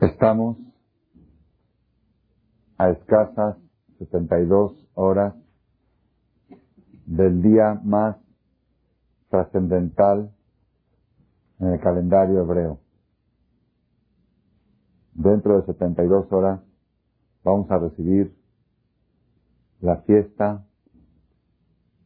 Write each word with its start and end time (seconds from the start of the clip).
Estamos 0.00 0.56
a 2.76 2.90
escasas 2.90 3.56
72 3.98 4.72
horas 4.94 5.34
del 7.04 7.42
día 7.42 7.80
más 7.82 8.16
trascendental 9.28 10.32
en 11.58 11.66
el 11.66 11.80
calendario 11.80 12.42
hebreo. 12.42 12.78
Dentro 15.14 15.60
de 15.60 15.66
72 15.66 16.32
horas 16.32 16.60
vamos 17.42 17.68
a 17.68 17.78
recibir 17.78 18.32
la 19.80 19.96
fiesta 20.02 20.64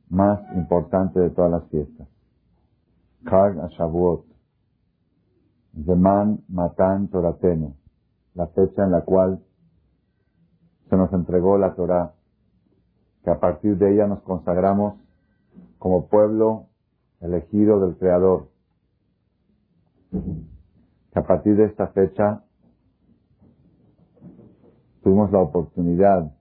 más 0.09 0.41
importante 0.55 1.21
de 1.21 1.29
todas 1.29 1.51
las 1.51 1.69
fiestas. 1.69 2.09
Kag 3.25 3.61
Ashavuot. 3.61 4.25
Zeman 5.85 6.43
Matan 6.49 7.09
Toratenu 7.09 7.82
la 8.35 8.47
fecha 8.49 8.85
en 8.85 8.93
la 8.93 9.03
cual 9.03 9.43
se 10.89 10.97
nos 10.97 11.13
entregó 11.13 11.59
la 11.59 11.75
Torah, 11.75 12.15
que 13.25 13.31
a 13.31 13.41
partir 13.41 13.79
de 13.79 13.95
ella 13.95 14.07
nos 14.07 14.21
consagramos 14.23 14.95
como 15.79 16.07
pueblo 16.07 16.67
elegido 17.21 17.81
del 17.81 17.97
Creador, 17.97 18.49
que 20.11 21.19
a 21.19 21.23
partir 21.23 21.57
de 21.57 21.65
esta 21.65 21.89
fecha 21.89 22.43
tuvimos 25.03 25.31
la 25.33 25.39
oportunidad 25.39 26.33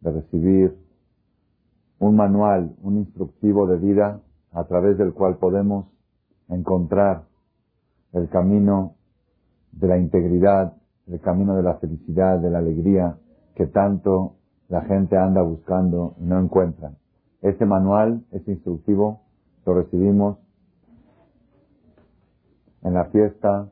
de 0.00 0.12
recibir 0.12 0.78
un 1.98 2.16
manual, 2.16 2.74
un 2.82 2.98
instructivo 2.98 3.66
de 3.66 3.76
vida 3.76 4.20
a 4.52 4.64
través 4.64 4.96
del 4.98 5.12
cual 5.12 5.36
podemos 5.36 5.86
encontrar 6.48 7.24
el 8.12 8.28
camino 8.28 8.97
de 9.72 9.88
la 9.88 9.98
integridad, 9.98 10.74
el 11.06 11.20
camino 11.20 11.56
de 11.56 11.62
la 11.62 11.74
felicidad, 11.74 12.38
de 12.38 12.50
la 12.50 12.58
alegría 12.58 13.18
que 13.54 13.66
tanto 13.66 14.36
la 14.68 14.82
gente 14.82 15.16
anda 15.16 15.42
buscando 15.42 16.14
y 16.18 16.24
no 16.24 16.38
encuentra. 16.38 16.92
Este 17.40 17.64
manual, 17.64 18.24
este 18.32 18.52
instructivo, 18.52 19.22
lo 19.64 19.74
recibimos 19.74 20.38
en 22.82 22.94
la 22.94 23.06
fiesta 23.06 23.70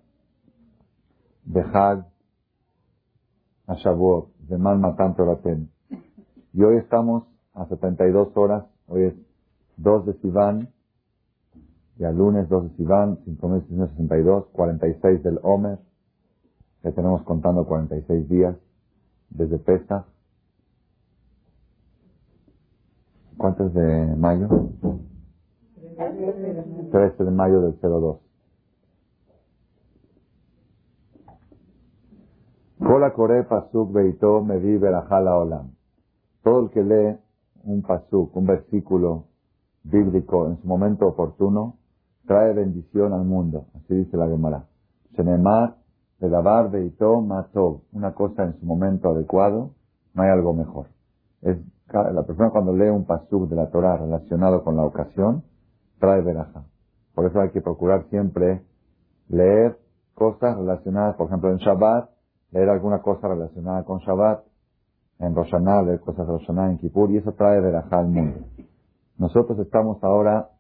de 1.45 1.61
Hag 1.61 2.07
a 3.67 3.75
Shavuot, 3.75 4.37
de 4.49 4.59
Mal 4.59 4.79
Matan 4.79 5.17
Toraten. 5.17 5.71
Y 6.53 6.63
hoy 6.63 6.77
estamos 6.79 7.25
a 7.55 7.67
72 7.67 8.37
horas, 8.37 8.65
hoy 8.87 9.05
es 9.05 9.15
2 9.77 10.07
de 10.07 10.13
Sivan, 10.21 10.69
y 11.99 12.05
al 12.05 12.17
lunes 12.17 12.49
2 12.49 12.71
de 12.71 12.77
Sivan, 12.77 13.19
5.662, 13.25 14.47
46 14.53 15.23
del 15.23 15.39
Omer, 15.43 15.79
ya 16.83 16.93
tenemos 16.93 17.23
contando 17.23 17.67
46 17.67 18.29
días 18.29 18.57
desde 19.31 19.59
Pesach. 19.59 20.05
¿Cuántos 23.37 23.73
de 23.75 24.15
mayo? 24.17 24.49
13 26.93 27.25
de 27.25 27.31
mayo 27.31 27.61
del 27.61 27.79
02. 27.81 28.19
Kola 32.79 33.13
Kore 33.15 33.43
Pasuk 33.45 33.93
Beito 33.93 34.43
Mevi 34.45 34.77
Berajala 34.77 35.37
Olam. 35.37 35.73
Todo 36.43 36.61
el 36.61 36.71
que 36.71 36.83
lee 36.83 37.19
un 37.65 37.83
pasuk, 37.83 38.37
un 38.37 38.47
versículo 38.47 39.25
bíblico 39.83 40.47
en 40.47 40.61
su 40.61 40.67
momento 40.69 41.07
oportuno, 41.09 41.79
trae 42.27 42.53
bendición 42.53 43.13
al 43.13 43.25
mundo. 43.25 43.67
Así 43.75 43.95
dice 43.95 44.17
la 44.17 44.27
Gemara. 44.29 44.65
Shenemar 45.13 45.77
de 46.19 46.29
lavar 46.29 46.71
de 46.71 46.93
mató 47.23 47.83
una 47.93 48.15
cosa 48.15 48.45
en 48.45 48.59
su 48.59 48.67
momento 48.67 49.11
adecuado, 49.11 49.71
no 50.15 50.23
hay 50.23 50.31
algo 50.31 50.55
mejor. 50.55 50.87
Es, 51.43 51.59
la 51.93 52.23
persona 52.25 52.51
cuando 52.51 52.75
lee 52.75 52.89
un 52.89 53.05
pasuk 53.05 53.49
de 53.49 53.57
la 53.57 53.71
Torah 53.71 53.97
relacionado 53.97 54.65
con 54.65 54.77
la 54.77 54.85
ocasión, 54.85 55.45
trae 56.01 56.23
veraja. 56.23 56.65
Por 57.15 57.27
eso 57.27 57.41
hay 57.41 57.51
que 57.51 57.61
procurar 57.61 58.07
siempre 58.11 58.63
leer 59.29 59.79
cosas 60.15 60.57
relacionadas, 60.57 61.17
por 61.17 61.29
ejemplo, 61.29 61.51
en 61.51 61.59
Shabbat, 61.59 62.11
leer 62.51 62.69
alguna 62.71 63.03
cosa 63.03 63.29
relacionada 63.29 63.85
con 63.85 63.99
Shabbat, 63.99 64.45
en 65.19 65.35
Roshaná, 65.35 65.83
leer 65.83 66.01
cosas 66.01 66.27
de 66.27 66.33
Roshaná, 66.33 66.71
en 66.71 66.79
Kippur, 66.79 67.11
y 67.11 67.19
eso 67.19 67.33
trae 67.33 67.61
veraja 67.61 67.99
al 67.99 68.09
mundo. 68.09 68.41
Nosotros 69.19 69.59
estamos 69.59 70.03
ahora 70.03 70.51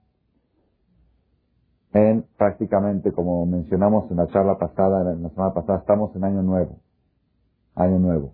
en 1.97 2.27
prácticamente, 2.37 3.13
como 3.13 3.47
mencionamos 3.47 4.11
en 4.11 4.19
la 4.19 4.27
charla 4.27 4.59
pasada, 4.59 5.13
en 5.13 5.23
la 5.23 5.31
semana 5.31 5.55
pasada, 5.55 5.79
estamos 5.79 6.15
en 6.15 6.25
año 6.25 6.43
nuevo. 6.43 6.77
Año 7.75 7.99
nuevo. 7.99 8.33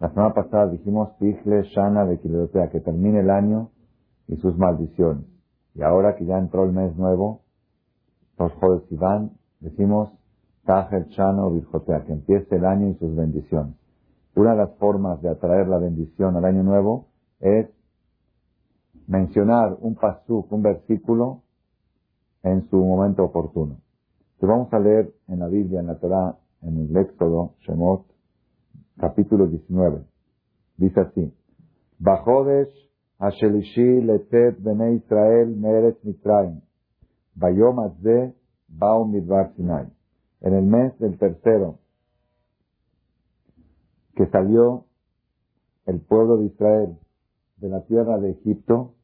La 0.00 0.08
semana 0.10 0.34
pasada 0.34 0.66
dijimos 0.68 1.16
Tichle 1.18 1.62
Shana 1.62 2.04
de 2.06 2.18
Kileotea, 2.18 2.70
que 2.70 2.80
termine 2.80 3.20
el 3.20 3.30
año 3.30 3.70
y 4.26 4.36
sus 4.36 4.56
maldiciones. 4.58 5.24
Y 5.74 5.82
ahora 5.82 6.16
que 6.16 6.24
ya 6.24 6.38
entró 6.38 6.64
el 6.64 6.72
mes 6.72 6.96
nuevo, 6.96 7.42
los 8.36 8.52
Jodes 8.54 8.90
Iván, 8.90 9.30
decimos 9.60 10.10
Tajel 10.64 11.06
Shano 11.06 11.50
Virjotea, 11.50 12.04
que 12.04 12.12
empiece 12.12 12.56
el 12.56 12.64
año 12.64 12.88
y 12.88 12.94
sus 12.94 13.14
bendiciones. 13.14 13.74
Una 14.34 14.52
de 14.52 14.56
las 14.58 14.74
formas 14.76 15.22
de 15.22 15.28
atraer 15.28 15.68
la 15.68 15.78
bendición 15.78 16.36
al 16.36 16.44
año 16.44 16.64
nuevo 16.64 17.06
es 17.40 17.68
mencionar 19.06 19.76
un 19.80 19.94
pasuk, 19.94 20.50
un 20.52 20.62
versículo 20.62 21.42
en 22.42 22.68
su 22.68 22.76
momento 22.76 23.24
oportuno. 23.24 23.78
Te 24.38 24.46
vamos 24.46 24.72
a 24.72 24.78
leer 24.78 25.12
en 25.28 25.40
la 25.40 25.48
Biblia, 25.48 25.80
en 25.80 25.88
la 25.88 25.98
Torah, 25.98 26.38
en 26.62 26.78
el 26.78 26.96
Éxodo, 26.96 27.54
Shemot, 27.60 28.06
capítulo 28.98 29.46
19. 29.46 30.04
Dice 30.76 31.00
así, 31.00 31.32
Bajodesh 31.98 32.88
Ashelishi 33.18 34.00
letet 34.00 34.62
bene 34.62 34.94
Israel 34.94 35.56
meretz 35.56 36.04
Mitraim, 36.04 36.60
Bayom 37.34 37.80
azde 37.80 38.34
bau 38.68 39.04
midbar 39.04 39.52
Sinai. 39.56 39.86
En 40.40 40.54
el 40.54 40.64
mes 40.64 40.96
del 41.00 41.18
tercero, 41.18 41.78
que 44.14 44.26
salió 44.26 44.84
el 45.86 46.00
pueblo 46.00 46.36
de 46.38 46.46
Israel 46.46 46.96
de 47.56 47.68
la 47.68 47.84
tierra 47.86 48.18
de 48.18 48.30
Egipto, 48.30 48.94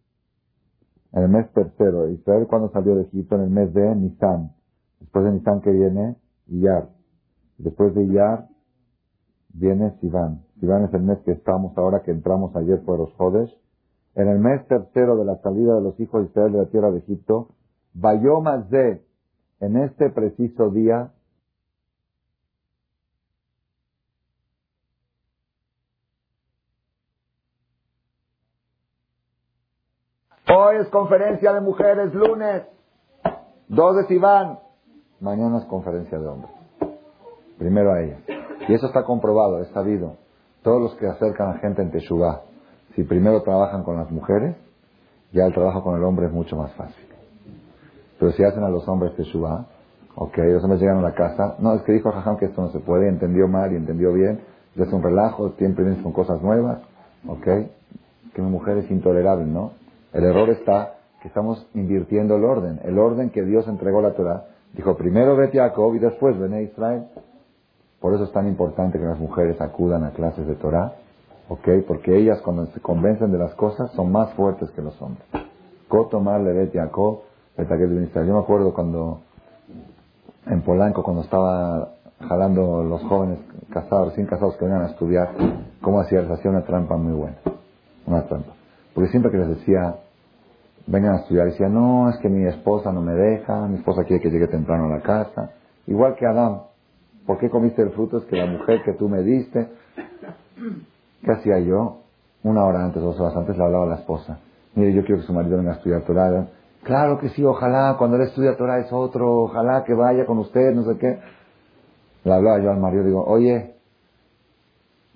en 1.15 1.23
el 1.23 1.29
mes 1.29 1.51
tercero. 1.53 2.09
Israel 2.11 2.47
cuando 2.49 2.71
salió 2.71 2.97
de 2.97 3.03
Egipto 3.03 3.37
en 3.37 3.43
el 3.43 3.51
mes 3.51 3.73
de 3.73 3.95
Nisan. 3.95 4.53
Después 5.01 5.25
de 5.25 5.33
Nisan 5.33 5.61
que 5.61 5.71
viene 5.71 6.17
Iyar. 6.49 6.89
Después 7.59 7.95
de 7.95 8.05
Iyar 8.05 8.49
viene 9.51 9.97
Sivan. 10.01 10.43
Sivan 10.59 10.85
es 10.85 10.95
el 10.95 11.03
mes 11.03 11.19
que 11.25 11.33
estamos 11.33 11.77
ahora, 11.79 12.03
que 12.03 12.11
entramos 12.11 12.55
ayer 12.57 12.83
por 12.85 12.99
los 12.99 13.13
Jodes. 13.15 13.51
En 14.17 14.29
el 14.29 14.39
mes 14.41 14.67
tercero 14.67 15.17
de 15.17 15.25
la 15.25 15.37
salida 15.39 15.77
de 15.77 15.83
los 15.83 15.99
hijos 16.01 16.23
de 16.23 16.29
Israel 16.29 16.53
de 16.53 16.59
la 16.59 16.67
tierra 16.67 16.91
de 16.91 16.99
Egipto, 16.99 17.49
de 17.95 19.03
en 19.61 19.77
este 19.77 20.11
preciso 20.11 20.71
día, 20.71 21.13
Hoy 30.57 30.64
es 30.81 30.89
conferencia 30.89 31.53
de 31.53 31.61
mujeres, 31.61 32.13
lunes. 32.15 32.63
Dos 33.69 33.97
de 33.97 34.07
Sivan. 34.07 34.59
Mañana 35.21 35.59
es 35.59 35.65
conferencia 35.67 36.19
de 36.19 36.27
hombres. 36.27 36.51
Primero 37.59 37.93
a 37.93 38.03
ella. 38.03 38.19
Y 38.69 38.75
eso 38.75 38.87
está 38.87 39.05
comprobado, 39.05 39.61
es 39.61 39.69
sabido. 39.69 40.17
Todos 40.63 40.81
los 40.81 40.95
que 40.97 41.07
acercan 41.07 41.51
a 41.51 41.59
gente 41.59 41.83
en 41.83 41.91
Teshuvah, 41.91 42.43
si 42.95 43.05
primero 43.05 43.43
trabajan 43.43 43.85
con 43.85 43.97
las 43.97 44.11
mujeres, 44.11 44.57
ya 45.33 45.45
el 45.45 45.53
trabajo 45.53 45.83
con 45.83 45.97
el 45.97 46.05
hombre 46.05 46.27
es 46.27 46.33
mucho 46.33 46.57
más 46.57 46.73
fácil. 46.75 47.05
Pero 48.19 48.33
si 48.33 48.45
hacen 48.45 48.63
a 48.65 48.69
los 48.69 48.89
hombres 48.89 49.15
Teshuvah, 49.17 49.67
ok, 50.17 50.37
los 50.39 50.63
hombres 50.63 50.81
llegan 50.81 50.99
a 50.99 51.03
la 51.03 51.15
casa, 51.15 51.57
no, 51.59 51.75
es 51.75 51.83
que 51.83 51.93
dijo 51.93 52.11
Jajam 52.11 52.37
que 52.37 52.47
esto 52.47 52.63
no 52.63 52.71
se 52.71 52.81
puede, 52.81 53.09
entendió 53.09 53.49
mal 53.49 53.73
y 53.73 53.77
entendió 53.77 54.13
bien, 54.13 54.41
es 54.77 54.93
un 54.93 55.03
relajo, 55.03 55.51
siempre 55.59 55.85
con 56.03 56.13
cosas 56.13 56.41
nuevas, 56.43 56.81
ok, 57.27 57.45
que 58.35 58.43
mi 58.43 58.51
mujer 58.51 58.79
es 58.79 58.91
intolerable, 58.91 59.47
¿no? 59.47 59.73
El 60.15 60.25
error 60.25 60.49
está 60.51 60.95
que 61.21 61.29
estamos 61.29 61.67
invirtiendo 61.75 62.37
el 62.37 62.45
orden. 62.45 62.81
El 62.85 62.99
orden 62.99 63.31
que 63.31 63.43
Dios 63.43 63.67
entregó 63.67 64.01
la 64.01 64.13
Torah. 64.13 64.45
Dijo 64.73 64.97
primero 64.97 65.37
vete 65.37 65.61
a 65.61 65.69
Jacob 65.69 65.95
y 65.97 65.99
después 65.99 66.39
ven 66.39 66.55
a 66.55 66.61
Israel. 66.61 67.07
Por 68.01 68.15
eso 68.15 68.25
es 68.25 68.33
tan 68.33 68.47
importante 68.47 68.99
que 68.99 69.05
las 69.05 69.19
mujeres 69.19 69.61
acudan 69.61 70.05
a 70.05 70.11
clases 70.11 70.47
de 70.47 70.55
Torah. 70.55 70.93
¿Ok? 71.49 71.69
Porque 71.87 72.17
ellas 72.17 72.41
cuando 72.43 72.67
se 72.67 72.81
convencen 72.81 73.33
de 73.33 73.39
las 73.39 73.55
cosas 73.55 73.91
son 73.93 74.13
más 74.13 74.33
fuertes 74.35 74.71
que 74.71 74.83
los 74.83 75.01
hombres. 75.03 75.27
Kotomar 75.89 76.41
le 76.41 76.53
vete 76.53 76.79
a 76.79 76.85
Jacob, 76.85 77.21
Yo 77.57 78.35
me 78.35 78.39
acuerdo 78.39 78.73
cuando 78.73 79.21
en 80.47 80.63
Polanco, 80.63 81.03
cuando 81.03 81.23
estaba 81.23 81.89
jalando 82.21 82.85
los 82.85 83.03
jóvenes 83.05 83.39
casados, 83.71 84.09
recién 84.09 84.27
casados 84.27 84.57
que 84.57 84.65
venían 84.65 84.83
a 84.83 84.91
estudiar, 84.91 85.31
cómo 85.81 86.01
hacía, 86.01 86.21
hacía 86.21 86.51
una 86.51 86.63
trampa 86.63 86.97
muy 86.97 87.13
buena. 87.13 87.37
Una 88.07 88.23
trampa. 88.27 88.53
Porque 88.95 89.11
siempre 89.11 89.33
que 89.33 89.39
les 89.39 89.49
decía, 89.49 89.97
vengan 90.87 91.15
a 91.15 91.21
estudiar, 91.21 91.47
decía, 91.47 91.69
no, 91.69 92.11
es 92.11 92.19
que 92.19 92.29
mi 92.29 92.47
esposa 92.47 92.93
no 92.93 93.01
me 93.01 93.13
deja, 93.13 93.67
mi 93.69 93.77
esposa 93.77 94.05
quiere 94.05 94.23
que 94.23 94.31
llegue 94.31 94.49
temprano 94.49 94.87
a 94.87 94.97
la 94.97 95.03
casa. 95.03 95.51
Igual 95.87 96.15
que 96.17 96.27
Adán. 96.27 96.63
¿Por 97.27 97.39
qué 97.39 97.49
comiste 97.49 97.83
el 97.83 97.91
fruto? 97.91 98.19
Es 98.19 98.25
que 98.25 98.37
la 98.37 98.47
mujer 98.47 98.83
que 98.85 98.93
tú 98.93 99.09
me 99.09 99.23
diste. 99.23 99.69
¿Qué 101.23 101.33
hacía 101.33 101.59
yo? 101.61 102.01
Una 102.43 102.65
hora 102.65 102.85
antes, 102.85 103.03
dos 103.03 103.19
horas 103.19 103.35
antes, 103.37 103.57
le 103.57 103.65
hablaba 103.65 103.85
a 103.85 103.89
la 103.89 103.95
esposa. 103.97 104.39
Mire, 104.75 104.93
yo 104.93 105.05
quiero 105.05 105.21
que 105.21 105.27
su 105.27 105.33
marido 105.33 105.57
venga 105.57 105.73
a 105.73 105.77
estudiar 105.77 106.03
Torah. 106.03 106.49
Claro 106.83 107.19
que 107.19 107.31
sí, 107.31 107.43
ojalá, 107.43 107.97
cuando 107.99 108.17
él 108.17 108.25
estudia 108.25 108.57
Torah 108.57 108.81
es 108.81 108.93
otro, 108.93 109.45
ojalá 109.45 109.85
que 109.85 109.95
vaya 109.95 110.27
con 110.27 110.39
usted, 110.39 110.75
no 110.75 110.83
sé 110.83 110.99
qué. 110.99 111.19
Le 112.25 112.33
hablaba 112.33 112.59
yo 112.61 112.71
al 112.71 112.79
marido, 112.79 113.05
digo, 113.05 113.25
oye, 113.25 113.77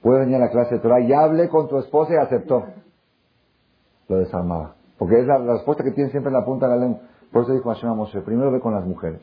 ¿puede 0.00 0.20
venir 0.20 0.36
a 0.36 0.46
la 0.46 0.50
clase 0.50 0.76
de 0.76 0.80
Torah? 0.80 1.00
Ya 1.06 1.20
hablé 1.20 1.50
con 1.50 1.68
tu 1.68 1.78
esposa 1.78 2.14
y 2.14 2.16
aceptó. 2.16 2.64
Lo 4.08 4.16
desarmaba. 4.16 4.77
Porque 4.98 5.20
es 5.20 5.26
la, 5.26 5.38
respuesta 5.38 5.84
que 5.84 5.92
tiene 5.92 6.10
siempre 6.10 6.30
en 6.30 6.34
la 6.34 6.44
punta 6.44 6.66
de 6.68 6.76
la 6.76 6.80
lengua. 6.80 7.00
Por 7.32 7.42
eso 7.42 7.52
dijo 7.52 7.70
Hashem 7.70 7.90
a 7.90 7.94
Moshe, 7.94 8.20
primero 8.22 8.50
ve 8.50 8.60
con 8.60 8.74
las 8.74 8.84
mujeres. 8.84 9.20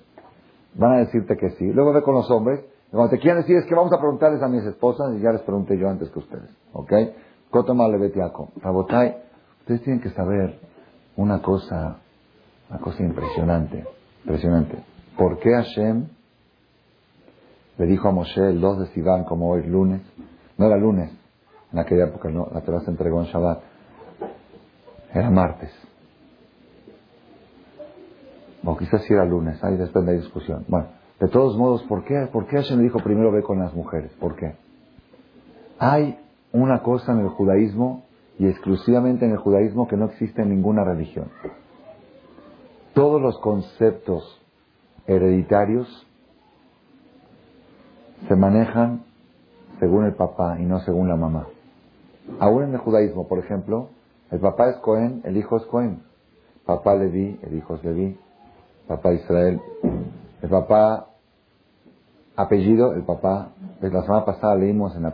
Van 0.76 0.94
a 0.94 0.98
decirte 1.00 1.38
que 1.38 1.52
sí. 1.52 1.72
Luego 1.72 1.94
ve 1.94 2.02
con 2.02 2.16
los 2.16 2.30
hombres. 2.32 2.64
Y 2.88 2.92
cuando 2.92 3.10
te 3.10 3.20
quieran 3.20 3.42
decir 3.42 3.58
es 3.58 3.66
que 3.66 3.76
vamos 3.76 3.92
a 3.94 3.98
preguntarles 3.98 4.42
a 4.42 4.48
mis 4.48 4.64
esposas 4.64 5.14
y 5.16 5.22
ya 5.22 5.32
les 5.32 5.42
pregunté 5.42 5.78
yo 5.78 5.90
antes 5.90 6.10
que 6.10 6.20
ustedes. 6.20 6.50
¿Ok? 6.74 6.92
Kotoma 7.50 7.88
Lebetiako. 7.88 8.50
Rabotai, 8.62 9.18
ustedes 9.62 9.82
tienen 9.82 10.02
que 10.02 10.12
saber 10.12 10.60
una 11.18 11.42
cosa 11.42 11.98
una 12.70 12.80
cosa 12.80 13.04
impresionante, 13.04 13.86
impresionante. 14.24 14.84
¿Por 15.18 15.40
qué 15.40 15.52
Hashem 15.52 16.08
le 17.78 17.86
dijo 17.86 18.08
a 18.08 18.12
Moshe 18.12 18.50
el 18.50 18.60
2 18.60 18.80
de 18.80 18.86
Sivan, 18.88 19.24
como 19.26 19.52
hoy 19.52 19.64
lunes? 19.64 20.02
No 20.58 20.68
era 20.68 20.78
lunes, 20.78 21.12
en 21.72 21.80
aquella 21.80 22.06
época 22.06 22.30
no, 22.30 22.48
la 22.54 22.62
Torah 22.62 22.82
se 22.82 22.92
entregó 22.92 23.22
en 23.22 23.28
Shabbat. 23.28 23.60
Era 25.16 25.32
martes. 25.32 25.72
O 28.64 28.78
quizás 28.78 29.02
sí 29.04 29.14
era 29.14 29.26
lunes, 29.26 29.64
ahí 29.64 29.78
después 29.78 30.06
de 30.06 30.12
la 30.12 30.20
discusión. 30.20 30.66
Bueno, 30.68 30.88
de 31.20 31.28
todos 31.28 31.58
modos, 31.58 31.82
¿por 31.84 32.04
qué, 32.04 32.28
¿por 32.32 32.46
qué 32.46 32.58
Hashem 32.58 32.82
dijo 32.84 33.00
primero 33.00 33.32
ve 33.32 33.42
con 33.42 33.58
las 33.58 33.74
mujeres? 33.74 34.12
¿Por 34.20 34.36
qué? 34.36 34.56
Hay 35.80 36.20
una 36.52 36.84
cosa 36.84 37.14
en 37.14 37.20
el 37.20 37.30
judaísmo 37.30 38.04
y 38.38 38.48
exclusivamente 38.48 39.26
en 39.26 39.32
el 39.32 39.38
judaísmo 39.38 39.88
que 39.88 39.98
no 39.98 40.06
existe 40.06 40.44
en 40.44 40.50
ninguna 40.50 40.84
religión 40.84 41.30
todos 42.96 43.22
los 43.22 43.38
conceptos 43.40 44.42
hereditarios 45.06 46.08
se 48.28 48.36
manejan 48.36 49.04
según 49.80 50.06
el 50.06 50.16
papá 50.16 50.58
y 50.60 50.66
no 50.66 50.80
según 50.80 51.10
la 51.10 51.18
mamá. 51.18 51.46
Aún 52.40 52.64
en 52.64 52.74
el 52.74 52.80
judaísmo, 52.80 53.28
por 53.28 53.40
ejemplo, 53.40 53.90
el 54.36 54.42
papá 54.42 54.70
es 54.70 54.76
Cohen, 54.80 55.22
el 55.24 55.38
hijo 55.38 55.56
es 55.56 55.64
Cohen. 55.68 56.04
Papá 56.66 56.94
Leví, 56.96 57.40
el 57.42 57.56
hijo 57.56 57.76
es 57.76 57.84
Leví. 57.86 58.20
Papá 58.86 59.14
Israel. 59.14 59.62
El 60.42 60.50
papá 60.50 61.08
apellido, 62.36 62.92
el 62.96 63.04
papá. 63.04 63.54
La 63.80 64.02
semana 64.02 64.26
pasada 64.26 64.56
leímos 64.56 64.94
en 64.98 65.04
la 65.04 65.14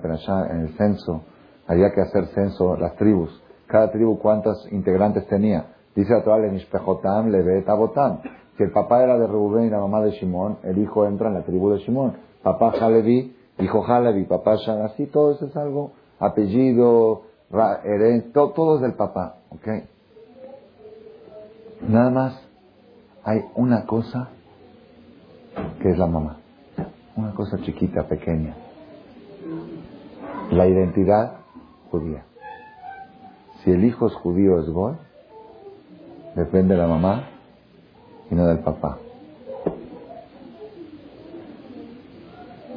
en 0.49 0.61
el 0.61 0.69
censo, 0.75 1.21
había 1.67 1.91
que 1.91 2.01
hacer 2.01 2.25
censo 2.33 2.75
las 2.77 2.95
tribus. 2.95 3.29
Cada 3.67 3.91
tribu 3.91 4.17
cuántos 4.17 4.67
integrantes 4.71 5.27
tenía. 5.27 5.67
Dice 5.95 6.13
la 6.13 6.23
Torah, 6.23 6.39
le 6.39 7.41
ve 7.43 7.63
Abotam. 7.67 8.21
Si 8.57 8.63
el 8.63 8.71
papá 8.71 9.03
era 9.03 9.19
de 9.19 9.27
Rubén 9.27 9.65
y 9.65 9.69
la 9.69 9.81
mamá 9.81 10.01
de 10.01 10.11
Shimón, 10.13 10.57
el 10.63 10.79
hijo 10.79 11.05
entra 11.05 11.27
en 11.27 11.35
la 11.35 11.43
tribu 11.43 11.69
de 11.69 11.77
Shimón. 11.77 12.17
Papá 12.41 12.73
Halevi, 12.81 13.35
hijo 13.59 13.85
Halevi, 13.85 14.25
papá 14.25 14.55
Shan, 14.55 14.81
así 14.81 15.05
todo 15.05 15.33
eso 15.33 15.45
es 15.45 15.55
algo, 15.55 15.91
apellido, 16.19 17.29
herencia, 17.83 18.31
todo, 18.33 18.75
es 18.75 18.81
del 18.81 18.93
papá, 18.93 19.37
¿ok? 19.49 19.67
Nada 21.87 22.09
más 22.09 22.47
hay 23.23 23.43
una 23.55 23.85
cosa 23.85 24.29
que 25.81 25.89
es 25.91 25.97
la 25.97 26.07
mamá. 26.07 26.37
Una 27.15 27.33
cosa 27.33 27.57
chiquita, 27.57 28.07
pequeña. 28.07 28.55
La 30.51 30.67
identidad 30.67 31.37
judía. 31.89 32.23
Si 33.63 33.71
el 33.71 33.83
hijo 33.83 34.07
es 34.07 34.13
judío, 34.15 34.59
es 34.59 34.69
gol 34.69 34.97
Depende 36.35 36.75
de 36.75 36.81
la 36.81 36.87
mamá 36.87 37.27
y 38.29 38.35
no 38.35 38.47
del 38.47 38.59
papá. 38.59 38.99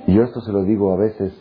Y 0.08 0.14
yo 0.14 0.24
esto 0.24 0.40
se 0.40 0.52
lo 0.52 0.64
digo 0.64 0.92
a 0.92 0.96
veces 0.96 1.32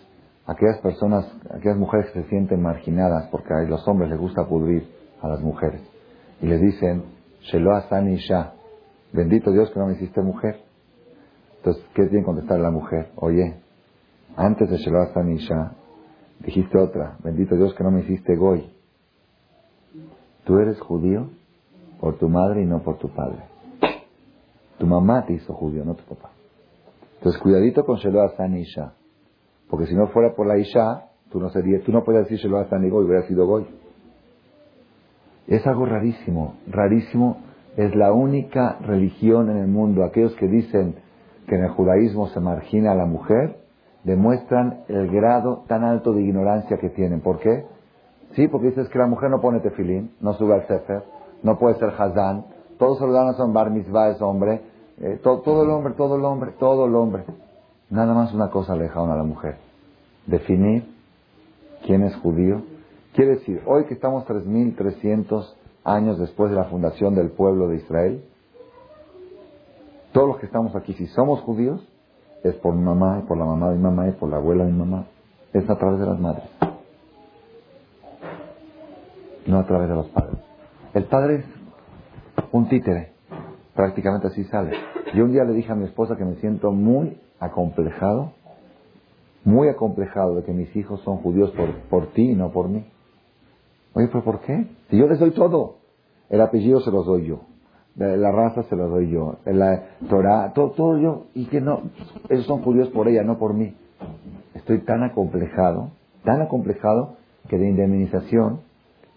aquellas 0.45 0.79
personas, 0.81 1.25
aquellas 1.51 1.77
mujeres 1.77 2.11
que 2.11 2.23
se 2.23 2.29
sienten 2.29 2.61
marginadas 2.61 3.27
porque 3.29 3.53
a 3.53 3.61
los 3.63 3.87
hombres 3.87 4.09
les 4.09 4.19
gusta 4.19 4.47
pudrir 4.47 4.87
a 5.21 5.27
las 5.27 5.41
mujeres. 5.41 5.81
Y 6.41 6.47
le 6.47 6.57
dicen, 6.57 7.03
Sheloah 7.41 8.09
Isha, 8.09 8.53
bendito 9.11 9.51
Dios 9.51 9.71
que 9.71 9.79
no 9.79 9.87
me 9.87 9.93
hiciste 9.93 10.21
mujer. 10.21 10.59
Entonces, 11.57 11.83
¿qué 11.93 12.03
tiene 12.07 12.19
que 12.19 12.25
contestar 12.25 12.59
la 12.59 12.71
mujer? 12.71 13.11
Oye, 13.15 13.55
antes 14.35 14.69
de 14.69 14.77
Sheloah 14.77 15.29
Isha, 15.29 15.71
dijiste 16.39 16.77
otra, 16.77 17.17
bendito 17.23 17.55
Dios 17.55 17.73
que 17.75 17.83
no 17.83 17.91
me 17.91 18.01
hiciste 18.01 18.35
goy. 18.35 18.69
¿Tú 20.43 20.57
eres 20.57 20.79
judío? 20.81 21.29
por 22.03 22.17
tu 22.17 22.27
madre 22.27 22.63
y 22.63 22.65
no 22.65 22.83
por 22.83 22.97
tu 22.97 23.07
padre. 23.07 23.45
Tu 24.77 24.85
mamá 24.85 25.25
te 25.25 25.31
hizo 25.31 25.53
judío, 25.53 25.85
no 25.85 25.95
tu 25.95 26.03
papá. 26.03 26.31
Entonces, 27.15 27.41
cuidadito 27.41 27.85
con 27.85 27.95
Shelo 27.95 28.21
Hassan 28.23 28.57
Isha. 28.57 28.91
Porque 29.73 29.87
si 29.87 29.95
no 29.95 30.05
fuera 30.09 30.35
por 30.35 30.45
la 30.45 30.55
Isha, 30.59 31.05
tú 31.31 31.39
no 31.39 31.49
serías, 31.49 31.81
tú 31.81 31.91
no 31.91 32.03
podías 32.03 32.25
decir 32.25 32.37
Shelo 32.37 32.59
Hassan 32.59 32.85
y 32.85 32.91
Goy, 32.91 33.05
hubiera 33.05 33.25
sido 33.25 33.47
Goy. 33.47 33.65
Es 35.47 35.65
algo 35.65 35.87
rarísimo, 35.87 36.57
rarísimo. 36.67 37.37
Es 37.75 37.95
la 37.95 38.13
única 38.13 38.77
religión 38.81 39.49
en 39.49 39.57
el 39.57 39.67
mundo. 39.67 40.03
Aquellos 40.03 40.35
que 40.35 40.45
dicen 40.45 40.93
que 41.47 41.55
en 41.55 41.63
el 41.63 41.71
judaísmo 41.71 42.27
se 42.27 42.39
margina 42.39 42.91
a 42.91 42.95
la 42.95 43.07
mujer, 43.07 43.55
demuestran 44.03 44.81
el 44.89 45.09
grado 45.09 45.63
tan 45.67 45.83
alto 45.83 46.13
de 46.13 46.21
ignorancia 46.21 46.77
que 46.77 46.91
tienen. 46.91 47.21
¿Por 47.21 47.39
qué? 47.39 47.65
Sí, 48.35 48.47
porque 48.49 48.67
dices 48.67 48.87
que 48.89 48.99
la 48.99 49.07
mujer 49.07 49.31
no 49.31 49.41
pone 49.41 49.59
tefilín, 49.59 50.11
no 50.21 50.33
sube 50.33 50.53
al 50.53 50.67
sefer, 50.67 51.01
no 51.41 51.57
puede 51.57 51.79
ser 51.79 51.89
Hazán, 51.97 52.45
todos 52.77 52.99
ciudadanos 52.99 53.37
son 53.37 53.53
Bar 53.53 53.71
Mitzvah, 53.71 54.09
es 54.09 54.21
hombre, 54.21 54.61
eh, 54.99 55.19
todo, 55.23 55.63
el 55.63 55.71
hombre, 55.71 55.95
todo 55.95 56.17
el 56.17 56.25
hombre, 56.25 56.51
todo 56.59 56.85
el 56.85 56.93
hombre. 56.93 57.23
Nada 57.93 58.15
más 58.15 58.33
una 58.33 58.49
cosa 58.49 58.75
le 58.75 58.87
a 58.87 59.15
la 59.15 59.23
mujer, 59.23 59.57
definir 60.25 60.85
quién 61.85 62.03
es 62.03 62.15
judío. 62.17 62.63
Quiere 63.13 63.35
decir, 63.35 63.61
hoy 63.65 63.85
que 63.85 63.93
estamos 63.93 64.25
3.300 64.25 65.53
años 65.83 66.19
después 66.19 66.49
de 66.51 66.57
la 66.57 66.65
fundación 66.65 67.15
del 67.15 67.31
pueblo 67.31 67.67
de 67.67 67.77
Israel, 67.77 68.23
todos 70.13 70.27
los 70.27 70.37
que 70.37 70.45
estamos 70.45 70.75
aquí, 70.75 70.93
si 70.93 71.07
somos 71.07 71.41
judíos, 71.41 71.85
es 72.43 72.55
por 72.55 72.75
mi 72.75 72.83
mamá, 72.83 73.21
y 73.23 73.27
por 73.27 73.37
la 73.37 73.45
mamá 73.45 73.69
de 73.69 73.77
mi 73.77 73.83
mamá, 73.83 74.07
y 74.07 74.11
por 74.11 74.29
la 74.29 74.37
abuela 74.37 74.65
de 74.65 74.71
mi 74.71 74.77
mamá. 74.77 75.05
Es 75.53 75.69
a 75.69 75.75
través 75.75 75.99
de 75.99 76.05
las 76.05 76.19
madres. 76.19 76.45
No 79.47 79.59
a 79.59 79.65
través 79.65 79.89
de 79.89 79.95
los 79.95 80.07
padres. 80.09 80.37
El 80.93 81.05
padre 81.05 81.35
es 81.37 81.45
un 82.51 82.69
títere, 82.69 83.11
prácticamente 83.75 84.27
así 84.27 84.43
sale. 84.45 84.71
Yo 85.15 85.25
un 85.25 85.31
día 85.31 85.43
le 85.43 85.53
dije 85.53 85.71
a 85.71 85.75
mi 85.75 85.85
esposa 85.85 86.15
que 86.15 86.25
me 86.25 86.35
siento 86.35 86.71
muy 86.71 87.19
acomplejado, 87.39 88.33
muy 89.43 89.67
acomplejado 89.67 90.35
de 90.35 90.43
que 90.43 90.53
mis 90.53 90.73
hijos 90.75 91.01
son 91.01 91.17
judíos 91.17 91.51
por, 91.51 91.73
por 91.89 92.13
ti 92.13 92.31
y 92.31 92.35
no 92.35 92.51
por 92.51 92.69
mí. 92.69 92.85
Oye, 93.93 94.07
pero 94.07 94.23
¿por 94.23 94.39
qué? 94.41 94.67
Si 94.89 94.97
yo 94.97 95.07
les 95.07 95.19
doy 95.19 95.31
todo. 95.31 95.75
El 96.29 96.41
apellido 96.41 96.79
se 96.81 96.91
los 96.91 97.05
doy 97.05 97.25
yo. 97.25 97.41
La 97.95 98.31
raza 98.31 98.63
se 98.63 98.75
los 98.75 98.89
doy 98.89 99.09
yo. 99.09 99.35
La 99.45 99.97
Torah, 100.09 100.51
todo, 100.53 100.71
todo 100.71 100.97
yo. 100.97 101.25
Y 101.35 101.45
que 101.45 101.61
no, 101.61 101.81
esos 102.29 102.45
son 102.45 102.61
judíos 102.63 102.89
por 102.89 103.07
ella, 103.07 103.23
no 103.23 103.37
por 103.37 103.53
mí. 103.53 103.75
Estoy 104.55 104.79
tan 104.79 105.03
acomplejado, 105.03 105.91
tan 106.23 106.41
acomplejado, 106.41 107.17
que 107.49 107.57
de 107.57 107.69
indemnización 107.69 108.61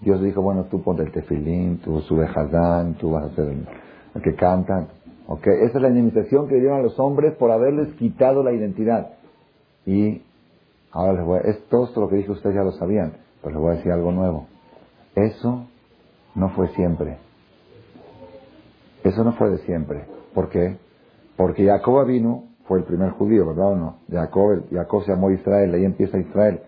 Dios 0.01 0.23
dijo, 0.23 0.43
bueno, 0.43 0.65
tú 0.65 0.83
ponte 0.83 1.03
el 1.03 1.13
tefilín, 1.13 1.79
tú 1.79 2.01
sube 2.01 2.27
Hazán, 2.27 2.95
tú 2.95 3.13
vas 3.13 3.25
a 3.25 3.35
ser 3.35 3.49
el, 3.49 4.23
que 4.23 4.35
canta. 4.35 4.89
Okay. 5.27 5.55
Esa 5.65 5.79
es 5.79 5.83
la 5.83 5.89
indemnización 5.89 6.49
que 6.49 6.57
dieron 6.57 6.79
a 6.79 6.83
los 6.83 6.99
hombres 7.01 7.35
por 7.35 7.51
haberles 7.51 7.95
quitado 7.95 8.43
la 8.43 8.53
identidad. 8.53 9.13
Y 9.87 10.23
ahora 10.91 11.15
les 11.15 11.25
voy 11.25 11.39
a, 11.39 11.43
es, 11.43 11.69
todo 11.69 11.87
esto 11.87 12.01
lo 12.01 12.09
que 12.09 12.17
dije 12.17 12.31
ustedes 12.31 12.57
ya 12.57 12.63
lo 12.63 12.73
sabían, 12.73 13.15
pero 13.41 13.55
les 13.55 13.63
voy 13.63 13.71
a 13.73 13.77
decir 13.77 13.93
algo 13.93 14.13
nuevo. 14.13 14.49
Eso 15.15 15.67
no 16.35 16.51
fue 16.51 16.69
siempre. 16.75 17.19
Eso 19.05 19.25
no 19.25 19.33
fue 19.35 19.51
de 19.51 19.59
siempre. 19.59 20.05
¿Por 20.35 20.51
qué? 20.51 20.77
Porque 21.37 21.65
Jacob 21.65 22.07
vino, 22.07 22.45
fue 22.67 22.81
el 22.81 22.85
primer 22.85 23.11
judío, 23.13 23.47
¿verdad 23.47 23.73
o 23.73 23.77
no? 23.77 23.97
Jacob, 24.11 24.65
Jacob 24.73 25.05
se 25.05 25.13
llamó 25.13 25.31
Israel, 25.31 25.73
ahí 25.75 25.85
empieza 25.85 26.19
Israel. 26.19 26.61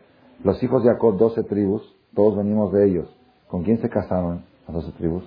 Los 0.44 0.62
hijos 0.62 0.84
de 0.84 0.90
Jacob, 0.90 1.18
doce 1.18 1.42
tribus, 1.42 1.82
todos 2.14 2.36
venimos 2.36 2.72
de 2.72 2.86
ellos. 2.86 3.08
¿Con 3.48 3.64
quién 3.64 3.80
se 3.80 3.88
casaron 3.88 4.44
las 4.66 4.76
doce 4.76 4.92
tribus? 4.92 5.24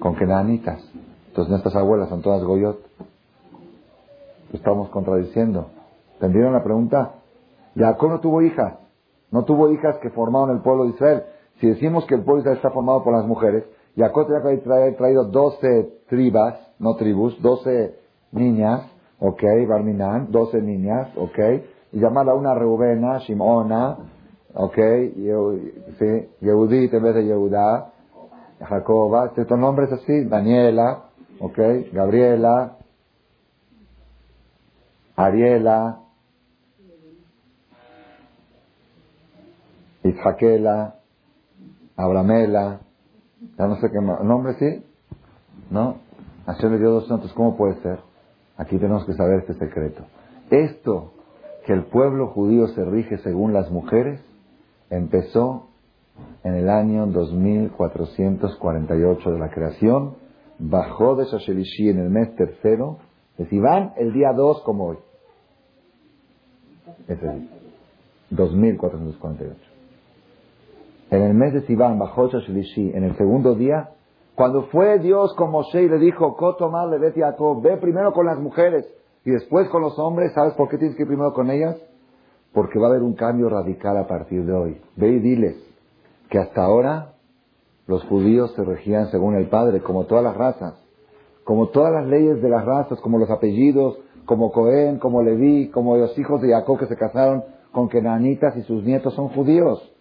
Con 0.00 0.16
kenanitas. 0.16 0.82
Entonces 1.28 1.50
nuestras 1.50 1.76
abuelas 1.76 2.08
son 2.08 2.22
todas 2.22 2.42
goyot. 2.42 2.80
Estamos 4.52 4.88
contradiciendo. 4.88 5.70
¿Entendieron 6.20 6.52
la 6.52 6.64
pregunta? 6.64 7.14
Jacob 7.76 8.10
no 8.10 8.20
tuvo 8.20 8.42
hijas. 8.42 8.74
No 9.30 9.44
tuvo 9.44 9.70
hijas 9.70 9.96
que 9.98 10.10
formaron 10.10 10.50
el 10.50 10.62
pueblo 10.62 10.84
de 10.84 10.90
Israel. 10.90 11.22
Si 11.60 11.68
decimos 11.68 12.06
que 12.06 12.14
el 12.14 12.22
pueblo 12.22 12.36
de 12.36 12.40
Israel 12.40 12.56
está 12.56 12.70
formado 12.70 13.04
por 13.04 13.14
las 13.14 13.26
mujeres, 13.26 13.64
Jacob 13.96 14.26
tenía 14.26 14.42
que 14.42 14.72
haber 14.72 14.96
traído 14.96 15.24
doce 15.24 15.92
tribas, 16.08 16.54
no 16.78 16.96
tribus, 16.96 17.40
doce 17.42 17.94
niñas, 18.32 18.82
ok, 19.20 19.42
Barminan, 19.68 20.30
12 20.30 20.62
niñas, 20.62 21.08
ok, 21.16 21.38
y 21.92 22.00
llamarla 22.00 22.34
una 22.34 22.54
Reubena, 22.54 23.18
Shimona, 23.18 23.96
ok, 24.54 24.76
sí, 25.98 26.28
Yehudit 26.40 26.94
en 26.94 27.02
vez 27.02 27.14
de 27.14 27.24
Yehuda, 27.26 27.92
Jacoba, 28.60 29.32
estos 29.36 29.58
nombres 29.58 29.92
así, 29.92 30.24
Daniela, 30.24 31.04
ok, 31.40 31.58
Gabriela, 31.92 32.76
Ariela, 35.16 36.00
Isjaquela, 40.04 40.94
Abramela, 41.96 42.80
ya 43.58 43.66
no 43.66 43.76
sé 43.76 43.90
qué 43.90 44.00
más, 44.00 44.22
¿nombre 44.22 44.54
sí? 44.54 44.84
¿No? 45.70 45.96
Hashem 46.46 46.72
le 46.72 46.78
dio 46.78 46.90
dos 46.90 47.08
santos, 47.08 47.32
¿cómo 47.34 47.56
puede 47.56 47.74
ser? 47.82 47.98
Aquí 48.56 48.78
tenemos 48.78 49.04
que 49.04 49.14
saber 49.14 49.40
este 49.40 49.54
secreto. 49.54 50.04
Esto, 50.50 51.12
que 51.66 51.72
el 51.72 51.86
pueblo 51.86 52.28
judío 52.28 52.68
se 52.68 52.84
rige 52.84 53.18
según 53.18 53.52
las 53.52 53.68
mujeres, 53.70 54.20
empezó 54.90 55.68
en 56.42 56.54
el 56.54 56.70
año 56.70 57.06
2448 57.06 59.30
de 59.30 59.38
la 59.38 59.50
creación, 59.50 60.16
bajó 60.58 61.14
de 61.16 61.26
Shashelishi 61.26 61.90
en 61.90 61.98
el 61.98 62.08
mes 62.10 62.34
tercero, 62.36 62.98
de 63.36 63.46
Sivan 63.48 63.92
el 63.96 64.12
día 64.12 64.32
2 64.32 64.62
como 64.62 64.86
hoy. 64.86 64.98
Es 67.06 67.20
decir, 67.20 67.50
2448. 68.30 69.67
En 71.10 71.22
el 71.22 71.34
mes 71.34 71.54
de 71.54 71.62
Sivan 71.62 71.98
bajó 71.98 72.28
Shashelishi 72.28 72.92
en 72.94 73.04
el 73.04 73.16
segundo 73.16 73.54
día, 73.54 73.90
cuando 74.34 74.64
fue 74.64 74.98
Dios 74.98 75.34
con 75.34 75.50
Moshe 75.50 75.82
y 75.82 75.88
le 75.88 75.98
dijo, 75.98 76.36
Kotomar 76.36 76.88
le 76.88 76.98
ve 76.98 77.76
primero 77.78 78.12
con 78.12 78.26
las 78.26 78.38
mujeres 78.38 78.86
y 79.24 79.30
después 79.30 79.68
con 79.70 79.82
los 79.82 79.98
hombres, 79.98 80.32
¿sabes 80.34 80.54
por 80.54 80.68
qué 80.68 80.76
tienes 80.76 80.96
que 80.96 81.02
ir 81.02 81.08
primero 81.08 81.32
con 81.32 81.50
ellas? 81.50 81.76
Porque 82.52 82.78
va 82.78 82.86
a 82.86 82.90
haber 82.90 83.02
un 83.02 83.14
cambio 83.14 83.48
radical 83.48 83.96
a 83.96 84.06
partir 84.06 84.44
de 84.44 84.52
hoy. 84.52 84.80
Ve 84.96 85.08
y 85.08 85.18
diles 85.18 85.56
que 86.30 86.38
hasta 86.38 86.62
ahora 86.62 87.14
los 87.86 88.04
judíos 88.04 88.52
se 88.54 88.62
regían 88.62 89.10
según 89.10 89.34
el 89.34 89.48
Padre, 89.48 89.80
como 89.80 90.04
todas 90.04 90.22
las 90.22 90.36
razas, 90.36 90.74
como 91.42 91.68
todas 91.68 91.92
las 91.92 92.06
leyes 92.06 92.42
de 92.42 92.50
las 92.50 92.64
razas, 92.66 93.00
como 93.00 93.18
los 93.18 93.30
apellidos, 93.30 93.98
como 94.26 94.52
Cohen, 94.52 94.98
como 94.98 95.22
Leví, 95.22 95.70
como 95.70 95.96
los 95.96 96.16
hijos 96.18 96.42
de 96.42 96.50
Jacob 96.50 96.78
que 96.78 96.86
se 96.86 96.96
casaron 96.96 97.44
con 97.72 97.88
Kenanitas 97.88 98.54
y 98.58 98.62
sus 98.62 98.84
nietos 98.84 99.14
son 99.14 99.28
judíos. 99.30 99.94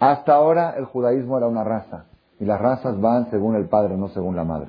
Hasta 0.00 0.34
ahora 0.34 0.76
el 0.78 0.86
judaísmo 0.86 1.36
era 1.36 1.46
una 1.46 1.62
raza. 1.62 2.06
Y 2.40 2.46
las 2.46 2.58
razas 2.58 2.98
van 2.98 3.30
según 3.30 3.54
el 3.54 3.68
padre, 3.68 3.98
no 3.98 4.08
según 4.08 4.34
la 4.34 4.44
madre. 4.44 4.68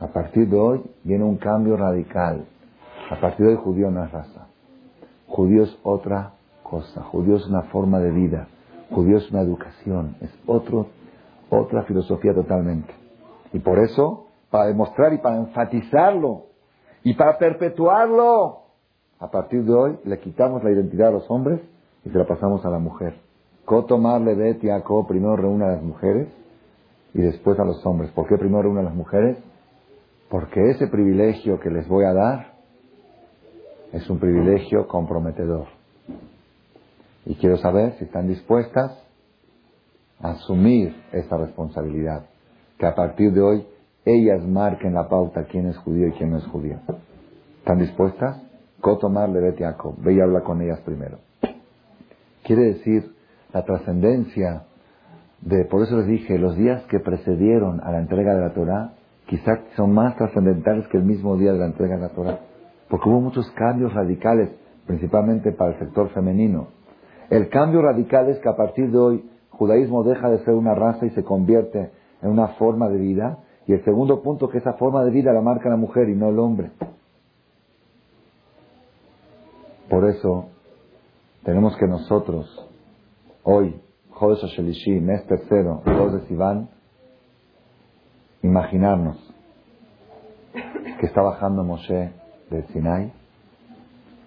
A 0.00 0.08
partir 0.08 0.48
de 0.48 0.58
hoy 0.58 0.82
viene 1.04 1.22
un 1.22 1.36
cambio 1.36 1.76
radical. 1.76 2.44
A 3.08 3.20
partir 3.20 3.46
de 3.46 3.52
hoy 3.52 3.58
judío 3.62 3.88
no 3.92 4.04
es 4.04 4.10
raza. 4.10 4.48
Judío 5.28 5.62
es 5.62 5.78
otra 5.84 6.32
cosa. 6.64 7.02
Judío 7.04 7.36
es 7.36 7.46
una 7.46 7.62
forma 7.62 8.00
de 8.00 8.10
vida. 8.10 8.48
Judío 8.90 9.18
es 9.18 9.30
una 9.30 9.42
educación. 9.42 10.16
Es 10.20 10.30
otro, 10.44 10.88
otra 11.48 11.84
filosofía 11.84 12.34
totalmente. 12.34 12.92
Y 13.52 13.60
por 13.60 13.78
eso, 13.78 14.26
para 14.50 14.66
demostrar 14.66 15.12
y 15.12 15.18
para 15.18 15.36
enfatizarlo 15.36 16.46
y 17.04 17.14
para 17.14 17.38
perpetuarlo, 17.38 18.62
a 19.20 19.30
partir 19.30 19.62
de 19.64 19.72
hoy 19.72 19.98
le 20.02 20.18
quitamos 20.18 20.64
la 20.64 20.72
identidad 20.72 21.08
a 21.08 21.12
los 21.12 21.30
hombres 21.30 21.60
y 22.04 22.10
se 22.10 22.18
la 22.18 22.26
pasamos 22.26 22.64
a 22.64 22.70
la 22.70 22.80
mujer. 22.80 23.29
Kotomar 23.64 24.20
Levet 24.20 24.60
Jacob 24.62 25.06
primero 25.06 25.36
reúne 25.36 25.64
a 25.64 25.72
las 25.72 25.82
mujeres 25.82 26.28
y 27.14 27.20
después 27.20 27.58
a 27.58 27.64
los 27.64 27.84
hombres. 27.86 28.10
¿Por 28.12 28.26
qué 28.28 28.36
primero 28.36 28.62
reúne 28.62 28.80
a 28.80 28.84
las 28.84 28.94
mujeres? 28.94 29.38
Porque 30.28 30.70
ese 30.70 30.86
privilegio 30.86 31.58
que 31.60 31.70
les 31.70 31.88
voy 31.88 32.04
a 32.04 32.12
dar 32.12 32.52
es 33.92 34.08
un 34.08 34.18
privilegio 34.18 34.86
comprometedor. 34.86 35.66
Y 37.26 37.34
quiero 37.34 37.56
saber 37.58 37.94
si 37.98 38.04
están 38.04 38.28
dispuestas 38.28 38.92
a 40.20 40.30
asumir 40.30 40.94
esa 41.12 41.36
responsabilidad. 41.36 42.26
Que 42.78 42.86
a 42.86 42.94
partir 42.94 43.32
de 43.32 43.40
hoy 43.40 43.66
ellas 44.04 44.42
marquen 44.46 44.94
la 44.94 45.08
pauta 45.08 45.44
quién 45.44 45.66
es 45.66 45.76
judío 45.78 46.08
y 46.08 46.12
quién 46.12 46.30
no 46.30 46.38
es 46.38 46.46
judío. 46.46 46.78
¿Están 47.58 47.78
dispuestas? 47.78 48.42
Kotomar 48.80 49.28
Levet 49.28 49.58
Jacob. 49.58 49.94
Ve 49.98 50.14
y 50.14 50.20
habla 50.20 50.40
con 50.40 50.62
ellas 50.62 50.80
primero. 50.80 51.18
Quiere 52.44 52.74
decir 52.74 53.14
la 53.52 53.64
trascendencia 53.64 54.64
de, 55.40 55.64
por 55.64 55.82
eso 55.82 55.96
les 55.96 56.06
dije, 56.06 56.38
los 56.38 56.56
días 56.56 56.82
que 56.84 57.00
precedieron 57.00 57.80
a 57.80 57.92
la 57.92 58.00
entrega 58.00 58.34
de 58.34 58.40
la 58.40 58.52
Torah, 58.52 58.92
quizás 59.26 59.60
son 59.76 59.92
más 59.92 60.16
trascendentales 60.16 60.86
que 60.88 60.98
el 60.98 61.04
mismo 61.04 61.36
día 61.36 61.52
de 61.52 61.58
la 61.58 61.66
entrega 61.66 61.96
de 61.96 62.02
la 62.02 62.08
Torah, 62.10 62.40
porque 62.88 63.08
hubo 63.08 63.20
muchos 63.20 63.50
cambios 63.52 63.94
radicales, 63.94 64.50
principalmente 64.86 65.52
para 65.52 65.72
el 65.72 65.78
sector 65.78 66.10
femenino. 66.10 66.68
El 67.30 67.48
cambio 67.48 67.80
radical 67.80 68.28
es 68.28 68.38
que 68.40 68.48
a 68.48 68.56
partir 68.56 68.90
de 68.90 68.98
hoy, 68.98 69.30
judaísmo 69.50 70.02
deja 70.02 70.28
de 70.30 70.44
ser 70.44 70.54
una 70.54 70.74
raza 70.74 71.06
y 71.06 71.10
se 71.10 71.22
convierte 71.22 71.90
en 72.22 72.30
una 72.30 72.48
forma 72.48 72.88
de 72.88 72.98
vida, 72.98 73.38
y 73.66 73.72
el 73.72 73.84
segundo 73.84 74.20
punto, 74.22 74.48
que 74.48 74.58
esa 74.58 74.72
forma 74.74 75.04
de 75.04 75.10
vida 75.10 75.32
la 75.32 75.42
marca 75.42 75.68
la 75.68 75.76
mujer 75.76 76.08
y 76.08 76.16
no 76.16 76.28
el 76.28 76.38
hombre. 76.38 76.72
Por 79.88 80.08
eso, 80.08 80.46
tenemos 81.44 81.76
que 81.76 81.86
nosotros, 81.86 82.69
hoy, 83.42 83.80
Jodesh 84.10 84.44
Shelishi, 84.56 85.00
mes 85.00 85.26
tercero, 85.26 85.82
2 85.84 86.12
de 86.12 86.28
Sivan, 86.28 86.68
imaginarnos 88.42 89.16
que 91.00 91.06
está 91.06 91.22
bajando 91.22 91.64
Moshe 91.64 92.12
del 92.50 92.66
Sinai 92.68 93.12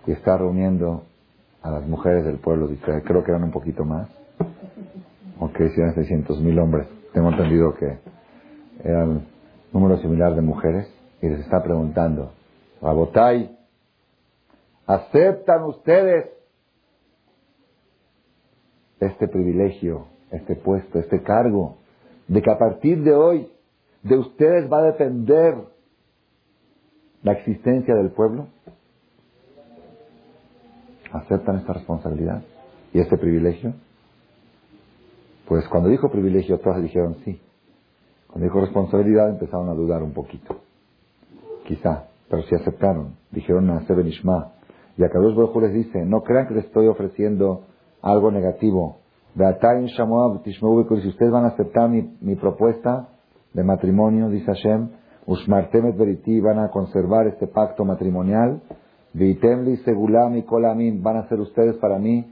y 0.08 0.12
está 0.12 0.38
reuniendo 0.38 1.04
a 1.62 1.72
las 1.72 1.88
mujeres 1.88 2.26
del 2.26 2.40
pueblo 2.40 2.68
de 2.68 2.76
Israel. 2.76 3.04
Creo 3.06 3.24
que 3.24 3.32
eran 3.32 3.44
un 3.44 3.52
poquito 3.52 3.86
más. 3.86 4.10
Ok, 5.40 5.58
si 5.74 5.82
eran 5.82 5.96
600 5.96 6.42
mil 6.42 6.58
hombres. 6.60 6.88
Tengo 7.14 7.30
entendido 7.30 7.74
que 7.76 8.00
era 8.84 9.04
un 9.04 9.28
número 9.72 9.98
similar 9.98 10.36
de 10.36 10.42
mujeres 10.42 10.88
y 11.22 11.30
les 11.30 11.40
está 11.42 11.64
preguntando, 11.64 12.32
Rabotai, 12.82 13.58
¿aceptan 14.86 15.64
ustedes 15.64 16.30
este 19.08 19.28
privilegio, 19.28 20.08
este 20.32 20.56
puesto, 20.56 21.00
este 21.00 21.22
cargo, 21.22 21.78
de 22.28 22.42
que 22.42 22.52
a 22.52 22.58
partir 22.58 23.04
de 23.04 23.14
hoy 23.14 23.48
de 24.04 24.18
ustedes 24.18 24.72
va 24.72 24.80
a 24.80 24.92
depender 24.92 25.56
la 27.24 27.34
existencia 27.34 27.96
del 27.96 28.12
pueblo? 28.12 28.48
¿Aceptan 31.12 31.58
esta 31.58 31.74
responsabilidad 31.74 32.44
y 32.94 33.00
este 33.00 33.18
privilegio? 33.18 33.74
Pues 35.48 35.68
cuando 35.68 35.90
dijo 35.90 36.12
privilegio, 36.12 36.60
todas 36.60 36.82
dijeron 36.82 37.18
sí. 37.24 37.40
Cuando 38.28 38.46
dijo 38.46 38.62
responsabilidad, 38.62 39.30
empezaron 39.30 39.70
a 39.70 39.74
dudar 39.74 40.04
un 40.04 40.14
poquito. 40.14 40.62
Quizá, 41.66 42.08
pero 42.30 42.44
sí 42.44 42.56
aceptaron. 42.56 43.16
Dijeron 43.32 43.70
a 43.70 43.86
Seben 43.86 44.08
Ishma. 44.08 44.54
Y 44.98 45.04
a 45.04 45.10
Kadosh 45.10 45.36
Baruj 45.36 45.62
les 45.62 45.74
dice, 45.74 46.06
no 46.06 46.22
crean 46.22 46.48
que 46.48 46.56
les 46.56 46.66
estoy 46.66 46.88
ofreciendo 46.88 47.66
algo 48.04 48.30
negativo. 48.30 48.98
Si 49.36 51.08
ustedes 51.08 51.32
van 51.32 51.46
a 51.46 51.48
aceptar 51.48 51.90
mi, 51.90 52.36
propuesta 52.36 53.10
de 53.54 53.64
matrimonio, 53.64 54.30
dice 54.30 54.46
Hashem, 54.46 54.90
Ushmartemet 55.26 55.98
Veriti, 55.98 56.40
van 56.40 56.60
a 56.60 56.70
conservar 56.70 57.26
este 57.28 57.48
pacto 57.48 57.86
matrimonial, 57.86 58.62
Vitemli 59.14 59.78
Segulam 59.78 60.38
y 60.38 60.44
Kolamin, 60.44 61.02
van 61.02 61.18
a 61.18 61.28
ser 61.30 61.40
ustedes 61.40 61.78
para 61.78 61.98
mí 61.98 62.32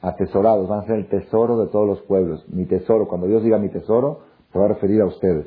atesorados, 0.00 0.68
van 0.68 0.80
a 0.80 0.86
ser 0.86 0.96
el 0.96 1.08
tesoro 1.08 1.58
de 1.58 1.68
todos 1.68 1.86
los 1.86 2.00
pueblos. 2.02 2.44
Mi 2.48 2.64
tesoro, 2.64 3.06
cuando 3.06 3.28
Dios 3.28 3.44
diga 3.44 3.58
mi 3.58 3.68
tesoro, 3.68 4.20
se 4.52 4.58
va 4.58 4.64
a 4.64 4.68
referir 4.68 5.00
a 5.02 5.06
ustedes. 5.06 5.46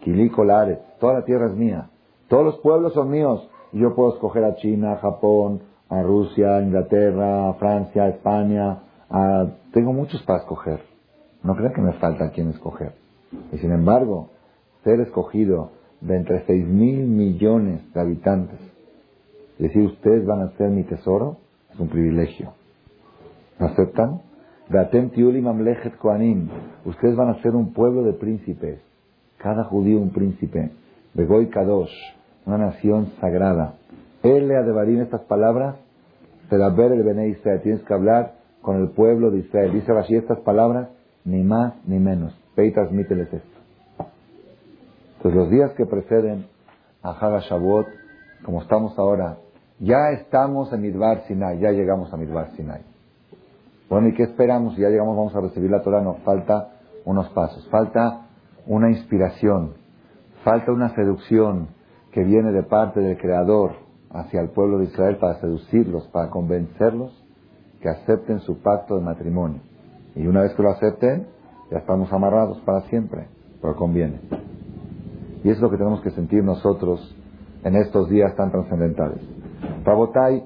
Kili 0.00 0.30
Kolares, 0.30 0.78
toda 1.00 1.14
la 1.14 1.24
tierra 1.24 1.48
es 1.48 1.54
mía. 1.54 1.90
Todos 2.28 2.44
los 2.44 2.58
pueblos 2.58 2.94
son 2.94 3.10
míos. 3.10 3.48
Yo 3.72 3.94
puedo 3.94 4.14
escoger 4.14 4.44
a 4.44 4.54
China, 4.56 4.96
Japón, 5.02 5.62
a 5.98 6.02
Rusia, 6.02 6.56
a 6.56 6.62
Inglaterra, 6.62 7.50
a 7.50 7.54
Francia, 7.54 8.04
a 8.04 8.08
España, 8.08 8.78
Ah, 9.16 9.46
tengo 9.72 9.92
muchos 9.92 10.20
para 10.22 10.40
escoger. 10.40 10.80
No 11.44 11.54
crean 11.54 11.72
que 11.72 11.80
me 11.80 11.92
falta 11.94 12.30
quien 12.30 12.50
escoger. 12.50 12.94
Y 13.52 13.58
sin 13.58 13.70
embargo, 13.70 14.30
ser 14.82 14.98
escogido 15.00 15.70
de 16.00 16.16
entre 16.16 16.44
seis 16.46 16.66
mil 16.66 17.06
millones 17.06 17.80
de 17.92 18.00
habitantes, 18.00 18.58
decir 19.58 19.82
ustedes 19.82 20.26
van 20.26 20.42
a 20.42 20.50
ser 20.56 20.70
mi 20.70 20.82
tesoro, 20.82 21.36
es 21.72 21.78
un 21.78 21.88
privilegio. 21.88 22.54
¿No 23.60 23.66
aceptan? 23.66 24.22
Ustedes 26.84 27.16
van 27.16 27.28
a 27.28 27.42
ser 27.42 27.54
un 27.54 27.72
pueblo 27.72 28.02
de 28.02 28.14
príncipes. 28.14 28.80
Cada 29.38 29.62
judío 29.62 30.00
un 30.00 30.10
príncipe. 30.10 30.72
Begoy 31.14 31.50
Kadosh, 31.50 31.94
una 32.46 32.58
nación 32.58 33.12
sagrada. 33.20 33.74
Él 34.24 34.48
le 34.48 34.56
adebarín 34.56 35.02
estas 35.02 35.20
palabras, 35.22 35.76
ver 36.50 36.92
el 36.92 37.02
Bene 37.02 37.34
Tienes 37.62 37.82
que 37.82 37.94
hablar 37.94 38.34
con 38.62 38.80
el 38.80 38.90
pueblo 38.90 39.30
de 39.30 39.38
Israel. 39.38 39.72
Dice 39.72 39.92
así 39.92 40.16
estas 40.16 40.40
palabras, 40.40 40.88
ni 41.24 41.42
más 41.42 41.74
ni 41.86 41.98
menos. 41.98 42.36
Ve 42.56 42.66
y 42.66 42.72
transmíteles 42.72 43.32
esto. 43.32 43.58
Entonces 45.16 45.40
los 45.40 45.50
días 45.50 45.72
que 45.72 45.86
preceden 45.86 46.46
a 47.02 47.10
Haga 47.10 47.40
Shavuot 47.40 47.86
como 48.44 48.60
estamos 48.60 48.98
ahora, 48.98 49.38
ya 49.80 50.10
estamos 50.10 50.72
en 50.72 50.82
Midbar 50.82 51.22
Sinai, 51.26 51.58
ya 51.58 51.70
llegamos 51.70 52.12
a 52.12 52.16
Midbar 52.16 52.50
Sinai. 52.56 52.82
Bueno, 53.88 54.08
¿y 54.08 54.14
qué 54.14 54.24
esperamos? 54.24 54.76
Ya 54.76 54.88
llegamos, 54.88 55.16
vamos 55.16 55.34
a 55.34 55.40
recibir 55.40 55.70
la 55.70 55.82
Torah, 55.82 56.02
nos 56.02 56.18
falta 56.18 56.72
unos 57.04 57.28
pasos, 57.30 57.66
falta 57.70 58.26
una 58.66 58.90
inspiración, 58.90 59.74
falta 60.42 60.72
una 60.72 60.94
seducción 60.94 61.68
que 62.12 62.22
viene 62.22 62.52
de 62.52 62.62
parte 62.62 63.00
del 63.00 63.18
Creador 63.18 63.83
hacia 64.14 64.40
el 64.40 64.50
pueblo 64.50 64.78
de 64.78 64.84
Israel 64.84 65.18
para 65.18 65.40
seducirlos, 65.40 66.06
para 66.08 66.30
convencerlos 66.30 67.12
que 67.80 67.88
acepten 67.88 68.38
su 68.40 68.62
pacto 68.62 68.96
de 68.96 69.02
matrimonio. 69.02 69.60
Y 70.14 70.26
una 70.26 70.42
vez 70.42 70.54
que 70.54 70.62
lo 70.62 70.70
acepten, 70.70 71.26
ya 71.70 71.78
estamos 71.78 72.10
amarrados 72.12 72.60
para 72.60 72.82
siempre, 72.82 73.26
pero 73.60 73.74
conviene. 73.74 74.20
Y 75.42 75.50
es 75.50 75.60
lo 75.60 75.68
que 75.68 75.76
tenemos 75.76 76.00
que 76.00 76.10
sentir 76.12 76.42
nosotros 76.44 77.14
en 77.64 77.76
estos 77.76 78.08
días 78.08 78.34
tan 78.36 78.52
trascendentales. 78.52 79.20
Rabotai, 79.84 80.44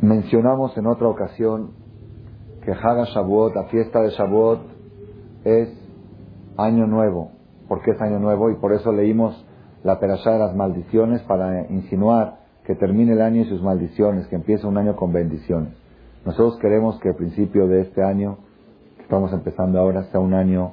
mencionamos 0.00 0.76
en 0.78 0.86
otra 0.86 1.08
ocasión 1.08 1.72
que 2.64 2.72
Haga 2.72 3.04
Shavuot, 3.04 3.54
la 3.54 3.64
fiesta 3.64 4.00
de 4.00 4.10
Shavuot, 4.10 4.60
es 5.44 5.68
año 6.56 6.86
nuevo. 6.86 7.39
Porque 7.70 7.92
es 7.92 8.00
año 8.00 8.18
nuevo? 8.18 8.50
Y 8.50 8.56
por 8.56 8.72
eso 8.72 8.92
leímos 8.92 9.46
la 9.84 10.00
perashá 10.00 10.32
de 10.32 10.40
las 10.40 10.56
maldiciones 10.56 11.22
para 11.22 11.70
insinuar 11.70 12.40
que 12.64 12.74
termine 12.74 13.12
el 13.12 13.22
año 13.22 13.42
y 13.42 13.44
sus 13.44 13.62
maldiciones, 13.62 14.26
que 14.26 14.34
empiece 14.34 14.66
un 14.66 14.76
año 14.76 14.96
con 14.96 15.12
bendiciones. 15.12 15.72
Nosotros 16.26 16.58
queremos 16.58 16.98
que 16.98 17.10
el 17.10 17.14
principio 17.14 17.68
de 17.68 17.82
este 17.82 18.02
año, 18.02 18.38
que 18.96 19.04
estamos 19.04 19.32
empezando 19.32 19.78
ahora, 19.78 20.02
sea 20.10 20.18
un 20.18 20.34
año 20.34 20.72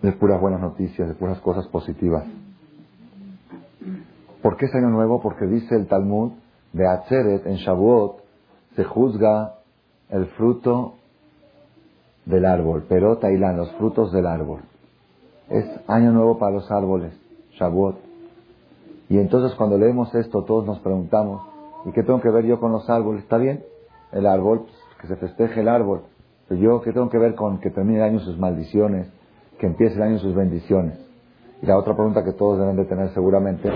de 0.00 0.12
puras 0.12 0.40
buenas 0.40 0.60
noticias, 0.60 1.08
de 1.08 1.14
puras 1.14 1.40
cosas 1.40 1.66
positivas. 1.66 2.24
¿Por 4.40 4.56
qué 4.56 4.66
es 4.66 4.74
año 4.76 4.90
nuevo? 4.90 5.20
Porque 5.20 5.46
dice 5.46 5.74
el 5.74 5.88
Talmud, 5.88 6.30
de 6.74 6.86
Atzeret, 6.86 7.44
en 7.44 7.56
Shavuot, 7.56 8.20
se 8.76 8.84
juzga 8.84 9.54
el 10.10 10.26
fruto 10.26 10.94
del 12.24 12.44
árbol, 12.44 12.84
pero 12.88 13.18
Tailán, 13.18 13.56
los 13.56 13.72
frutos 13.72 14.12
del 14.12 14.28
árbol. 14.28 14.60
Es 15.50 15.64
año 15.86 16.12
nuevo 16.12 16.38
para 16.38 16.52
los 16.52 16.70
árboles, 16.70 17.12
Shavuot. 17.58 17.96
Y 19.08 19.18
entonces 19.18 19.56
cuando 19.56 19.78
leemos 19.78 20.14
esto, 20.14 20.44
todos 20.44 20.66
nos 20.66 20.78
preguntamos, 20.80 21.42
¿y 21.86 21.92
qué 21.92 22.02
tengo 22.02 22.20
que 22.20 22.28
ver 22.28 22.44
yo 22.44 22.60
con 22.60 22.72
los 22.72 22.88
árboles? 22.90 23.22
¿Está 23.22 23.38
bien? 23.38 23.64
El 24.12 24.26
árbol, 24.26 24.60
pues, 24.60 24.76
que 25.00 25.06
se 25.06 25.16
festeje 25.16 25.60
el 25.60 25.68
árbol. 25.68 26.02
Pero 26.48 26.60
yo, 26.60 26.80
¿qué 26.82 26.92
tengo 26.92 27.08
que 27.08 27.18
ver 27.18 27.34
con 27.34 27.60
que 27.60 27.70
termine 27.70 27.98
el 27.98 28.04
año 28.04 28.20
sus 28.20 28.38
maldiciones? 28.38 29.08
Que 29.58 29.66
empiece 29.66 29.96
el 29.96 30.02
año 30.02 30.18
sus 30.18 30.34
bendiciones. 30.34 30.98
Y 31.62 31.66
la 31.66 31.78
otra 31.78 31.94
pregunta 31.94 32.24
que 32.24 32.32
todos 32.32 32.58
deben 32.58 32.76
de 32.76 32.84
tener 32.84 33.10
seguramente, 33.14 33.70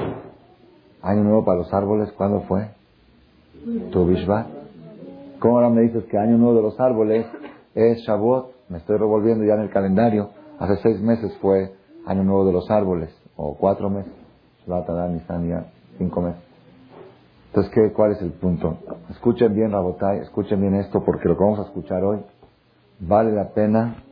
año 1.01 1.25
nuevo 1.25 1.45
para 1.45 1.59
los 1.59 1.73
árboles, 1.73 2.13
¿cuándo 2.13 2.43
fue? 2.43 2.69
Tu 3.91 4.07
Bishvat. 4.07 4.47
¿Cómo 5.39 5.57
ahora 5.57 5.71
me 5.71 5.83
dices 5.83 6.05
que 6.05 6.19
año 6.19 6.37
nuevo 6.37 6.55
de 6.55 6.63
los 6.63 6.79
árboles 6.79 7.27
es 7.75 7.99
Shavuot? 8.07 8.53
Me 8.69 8.79
estoy 8.79 8.97
revolviendo 8.97 9.45
ya 9.45 9.55
en 9.55 9.63
el 9.63 9.71
calendario. 9.71 10.31
Hace 10.63 10.77
seis 10.77 11.01
meses 11.01 11.37
fue 11.39 11.75
año 12.07 12.23
nuevo 12.23 12.45
de 12.45 12.53
los 12.53 12.71
árboles, 12.71 13.11
o 13.35 13.57
cuatro 13.57 13.91
meses. 13.91 14.13
Ya 14.65 15.67
cinco 15.99 16.21
meses. 16.21 16.41
Entonces, 17.49 17.73
¿qué, 17.75 17.93
¿cuál 17.93 18.13
es 18.13 18.23
el 18.23 18.31
punto? 18.31 18.79
Escuchen 19.11 19.57
bien, 19.57 19.73
Rabotai, 19.73 20.21
escuchen 20.21 20.61
bien 20.61 20.77
esto, 20.77 21.03
porque 21.05 21.29
lo 21.29 21.37
que 21.37 21.43
vamos 21.43 21.59
a 21.59 21.63
escuchar 21.65 22.05
hoy 22.05 22.21
vale 23.01 23.33
la 23.33 23.49
pena 23.49 24.05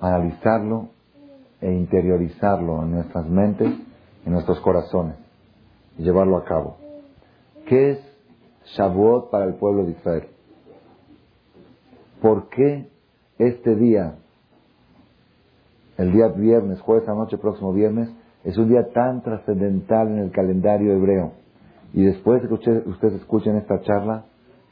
analizarlo 0.00 0.88
e 1.60 1.70
interiorizarlo 1.70 2.82
en 2.84 2.92
nuestras 2.92 3.28
mentes, 3.28 3.68
en 4.24 4.32
nuestros 4.32 4.58
corazones, 4.60 5.16
y 5.98 6.02
llevarlo 6.02 6.38
a 6.38 6.44
cabo. 6.44 6.78
¿Qué 7.68 7.90
es 7.90 7.98
Shavuot 8.74 9.28
para 9.30 9.44
el 9.44 9.56
pueblo 9.56 9.84
de 9.84 9.90
Israel? 9.90 10.28
¿Por 12.22 12.48
qué 12.48 12.88
este 13.36 13.76
día, 13.76 14.14
el 15.98 16.12
día 16.12 16.28
viernes, 16.28 16.80
jueves 16.80 17.08
a 17.08 17.14
noche, 17.14 17.38
próximo 17.38 17.72
viernes, 17.72 18.10
es 18.44 18.56
un 18.58 18.68
día 18.68 18.88
tan 18.92 19.22
trascendental 19.22 20.08
en 20.08 20.18
el 20.18 20.30
calendario 20.30 20.92
hebreo? 20.92 21.32
Y 21.92 22.04
después 22.04 22.42
de 22.42 22.48
que 22.48 22.54
ustedes, 22.54 22.86
ustedes 22.86 23.14
escuchen 23.14 23.56
esta 23.56 23.80
charla, 23.80 24.24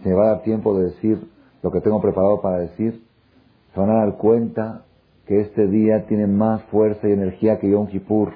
se 0.03 0.09
me 0.09 0.15
va 0.15 0.25
a 0.25 0.29
dar 0.35 0.43
tiempo 0.43 0.77
de 0.77 0.87
decir 0.87 1.27
lo 1.63 1.71
que 1.71 1.81
tengo 1.81 2.01
preparado 2.01 2.41
para 2.41 2.59
decir, 2.59 3.03
se 3.73 3.81
van 3.81 3.91
a 3.91 4.05
dar 4.05 4.17
cuenta 4.17 4.85
que 5.27 5.41
este 5.41 5.67
día 5.67 6.07
tiene 6.07 6.27
más 6.27 6.63
fuerza 6.65 7.09
y 7.09 7.13
energía 7.13 7.59
que 7.59 7.71
Yom 7.71 7.87
Kippur. 7.87 8.33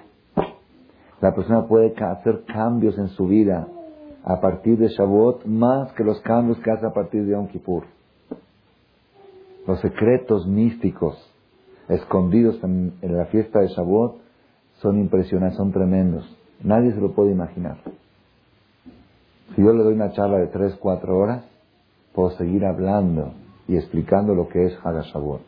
La 1.20 1.34
persona 1.34 1.66
puede 1.66 1.94
hacer 2.02 2.44
cambios 2.46 2.96
en 2.98 3.08
su 3.08 3.26
vida 3.26 3.68
a 4.24 4.40
partir 4.40 4.78
de 4.78 4.88
Shavuot 4.88 5.44
más 5.44 5.92
que 5.92 6.04
los 6.04 6.20
cambios 6.22 6.58
que 6.60 6.70
hace 6.70 6.86
a 6.86 6.92
partir 6.92 7.24
de 7.24 7.32
Yom 7.32 7.48
Kippur. 7.48 7.84
Los 9.66 9.80
secretos 9.80 10.46
místicos 10.46 11.27
escondidos 11.88 12.62
en, 12.62 12.94
la 13.02 13.26
fiesta 13.26 13.60
de 13.60 13.68
Shavuot 13.68 14.16
son 14.80 14.98
impresionantes, 14.98 15.56
son 15.56 15.72
tremendos. 15.72 16.36
Nadie 16.62 16.92
se 16.92 17.00
lo 17.00 17.12
puede 17.12 17.32
imaginar. 17.32 17.78
Si 19.54 19.62
yo 19.62 19.72
le 19.72 19.82
doy 19.82 19.94
una 19.94 20.12
charla 20.12 20.38
de 20.38 20.48
3, 20.48 20.76
4 20.80 21.18
horas, 21.18 21.44
puedo 22.14 22.30
seguir 22.30 22.64
hablando 22.64 23.32
y 23.66 23.76
explicando 23.76 24.34
lo 24.34 24.48
que 24.48 24.66
es 24.66 24.78
Haga 24.84 25.02
Shavuot. 25.02 25.42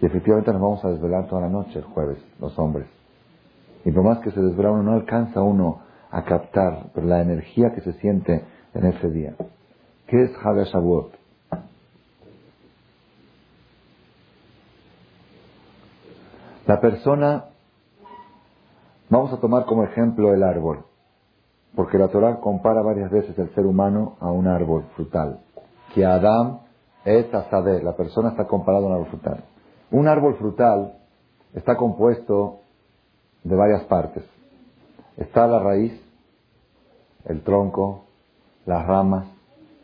Y 0.00 0.06
efectivamente 0.06 0.52
nos 0.52 0.60
vamos 0.60 0.84
a 0.84 0.90
desvelar 0.90 1.28
toda 1.28 1.42
la 1.42 1.48
noche 1.48 1.78
el 1.78 1.84
jueves, 1.84 2.18
los 2.40 2.58
hombres. 2.58 2.86
Y 3.84 3.90
por 3.90 4.04
más 4.04 4.18
que 4.20 4.30
se 4.30 4.40
desvela 4.40 4.70
uno, 4.70 4.82
no 4.82 4.92
alcanza 4.92 5.42
uno 5.42 5.80
a 6.10 6.24
captar 6.24 6.90
la 6.96 7.20
energía 7.20 7.72
que 7.74 7.80
se 7.80 7.92
siente 7.94 8.44
en 8.74 8.86
ese 8.86 9.10
día. 9.10 9.34
¿Qué 10.06 10.22
es 10.22 10.30
Haga 10.42 10.64
Shavuot? 10.64 11.18
La 16.68 16.82
persona, 16.82 17.46
vamos 19.08 19.32
a 19.32 19.40
tomar 19.40 19.64
como 19.64 19.84
ejemplo 19.84 20.34
el 20.34 20.42
árbol, 20.42 20.84
porque 21.74 21.96
la 21.96 22.08
Torah 22.08 22.40
compara 22.40 22.82
varias 22.82 23.10
veces 23.10 23.38
el 23.38 23.48
ser 23.54 23.64
humano 23.64 24.18
a 24.20 24.30
un 24.30 24.46
árbol 24.46 24.84
frutal. 24.94 25.40
Que 25.94 26.04
Adam 26.04 26.58
es 27.06 27.32
Asadeh, 27.32 27.82
la 27.82 27.96
persona 27.96 28.28
está 28.28 28.46
comparada 28.46 28.84
a 28.84 28.88
un 28.88 28.92
árbol 28.92 29.06
frutal. 29.06 29.44
Un 29.90 30.08
árbol 30.08 30.34
frutal 30.34 30.92
está 31.54 31.74
compuesto 31.74 32.58
de 33.44 33.56
varias 33.56 33.84
partes. 33.84 34.24
Está 35.16 35.46
la 35.46 35.60
raíz, 35.60 35.98
el 37.24 37.44
tronco, 37.44 38.04
las 38.66 38.86
ramas, 38.86 39.26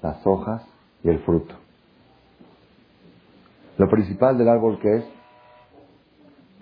las 0.02 0.26
hojas 0.26 0.62
y 1.02 1.08
el 1.08 1.20
fruto. 1.20 1.54
Lo 3.78 3.88
principal 3.88 4.36
del 4.36 4.50
árbol 4.50 4.78
que 4.80 4.96
es, 4.98 5.13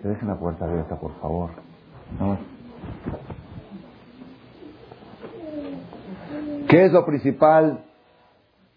dejen 0.09 0.27
la 0.27 0.35
puerta 0.35 0.65
abierta, 0.65 0.95
por 0.99 1.13
favor. 1.19 1.49
¿Qué 6.69 6.85
es 6.85 6.91
lo 6.91 7.05
principal 7.05 7.83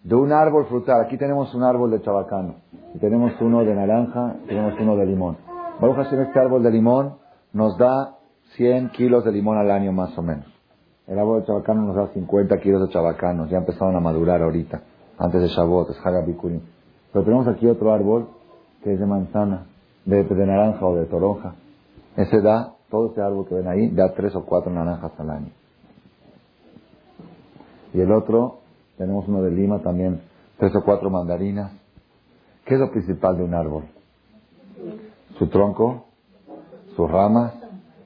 de 0.02 0.14
un 0.14 0.32
árbol 0.32 0.66
frutal? 0.66 1.04
Aquí 1.04 1.16
tenemos 1.16 1.54
un 1.54 1.62
árbol 1.62 1.90
de 1.90 2.02
chabacano 2.02 2.66
tenemos 2.98 3.32
uno 3.40 3.64
de 3.64 3.74
naranja, 3.74 4.36
tenemos 4.46 4.74
uno 4.80 4.96
de 4.96 5.06
limón. 5.06 5.36
Vamos 5.80 5.98
a 5.98 6.02
hacer 6.02 6.20
este 6.20 6.38
árbol 6.38 6.62
de 6.62 6.70
limón 6.70 7.14
nos 7.52 7.76
da 7.78 8.16
100 8.56 8.90
kilos 8.90 9.24
de 9.24 9.32
limón 9.32 9.58
al 9.58 9.70
año 9.70 9.92
más 9.92 10.16
o 10.16 10.22
menos. 10.22 10.46
El 11.06 11.18
árbol 11.18 11.40
de 11.40 11.46
chabacano 11.46 11.82
nos 11.82 11.96
da 11.96 12.08
50 12.08 12.58
kilos 12.58 12.86
de 12.86 12.92
chabacanos, 12.92 13.50
ya 13.50 13.58
empezaron 13.58 13.94
a 13.96 14.00
madurar 14.00 14.42
ahorita, 14.42 14.82
antes 15.18 15.40
de 15.40 15.48
Shavuot, 15.48 15.90
es 15.90 15.96
Hagabikurim. 16.04 16.60
Pero 17.12 17.24
tenemos 17.24 17.46
aquí 17.48 17.66
otro 17.66 17.92
árbol 17.92 18.28
que 18.82 18.92
es 18.92 19.00
de 19.00 19.06
manzana, 19.06 19.66
de, 20.06 20.46
naranja 20.46 20.86
o 20.86 20.96
de 20.96 21.06
toronja. 21.06 21.54
Ese 22.16 22.40
da, 22.40 22.74
todo 22.90 23.10
ese 23.10 23.20
árbol 23.20 23.46
que 23.48 23.56
ven 23.56 23.68
ahí, 23.68 23.90
da 23.90 24.14
tres 24.14 24.34
o 24.34 24.44
cuatro 24.46 24.72
naranjas 24.72 25.12
al 25.18 25.30
año. 25.30 25.50
Y 27.92 28.00
el 28.00 28.12
otro, 28.12 28.60
tenemos 28.96 29.28
uno 29.28 29.42
de 29.42 29.50
lima 29.50 29.80
también, 29.80 30.22
tres 30.58 30.74
o 30.74 30.82
cuatro 30.84 31.10
mandarinas. 31.10 31.72
¿Qué 32.64 32.74
es 32.74 32.80
lo 32.80 32.90
principal 32.90 33.36
de 33.36 33.44
un 33.44 33.54
árbol? 33.54 33.84
Su 35.38 35.48
tronco, 35.48 36.06
sus 36.94 37.10
ramas, 37.10 37.54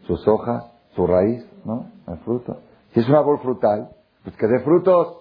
sus 0.07 0.27
hojas, 0.27 0.65
su 0.95 1.07
raíz, 1.07 1.47
¿no? 1.65 1.87
El 2.09 2.19
fruto. 2.19 2.59
Si 2.93 3.01
es 3.01 3.09
un 3.09 3.15
árbol 3.15 3.39
frutal, 3.41 3.91
pues 4.25 4.37
que 4.37 4.47
dé 4.47 4.61
frutos. 4.61 5.19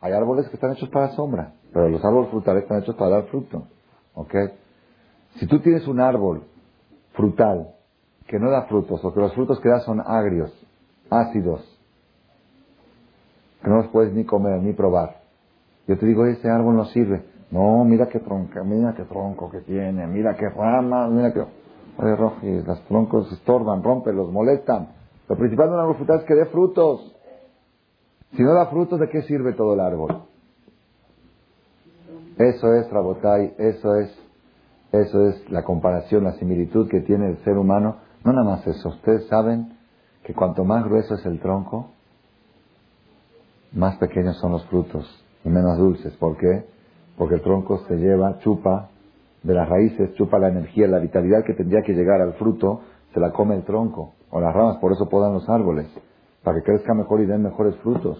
Hay 0.00 0.12
árboles 0.12 0.48
que 0.48 0.54
están 0.54 0.72
hechos 0.72 0.88
para 0.88 1.10
sombra, 1.10 1.52
pero 1.72 1.88
los 1.88 2.02
árboles 2.02 2.30
frutales 2.30 2.62
están 2.62 2.82
hechos 2.82 2.94
para 2.96 3.10
dar 3.10 3.24
fruto. 3.24 3.64
¿Ok? 4.14 4.34
Si 5.36 5.46
tú 5.46 5.60
tienes 5.60 5.86
un 5.86 6.00
árbol 6.00 6.42
frutal 7.12 7.74
que 8.26 8.38
no 8.38 8.50
da 8.50 8.62
frutos, 8.62 9.04
o 9.04 9.12
que 9.12 9.20
los 9.20 9.34
frutos 9.34 9.60
que 9.60 9.68
da 9.68 9.80
son 9.80 10.00
agrios, 10.00 10.52
ácidos, 11.08 11.60
que 13.62 13.68
no 13.68 13.76
los 13.76 13.88
puedes 13.88 14.12
ni 14.12 14.24
comer 14.24 14.62
ni 14.62 14.72
probar, 14.72 15.20
yo 15.86 15.98
te 15.98 16.06
digo, 16.06 16.24
ese 16.26 16.48
árbol 16.48 16.76
no 16.76 16.84
sirve. 16.86 17.24
No, 17.50 17.84
mira 17.84 18.06
qué 18.08 18.20
tronco, 18.20 18.64
mira 18.64 18.94
qué 18.94 19.02
tronco 19.04 19.50
que 19.50 19.60
tiene, 19.62 20.06
mira 20.06 20.36
qué 20.36 20.48
rama, 20.48 21.08
mira 21.08 21.32
qué... 21.32 21.40
Oye, 21.40 22.16
Roji, 22.16 22.62
los 22.62 22.80
troncos 22.84 23.32
estorban, 23.32 23.82
rompen, 23.82 24.16
los 24.16 24.30
molestan. 24.30 24.88
Lo 25.28 25.36
principal 25.36 25.68
de 25.68 25.74
un 25.74 25.80
árbol 25.80 25.96
frutal 25.96 26.20
es 26.20 26.24
que 26.26 26.34
dé 26.34 26.46
frutos. 26.46 27.16
Si 28.36 28.42
no 28.42 28.54
da 28.54 28.66
frutos, 28.66 29.00
¿de 29.00 29.08
qué 29.08 29.22
sirve 29.22 29.52
todo 29.54 29.74
el 29.74 29.80
árbol? 29.80 30.22
Eso 32.38 32.72
es, 32.74 32.88
Rabotai, 32.88 33.54
eso 33.58 33.96
es, 33.96 34.16
eso 34.92 35.28
es 35.28 35.50
la 35.50 35.62
comparación, 35.62 36.24
la 36.24 36.32
similitud 36.32 36.88
que 36.88 37.00
tiene 37.00 37.28
el 37.28 37.38
ser 37.44 37.56
humano. 37.56 37.96
No 38.24 38.32
nada 38.32 38.44
más 38.44 38.66
eso. 38.66 38.88
Ustedes 38.88 39.26
saben 39.28 39.76
que 40.24 40.34
cuanto 40.34 40.64
más 40.64 40.84
grueso 40.84 41.14
es 41.14 41.24
el 41.26 41.40
tronco, 41.40 41.90
más 43.72 43.96
pequeños 43.96 44.36
son 44.38 44.52
los 44.52 44.64
frutos 44.66 45.06
y 45.44 45.48
menos 45.48 45.78
dulces. 45.78 46.12
¿Por 46.16 46.36
qué? 46.36 46.66
Porque 47.16 47.36
el 47.36 47.42
tronco 47.42 47.84
se 47.86 47.96
lleva, 47.96 48.38
chupa 48.40 48.88
de 49.42 49.54
las 49.54 49.68
raíces, 49.68 50.14
chupa 50.14 50.38
la 50.38 50.48
energía, 50.48 50.86
la 50.88 50.98
vitalidad 50.98 51.44
que 51.44 51.54
tendría 51.54 51.82
que 51.82 51.94
llegar 51.94 52.20
al 52.20 52.34
fruto, 52.34 52.82
se 53.14 53.20
la 53.20 53.32
come 53.32 53.56
el 53.56 53.64
tronco 53.64 54.12
o 54.30 54.40
las 54.40 54.54
ramas, 54.54 54.76
por 54.78 54.92
eso 54.92 55.08
podan 55.08 55.32
los 55.32 55.48
árboles, 55.48 55.86
para 56.42 56.58
que 56.58 56.64
crezca 56.64 56.94
mejor 56.94 57.20
y 57.20 57.26
den 57.26 57.42
mejores 57.42 57.74
frutos. 57.76 58.18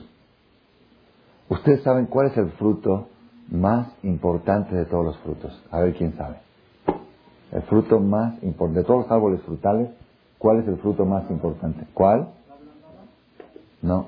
Ustedes 1.49 1.83
saben 1.83 2.07
cuál 2.07 2.29
es 2.29 2.37
el 2.37 2.51
fruto 2.53 3.09
más 3.49 3.89
importante 4.03 4.75
de 4.75 4.85
todos 4.87 5.05
los 5.05 5.19
frutos. 5.19 5.65
A 5.71 5.81
ver 5.81 5.95
quién 5.95 6.17
sabe. 6.17 6.50
El 7.53 7.63
fruto 7.63 7.99
más 7.99 8.43
importante 8.43 8.81
de 8.81 8.87
todos 8.87 9.03
los 9.03 9.11
árboles 9.11 9.43
frutales, 9.43 9.91
¿cuál 10.39 10.61
es 10.61 10.69
el 10.69 10.77
fruto 10.79 11.05
más 11.05 11.29
importante? 11.31 11.87
¿Cuál? 11.95 12.29
No. 13.83 14.07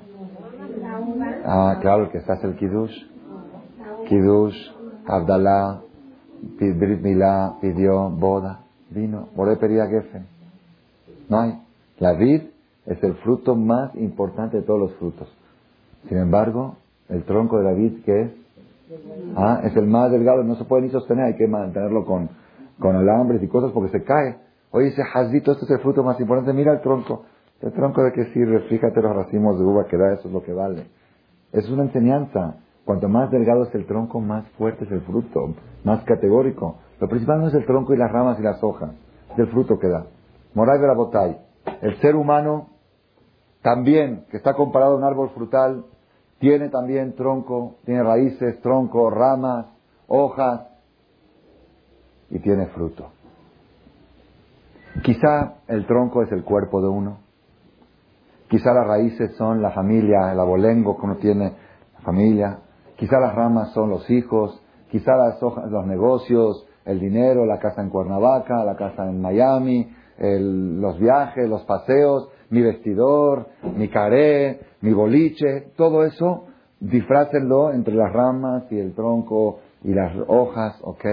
Ah, 1.45 1.79
claro, 1.81 2.05
el 2.05 2.11
que 2.11 2.19
está 2.19 2.35
es 2.35 2.45
el 2.45 2.57
Kiddush. 2.57 2.95
Kiddush, 4.09 4.57
Abdalá, 5.07 5.81
Brit 6.59 7.01
Milá, 7.01 7.55
pidió 7.61 8.11
boda, 8.11 8.61
vino, 8.91 9.29
pedía 9.61 9.87
Geffen. 9.87 10.27
No 11.29 11.41
hay. 11.41 11.59
La 11.99 12.15
vid 12.15 12.43
es 12.87 13.03
el 13.03 13.15
fruto 13.17 13.55
más 13.55 13.95
importante 13.95 14.57
de 14.57 14.63
todos 14.63 14.81
los 14.81 14.95
frutos. 14.95 15.33
Sin 16.09 16.19
embargo, 16.19 16.77
el 17.09 17.25
tronco 17.25 17.59
de 17.59 17.65
la 17.65 17.73
vid, 17.73 18.05
¿qué 18.05 18.23
es? 18.23 18.31
Ah, 19.37 19.61
es 19.65 19.77
el 19.77 19.87
más 19.87 20.11
delgado, 20.11 20.43
no 20.43 20.57
se 20.57 20.65
puede 20.65 20.83
ni 20.83 20.91
sostener, 20.91 21.27
hay 21.27 21.37
que 21.37 21.47
mantenerlo 21.47 22.05
con, 22.05 22.29
con 22.79 22.97
alambres 22.97 23.43
y 23.43 23.49
cosas 23.49 23.73
porque 23.73 23.91
se 23.91 24.05
cae. 24.05 24.39
Oye, 24.71 24.89
ese 24.89 25.05
jazito, 25.05 25.53
este 25.53 25.65
es 25.67 25.71
el 25.73 25.81
fruto 25.81 26.03
más 26.03 26.19
importante, 26.21 26.53
mira 26.53 26.73
el 26.73 26.81
tronco. 26.81 27.25
¿El 27.61 27.73
tronco 27.73 28.03
de 28.03 28.13
qué 28.13 28.25
sirve? 28.33 28.61
Fíjate 28.69 29.01
los 29.01 29.15
racimos 29.15 29.59
de 29.59 29.65
uva 29.65 29.87
que 29.87 29.97
da, 29.97 30.15
eso 30.15 30.29
es 30.29 30.35
lo 30.35 30.43
que 30.43 30.53
vale. 30.53 30.87
Es 31.53 31.69
una 31.71 31.85
enseñanza. 31.85 32.57
Cuanto 32.85 33.09
más 33.09 33.31
delgado 33.31 33.65
es 33.65 33.75
el 33.77 33.87
tronco, 33.87 34.21
más 34.21 34.45
fuerte 34.59 34.85
es 34.85 34.91
el 34.91 35.03
fruto, 35.03 35.55
más 35.85 36.03
categórico. 36.05 36.79
Lo 36.99 37.09
principal 37.09 37.41
no 37.41 37.49
es 37.49 37.55
el 37.55 37.65
tronco 37.65 37.95
y 37.95 37.97
las 37.97 38.11
ramas 38.11 38.41
y 38.41 38.43
las 38.43 38.63
hojas, 38.65 38.91
es 39.33 39.39
el 39.39 39.47
fruto 39.49 39.79
que 39.79 39.89
da. 39.89 40.07
Moray 40.55 40.81
de 40.81 40.87
la 40.87 40.95
botay. 40.95 41.39
El 41.81 42.01
ser 42.01 42.17
humano 42.17 42.71
también, 43.63 44.25
que 44.31 44.37
está 44.37 44.55
comparado 44.55 44.95
a 44.95 44.97
un 44.97 45.05
árbol 45.05 45.31
frutal, 45.31 45.85
tiene 46.41 46.71
también 46.71 47.15
tronco, 47.15 47.77
tiene 47.85 48.03
raíces, 48.03 48.61
tronco, 48.63 49.09
ramas, 49.11 49.67
hojas 50.09 50.72
y 52.33 52.39
tiene 52.41 52.67
fruto. 52.69 53.11
Quizá 55.03 55.59
el 55.69 55.87
tronco 55.87 56.23
es 56.23 56.33
el 56.33 56.43
cuerpo 56.43 56.81
de 56.81 56.89
uno, 56.89 57.19
quizá 58.49 58.73
las 58.73 58.87
raíces 58.87 59.35
son 59.37 59.63
la 59.63 59.71
familia, 59.71 60.33
el 60.33 60.41
abolengo 60.41 60.97
que 60.97 61.07
uno 61.07 61.17
tiene, 61.17 61.53
la 61.95 62.01
familia, 62.01 62.59
quizá 62.97 63.21
las 63.21 63.35
ramas 63.35 63.73
son 63.73 63.91
los 63.91 64.09
hijos, 64.11 64.63
quizá 64.91 65.17
las 65.17 65.43
hojas, 65.43 65.71
los 65.71 65.87
negocios, 65.87 66.67
el 66.85 67.01
dinero, 67.01 67.47
la 67.47 67.59
casa 67.59 67.83
en 67.83 67.91
Cuernavaca, 67.91 68.65
la 68.65 68.77
casa 68.77 69.09
en 69.09 69.21
Miami, 69.21 69.91
los 70.19 70.99
viajes, 70.99 71.49
los 71.49 71.63
paseos, 71.65 72.29
mi 72.51 72.61
vestidor, 72.61 73.47
mi 73.77 73.89
caré, 73.89 74.61
mi 74.83 74.93
boliche, 74.93 75.73
todo 75.77 76.05
eso, 76.05 76.45
disfrácenlo 76.81 77.73
entre 77.73 77.95
las 77.95 78.13
ramas 78.13 78.65
y 78.71 78.79
el 78.79 78.95
tronco 78.95 79.61
y 79.83 79.95
las 79.95 80.13
hojas, 80.29 80.79
¿ok? 80.83 81.05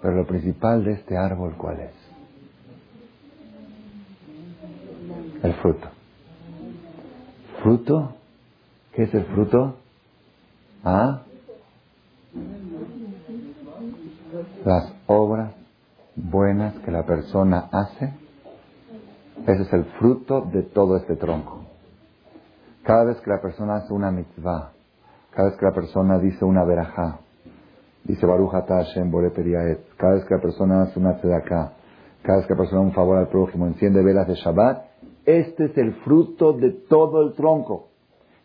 Pero 0.00 0.14
lo 0.14 0.26
principal 0.26 0.84
de 0.84 0.92
este 0.92 1.16
árbol, 1.16 1.54
¿cuál 1.56 1.80
es? 1.80 1.92
El 5.42 5.54
fruto. 5.54 5.88
¿Fruto? 7.62 8.14
¿Qué 8.92 9.04
es 9.04 9.14
el 9.14 9.24
fruto? 9.26 9.76
¿Ah? 10.84 11.22
Las 14.64 14.92
obras 15.06 15.52
buenas 16.14 16.74
que 16.80 16.90
la 16.90 17.04
persona 17.04 17.68
hace 17.72 18.12
ese 19.46 19.62
es 19.62 19.72
el 19.72 19.84
fruto 19.98 20.42
de 20.42 20.62
todo 20.62 20.96
este 20.96 21.16
tronco. 21.16 21.60
Cada 22.82 23.04
vez 23.04 23.20
que 23.20 23.30
la 23.30 23.40
persona 23.40 23.76
hace 23.76 23.92
una 23.92 24.10
mitzvah, 24.10 24.72
cada 25.30 25.48
vez 25.48 25.58
que 25.58 25.64
la 25.64 25.72
persona 25.72 26.18
dice 26.18 26.44
una 26.44 26.64
verajá, 26.64 27.20
dice 28.08 28.26
Baruch 28.26 28.50
Hashem 28.50 29.12
Periaet, 29.12 29.78
cada 29.96 30.14
vez 30.14 30.24
que 30.24 30.34
la 30.34 30.40
persona 30.40 30.82
hace 30.82 30.98
una 30.98 31.18
tzedakah, 31.18 31.72
cada 32.22 32.38
vez 32.38 32.46
que 32.46 32.54
la 32.54 32.58
persona 32.58 32.80
un 32.80 32.92
favor 32.92 33.18
al 33.18 33.28
prójimo, 33.28 33.66
enciende 33.66 34.02
velas 34.02 34.26
de 34.26 34.34
Shabbat, 34.34 34.82
este 35.24 35.66
es 35.66 35.78
el 35.78 35.92
fruto 36.02 36.54
de 36.54 36.72
todo 36.88 37.22
el 37.22 37.34
tronco. 37.34 37.88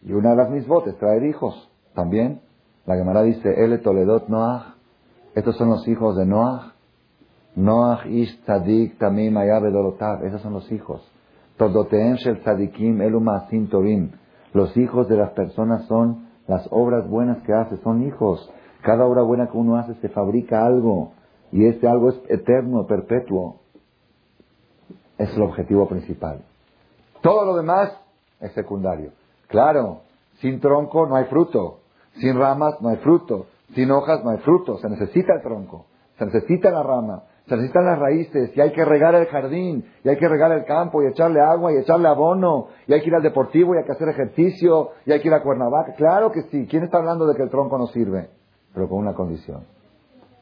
Y 0.03 0.11
una 0.11 0.31
de 0.31 0.35
las 0.35 0.49
mitzvot 0.51 0.85
es 0.87 0.97
traer 0.97 1.23
hijos. 1.23 1.71
También, 1.95 2.41
la 2.85 2.95
Gemara 2.95 3.23
dice, 3.23 3.49
Ele 3.63 3.77
Toledot 3.77 4.27
Noach, 4.27 4.75
estos 5.33 5.55
son 5.57 5.69
los 5.69 5.87
hijos 5.87 6.15
de 6.17 6.25
Noach, 6.25 6.73
Noach 7.55 8.05
ish 8.07 8.41
tzadik 8.45 8.97
tamim 8.97 9.37
ayabedorotav. 9.37 10.25
Esos 10.25 10.41
son 10.41 10.53
los 10.53 10.71
hijos. 10.71 11.01
Todoteem 11.57 12.15
shel 12.15 12.41
tzadikim 12.41 13.01
elumasim 13.01 13.69
tovim. 13.69 14.11
Los 14.53 14.75
hijos 14.75 15.07
de 15.07 15.17
las 15.17 15.31
personas 15.31 15.85
son 15.85 16.27
las 16.47 16.67
obras 16.71 17.07
buenas 17.07 17.43
que 17.43 17.53
hace, 17.53 17.77
son 17.77 18.03
hijos. 18.03 18.51
Cada 18.83 19.05
obra 19.05 19.23
buena 19.23 19.47
que 19.47 19.57
uno 19.57 19.77
hace 19.77 19.95
se 19.95 20.09
fabrica 20.09 20.65
algo. 20.65 21.13
Y 21.51 21.65
este 21.65 21.87
algo 21.87 22.09
es 22.09 22.21
eterno, 22.29 22.85
perpetuo. 22.85 23.57
Es 25.17 25.35
el 25.35 25.41
objetivo 25.41 25.87
principal. 25.87 26.41
Todo 27.21 27.45
lo 27.45 27.55
demás 27.55 27.91
es 28.39 28.51
secundario. 28.53 29.11
Claro, 29.47 30.01
sin 30.39 30.59
tronco 30.59 31.07
no 31.07 31.15
hay 31.15 31.25
fruto. 31.25 31.79
Sin 32.15 32.37
ramas 32.37 32.79
no 32.81 32.89
hay 32.89 32.97
fruto. 32.97 33.47
Sin 33.73 33.89
hojas 33.91 34.23
no 34.23 34.29
hay 34.31 34.37
fruto. 34.39 34.77
Se 34.77 34.89
necesita 34.89 35.33
el 35.33 35.41
tronco. 35.41 35.85
Se 36.17 36.25
necesita 36.25 36.69
la 36.69 36.83
rama 36.83 37.23
se 37.47 37.55
necesitan 37.55 37.85
las 37.85 37.99
raíces 37.99 38.55
y 38.55 38.61
hay 38.61 38.71
que 38.71 38.85
regar 38.85 39.15
el 39.15 39.25
jardín 39.25 39.85
y 40.03 40.09
hay 40.09 40.17
que 40.17 40.29
regar 40.29 40.51
el 40.53 40.63
campo 40.63 41.03
y 41.03 41.07
echarle 41.07 41.41
agua 41.41 41.73
y 41.73 41.77
echarle 41.77 42.07
abono 42.07 42.67
y 42.87 42.93
hay 42.93 43.01
que 43.01 43.07
ir 43.07 43.15
al 43.15 43.21
deportivo 43.21 43.75
y 43.75 43.79
hay 43.79 43.83
que 43.83 43.91
hacer 43.91 44.07
ejercicio 44.07 44.91
y 45.05 45.11
hay 45.11 45.19
que 45.19 45.27
ir 45.27 45.33
a 45.33 45.43
Cuernavaca. 45.43 45.93
Claro 45.95 46.31
que 46.31 46.43
sí. 46.43 46.67
¿Quién 46.69 46.83
está 46.83 46.99
hablando 46.99 47.27
de 47.27 47.35
que 47.35 47.43
el 47.43 47.49
tronco 47.49 47.77
no 47.77 47.87
sirve? 47.87 48.29
Pero 48.73 48.89
con 48.89 48.99
una 48.99 49.13
condición. 49.13 49.61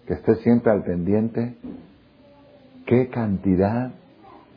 Que 0.08 0.14
esté 0.16 0.36
siempre 0.38 0.72
al 0.72 0.84
pendiente 0.84 1.56
qué 2.86 3.10
cantidad 3.10 3.92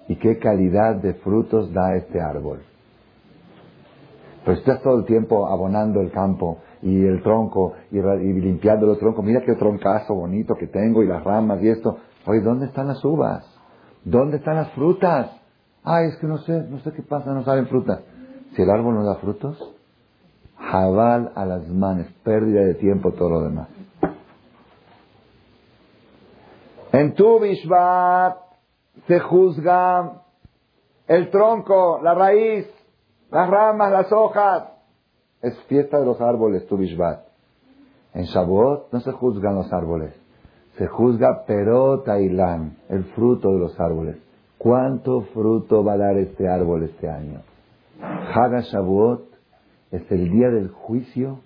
y 0.09 0.17
qué 0.17 0.39
calidad 0.39 0.97
de 0.97 1.15
frutos 1.15 1.73
da 1.73 1.97
este 1.97 2.21
árbol. 2.21 2.61
Pero 4.45 4.57
si 4.57 4.61
estás 4.61 4.83
todo 4.83 4.99
el 4.99 5.05
tiempo 5.07 5.47
abonando 5.47 6.01
el 6.01 6.11
campo 6.11 6.59
y 6.83 7.05
el 7.05 7.23
tronco 7.23 7.73
y, 7.91 7.99
y 7.99 8.33
limpiando 8.41 8.93
el 8.93 8.99
tronco, 8.99 9.23
mira 9.23 9.41
qué 9.41 9.55
troncazo 9.55 10.15
bonito 10.15 10.55
que 10.55 10.67
tengo 10.67 11.03
y 11.03 11.07
las 11.07 11.25
ramas 11.25 11.63
y 11.63 11.69
esto, 11.69 11.99
Oye, 12.27 12.41
¿dónde 12.41 12.67
están 12.67 12.89
las 12.89 13.05
uvas? 13.05 13.45
¿Dónde 14.05 14.39
están 14.39 14.57
las 14.57 14.71
frutas? 14.73 15.31
Ay, 15.83 16.09
es 16.09 16.17
que 16.17 16.27
no 16.27 16.39
sé, 16.39 16.53
no 16.71 16.79
sé 16.81 16.93
qué 16.93 17.03
pasa, 17.03 17.33
no 17.33 17.45
saben 17.45 17.67
frutas. 17.67 18.01
Si 18.55 18.63
el 18.63 18.71
árbol 18.71 18.95
no 18.95 19.05
da 19.05 19.17
frutos, 19.17 19.74
jabal 20.71 21.33
a 21.35 21.45
las 21.45 21.69
manos, 21.69 22.07
pérdida 22.23 22.61
de 22.63 22.75
tiempo, 22.75 23.13
todo 23.13 23.31
lo 23.31 23.41
demás. 23.43 23.69
En 26.93 27.15
tu 27.15 27.41
Bishvat 27.41 28.37
se 29.07 29.21
juzga 29.21 30.23
el 31.09 31.31
tronco, 31.31 32.01
la 32.03 32.15
raíz, 32.15 32.67
las 33.31 33.51
ramas, 33.51 33.91
las 33.91 34.13
hojas. 34.13 34.65
Es 35.43 35.59
fiesta 35.65 35.99
de 35.99 36.07
los 36.07 36.21
árboles, 36.21 36.67
tu 36.67 36.77
Bishvat. 36.77 37.25
En 38.15 38.25
Shavuot 38.25 38.93
no 38.93 39.01
se 39.01 39.13
juzgan 39.13 39.57
los 39.57 39.73
árboles 39.73 40.15
se 40.77 40.87
juzga 40.89 41.45
perotailan, 41.47 42.77
el 42.89 43.05
fruto 43.15 43.53
de 43.53 43.59
los 43.59 43.79
árboles. 43.79 44.17
¿Cuánto 44.59 45.23
fruto 45.33 45.85
va 45.85 45.93
a 45.93 45.99
dar 45.99 46.17
este 46.17 46.49
árbol 46.49 46.85
este 46.85 47.09
año? 47.09 47.43
Haga 48.01 48.61
Shavuot 48.61 49.34
es 49.95 50.11
el 50.11 50.29
día 50.29 50.49
del 50.51 50.71
juicio 50.71 51.39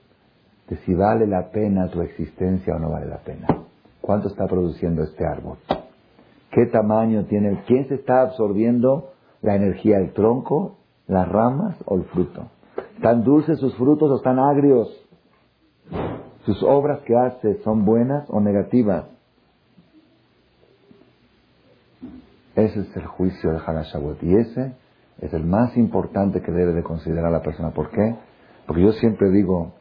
de 0.68 0.76
si 0.78 0.94
vale 0.94 1.26
la 1.26 1.50
pena 1.50 1.88
tu 1.88 2.00
existencia 2.00 2.74
o 2.74 2.78
no 2.78 2.90
vale 2.90 3.06
la 3.06 3.18
pena. 3.18 3.46
¿Cuánto 4.00 4.28
está 4.28 4.46
produciendo 4.46 5.02
este 5.02 5.26
árbol? 5.26 5.58
¿Qué 6.50 6.64
tamaño 6.66 7.24
tiene? 7.24 7.62
¿Quién 7.66 7.88
se 7.88 7.96
está 7.96 8.22
absorbiendo 8.22 9.11
la 9.42 9.54
energía? 9.54 9.98
¿El 9.98 10.12
tronco, 10.14 10.76
las 11.06 11.28
ramas 11.28 11.76
o 11.84 11.96
el 11.96 12.04
fruto? 12.04 12.48
¿Están 12.96 13.22
dulces 13.22 13.58
sus 13.58 13.74
frutos 13.76 14.11
o 14.11 14.16
están 14.16 14.38
agrios? 14.38 14.88
¿Sus 16.46 16.62
obras 16.62 17.00
que 17.02 17.14
hace 17.14 17.62
son 17.62 17.84
buenas 17.84 18.28
o 18.30 18.40
negativas? 18.40 19.04
Ese 22.56 22.80
es 22.80 22.96
el 22.96 23.06
juicio 23.06 23.52
de 23.52 23.58
Hanashabot. 23.64 24.22
Y 24.22 24.34
ese 24.34 24.72
es 25.20 25.34
el 25.34 25.44
más 25.44 25.76
importante 25.76 26.40
que 26.40 26.50
debe 26.50 26.72
de 26.72 26.82
considerar 26.82 27.30
la 27.30 27.42
persona. 27.42 27.70
¿Por 27.72 27.90
qué? 27.90 28.16
Porque 28.68 28.83
yo 28.83 28.92
siempre 28.92 29.31
digo, 29.31 29.72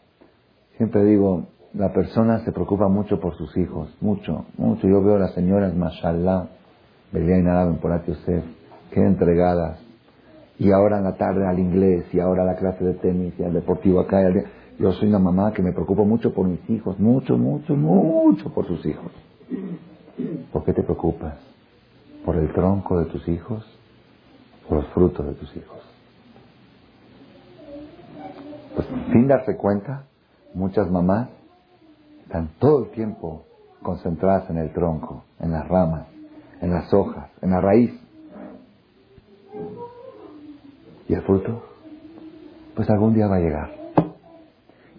siempre 0.78 1.04
digo, 1.04 1.48
la 1.74 1.92
persona 1.92 2.40
se 2.46 2.54
preocupa 2.54 2.88
mucho 2.88 3.20
por 3.20 3.36
sus 3.36 3.56
hijos, 3.58 3.94
mucho, 4.00 4.46
mucho. 4.58 4.88
Yo 4.88 5.04
veo 5.04 5.16
a 5.18 5.20
las 5.20 5.34
señoras, 5.34 5.76
mashallah, 5.76 6.48
Belia 7.12 7.38
y 7.38 7.44
Narab 7.44 7.68
en 7.68 8.06
Yosef, 8.06 8.46
que 8.92 9.02
entregadas. 9.02 9.78
Y 10.58 10.72
ahora 10.72 11.00
en 11.00 11.04
la 11.04 11.18
tarde 11.18 11.46
al 11.46 11.60
inglés, 11.60 12.06
y 12.14 12.22
ahora 12.22 12.44
a 12.44 12.46
la 12.46 12.56
clase 12.56 12.84
de 12.86 12.94
tenis, 12.94 13.34
y 13.38 13.44
al 13.44 13.54
deportivo 13.54 14.00
acá. 14.00 14.22
Y 14.30 14.82
Yo 14.82 14.94
soy 14.94 15.10
una 15.10 15.20
mamá 15.20 15.52
que 15.52 15.62
me 15.62 15.74
preocupo 15.74 16.06
mucho 16.06 16.34
por 16.34 16.48
mis 16.48 16.68
hijos, 16.70 16.98
mucho, 16.98 17.38
mucho, 17.38 17.76
mucho 17.76 18.54
por 18.54 18.66
sus 18.68 18.86
hijos. 18.86 19.12
¿Por 20.54 20.64
qué 20.64 20.72
te 20.72 20.84
preocupas? 20.84 21.36
¿Por 22.24 22.38
el 22.38 22.54
tronco 22.54 23.00
de 23.00 23.06
tus 23.08 23.28
hijos? 23.28 23.66
¿Por 24.70 24.78
los 24.78 24.88
frutos 24.94 25.26
de 25.26 25.34
tus 25.34 25.56
hijos? 25.58 25.78
Pues 28.78 28.87
sin 29.12 29.28
darse 29.28 29.56
cuenta, 29.56 30.06
muchas 30.54 30.90
mamás 30.90 31.30
están 32.24 32.50
todo 32.60 32.86
el 32.86 32.92
tiempo 32.92 33.44
concentradas 33.82 34.50
en 34.50 34.58
el 34.58 34.74
tronco, 34.74 35.24
en 35.40 35.52
las 35.52 35.68
ramas, 35.68 36.08
en 36.62 36.72
las 36.72 36.94
hojas, 36.94 37.30
en 37.42 37.52
la 37.52 37.62
raíz. 37.62 37.92
¿Y 41.08 41.14
el 41.14 41.22
fruto? 41.22 41.64
Pues 42.76 42.90
algún 42.90 43.14
día 43.14 43.28
va 43.28 43.38
a 43.38 43.40
llegar. 43.40 43.72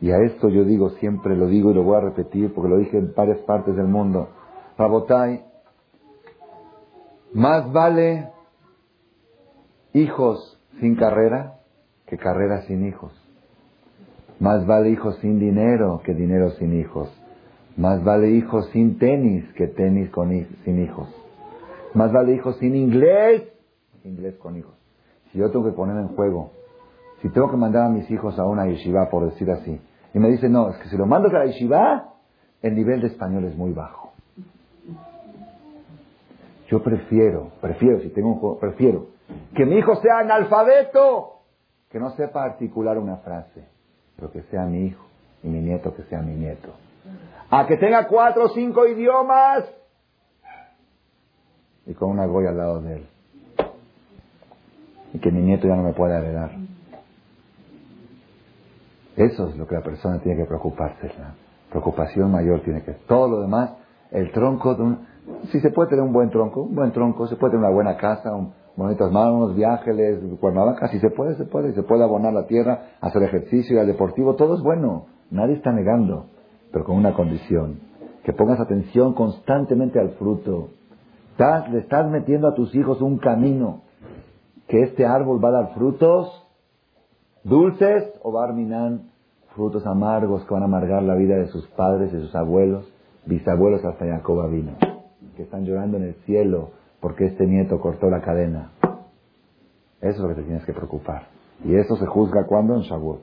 Y 0.01 0.11
a 0.11 0.19
esto 0.19 0.49
yo 0.49 0.65
digo, 0.65 0.91
siempre 0.91 1.37
lo 1.37 1.47
digo 1.47 1.71
y 1.71 1.75
lo 1.75 1.83
voy 1.83 1.97
a 1.97 2.01
repetir 2.01 2.55
porque 2.55 2.71
lo 2.71 2.79
dije 2.79 2.99
en 2.99 3.13
varias 3.15 3.39
partes 3.41 3.77
del 3.77 3.89
mundo. 3.89 4.29
Rabotai, 4.79 5.45
más 7.35 7.71
vale 7.73 8.31
hijos 9.93 10.59
sin 10.81 10.97
carrera 10.97 11.59
que 12.07 12.17
carrera 12.17 12.63
sin 12.63 12.87
hijos. 12.87 13.13
Más 14.41 14.67
vale 14.67 14.91
hijos 14.91 15.19
sin 15.19 15.39
dinero 15.39 16.01
que 16.05 16.15
dinero 16.15 16.51
sin 16.53 16.79
hijos. 16.79 17.09
Más 17.77 18.03
vale 18.05 18.31
hijos 18.31 18.69
sin 18.71 18.99
tenis 18.99 19.45
que 19.55 19.69
tenis 19.69 20.11
con, 20.11 20.31
sin 20.65 20.83
hijos. 20.83 21.09
Más 21.95 22.13
vale 22.13 22.35
hijos 22.35 22.57
sin 22.59 22.75
inglés 22.75 23.53
inglés 24.09 24.37
con 24.39 24.57
hijos. 24.57 24.75
Si 25.31 25.39
yo 25.39 25.51
tengo 25.51 25.67
que 25.67 25.73
poner 25.73 25.97
en 25.97 26.09
juego, 26.09 26.53
si 27.21 27.29
tengo 27.31 27.51
que 27.51 27.57
mandar 27.57 27.85
a 27.85 27.89
mis 27.89 28.11
hijos 28.11 28.39
a 28.39 28.45
una 28.45 28.67
yeshiva, 28.67 29.09
por 29.11 29.31
decir 29.31 29.51
así, 29.51 29.81
y 30.15 30.19
me 30.19 30.29
dicen, 30.29 30.53
no, 30.53 30.71
es 30.71 30.77
que 30.79 30.89
si 30.89 30.97
lo 30.97 31.07
mando 31.07 31.29
a 31.29 31.33
la 31.33 31.47
yeshiva, 31.47 32.15
el 32.63 32.75
nivel 32.75 33.01
de 33.01 33.09
español 33.09 33.45
es 33.45 33.57
muy 33.57 33.73
bajo. 33.73 34.13
Yo 36.69 36.83
prefiero, 36.83 37.53
prefiero, 37.61 38.01
si 38.01 38.09
tengo 38.11 38.29
un 38.29 38.39
juego, 38.39 38.59
prefiero 38.59 39.07
que 39.55 39.65
mi 39.65 39.77
hijo 39.77 39.97
sea 39.97 40.19
analfabeto, 40.19 41.41
que 41.91 41.99
no 41.99 42.11
sepa 42.11 42.45
articular 42.45 42.99
una 42.99 43.19
frase, 43.19 43.69
pero 44.19 44.33
que 44.33 44.43
sea 44.51 44.65
mi 44.65 44.87
hijo 44.87 45.05
y 45.43 45.49
mi 45.49 45.61
nieto 45.61 45.95
que 45.95 46.03
sea 46.05 46.21
mi 46.21 46.35
nieto. 46.35 46.75
A 47.51 47.67
que 47.67 47.77
tenga 47.77 48.07
cuatro 48.09 48.47
o 48.47 48.49
cinco 48.51 48.87
idiomas 48.87 49.65
y 51.87 51.95
con 51.95 52.11
una 52.11 52.27
goya 52.27 52.51
al 52.51 52.57
lado 52.57 52.83
de 52.83 52.97
él. 52.97 53.07
Y 55.15 55.19
que 55.21 55.31
mi 55.31 55.41
nieto 55.41 55.69
ya 55.69 55.77
no 55.77 55.85
me 55.85 55.95
pueda 55.95 56.19
heredar. 56.19 56.51
Eso 59.17 59.49
es 59.49 59.57
lo 59.57 59.67
que 59.67 59.75
la 59.75 59.83
persona 59.83 60.19
tiene 60.21 60.39
que 60.43 60.47
preocuparse. 60.47 61.09
La 61.19 61.35
preocupación 61.71 62.31
mayor 62.31 62.61
tiene 62.61 62.83
que 62.83 62.93
Todo 62.93 63.29
lo 63.29 63.41
demás, 63.41 63.71
el 64.11 64.33
tronco 64.33 64.75
de 64.75 64.83
un... 64.83 65.07
Si 65.51 65.61
se 65.61 65.71
puede 65.71 65.91
tener 65.91 66.05
un 66.05 66.13
buen 66.13 66.31
tronco, 66.31 66.63
un 66.63 66.75
buen 66.75 66.93
tronco, 66.93 67.27
se 67.27 67.37
puede 67.37 67.53
tener 67.53 67.67
una 67.67 67.75
buena 67.75 67.97
casa, 67.97 68.35
un, 68.35 68.53
bonitas 68.79 69.11
manos, 69.11 69.57
viajes, 69.57 70.21
Cuernavaca, 70.41 70.89
si 70.89 71.01
se 71.01 71.11
puede, 71.11 71.35
se 71.35 71.45
puede, 71.45 71.73
se 71.73 71.83
puede 71.83 72.05
abonar 72.05 72.33
la 72.33 72.47
tierra, 72.47 72.93
hacer 73.01 73.25
ejercicio, 73.25 73.77
y 73.77 73.81
al 73.81 73.89
deportivo, 73.89 74.37
todo 74.37 74.55
es 74.55 74.63
bueno. 74.63 75.07
Nadie 75.31 75.55
está 75.55 75.73
negando, 75.73 76.27
pero 76.73 76.85
con 76.85 76.97
una 76.97 77.13
condición, 77.13 77.81
que 78.23 78.33
pongas 78.33 78.61
atención 78.61 79.15
constantemente 79.15 79.99
al 79.99 80.11
fruto. 80.11 80.69
le 81.71 81.79
estás 81.81 82.09
metiendo 82.09 82.49
a 82.49 82.55
tus 82.55 82.73
hijos 82.75 83.03
un 83.03 83.19
camino, 83.19 83.83
que 84.69 84.83
este 84.83 85.05
árbol 85.05 85.43
va 85.45 85.49
a 85.49 85.63
dar 85.63 85.75
frutos 85.75 86.47
dulces 87.43 88.13
o 88.23 88.33
va 88.33 88.45
a 88.45 88.99
frutos 89.57 89.85
amargos 89.87 90.45
que 90.45 90.55
van 90.55 90.63
a 90.63 90.67
amargar 90.67 91.03
la 91.03 91.17
vida 91.17 91.35
de 91.37 91.49
sus 91.49 91.67
padres, 91.69 92.13
de 92.13 92.21
sus 92.21 92.35
abuelos, 92.37 92.89
bisabuelos 93.27 93.85
hasta 93.85 94.07
Jacob 94.07 94.49
vino, 94.51 94.73
que 95.37 95.43
están 95.43 95.65
llorando 95.65 95.97
en 95.97 96.05
el 96.05 96.15
cielo 96.27 96.78
porque 97.01 97.27
este 97.27 97.47
nieto 97.47 97.81
cortó 97.81 98.11
la 98.11 98.21
cadena. 98.21 98.73
Eso 100.01 100.17
es 100.17 100.19
lo 100.19 100.29
que 100.29 100.35
te 100.37 100.43
tienes 100.43 100.65
que 100.65 100.73
preocupar. 100.73 101.29
Y 101.65 101.75
eso 101.75 101.97
se 101.97 102.07
juzga 102.07 102.45
cuando 102.47 102.75
en 102.75 102.83
Shavuot. 102.83 103.23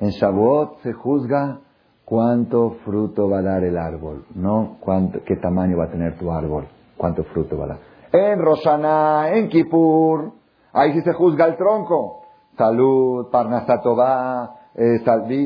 En 0.00 0.10
Shavuot 0.10 0.80
se 0.82 0.92
juzga 0.92 1.60
cuánto 2.04 2.76
fruto 2.84 3.28
va 3.28 3.38
a 3.38 3.42
dar 3.42 3.64
el 3.64 3.78
árbol, 3.78 4.24
no 4.34 4.76
cuánto, 4.80 5.20
qué 5.24 5.36
tamaño 5.36 5.76
va 5.78 5.84
a 5.84 5.90
tener 5.90 6.18
tu 6.18 6.30
árbol, 6.30 6.66
cuánto 6.96 7.24
fruto 7.24 7.56
va 7.56 7.64
a 7.64 7.68
dar. 7.68 7.78
En 8.12 8.38
Roshaná, 8.40 9.30
en 9.34 9.48
Kippur, 9.48 10.32
ahí 10.72 10.92
sí 10.92 11.00
se 11.02 11.12
juzga 11.12 11.46
el 11.46 11.56
tronco. 11.56 12.20
Salud, 12.56 13.30
Parnasatová, 13.30 14.56
eh, 14.74 15.00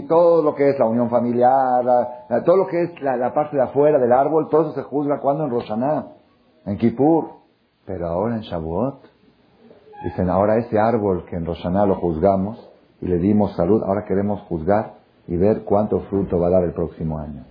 todo 0.09 0.43
lo 0.43 0.55
que 0.55 0.71
es 0.71 0.79
la 0.79 0.87
unión 0.87 1.09
familiar, 1.09 1.85
todo 2.45 2.57
lo 2.57 2.67
que 2.67 2.83
es 2.83 3.03
la, 3.03 3.33
parte 3.33 3.57
de 3.57 3.63
afuera 3.63 3.99
del 3.99 4.13
árbol, 4.13 4.49
todo 4.51 4.63
eso 4.63 4.73
se 4.73 4.83
juzga 4.83 5.21
cuando 5.21 5.45
en 5.45 5.51
Roshaná 5.51 6.07
en 6.67 6.77
Kippur, 6.77 7.31
pero 7.87 8.09
ahora 8.09 8.37
en 8.37 8.43
Shavuot. 8.43 8.99
Dicen, 10.05 10.29
ahora 10.29 10.59
ese 10.59 10.79
árbol 10.79 11.25
que 11.25 11.37
en 11.37 11.47
Roshaná 11.47 11.87
lo 11.87 11.95
juzgamos 11.95 12.59
y 13.01 13.07
le 13.07 13.19
dimos 13.19 13.57
salud, 13.57 13.83
ahora 13.83 14.05
queremos 14.05 14.41
juzgar 14.43 14.95
y 15.27 15.37
ver 15.37 15.63
cuánto 15.63 16.01
fruto 16.01 16.39
va 16.39 16.49
a 16.49 16.51
dar 16.51 16.65
el 16.65 16.73
próximo 16.73 17.19
año. 17.19 17.45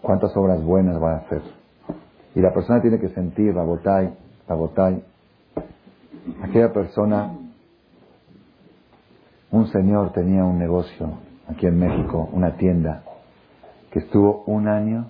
Cuántas 0.00 0.36
obras 0.36 0.62
buenas 0.62 1.02
va 1.02 1.14
a 1.14 1.16
hacer. 1.18 1.42
Y 2.34 2.40
la 2.40 2.54
persona 2.54 2.80
tiene 2.80 3.00
que 3.00 3.08
sentir, 3.08 3.54
Rabotai, 3.54 4.14
Rabotai, 4.48 5.02
aquella 6.42 6.72
persona, 6.72 7.32
un 9.50 9.66
señor 9.68 10.12
tenía 10.12 10.44
un 10.44 10.58
negocio 10.58 11.10
aquí 11.48 11.66
en 11.66 11.78
México, 11.78 12.28
una 12.32 12.56
tienda, 12.56 13.02
que 13.90 13.98
estuvo 13.98 14.44
un 14.46 14.68
año 14.68 15.06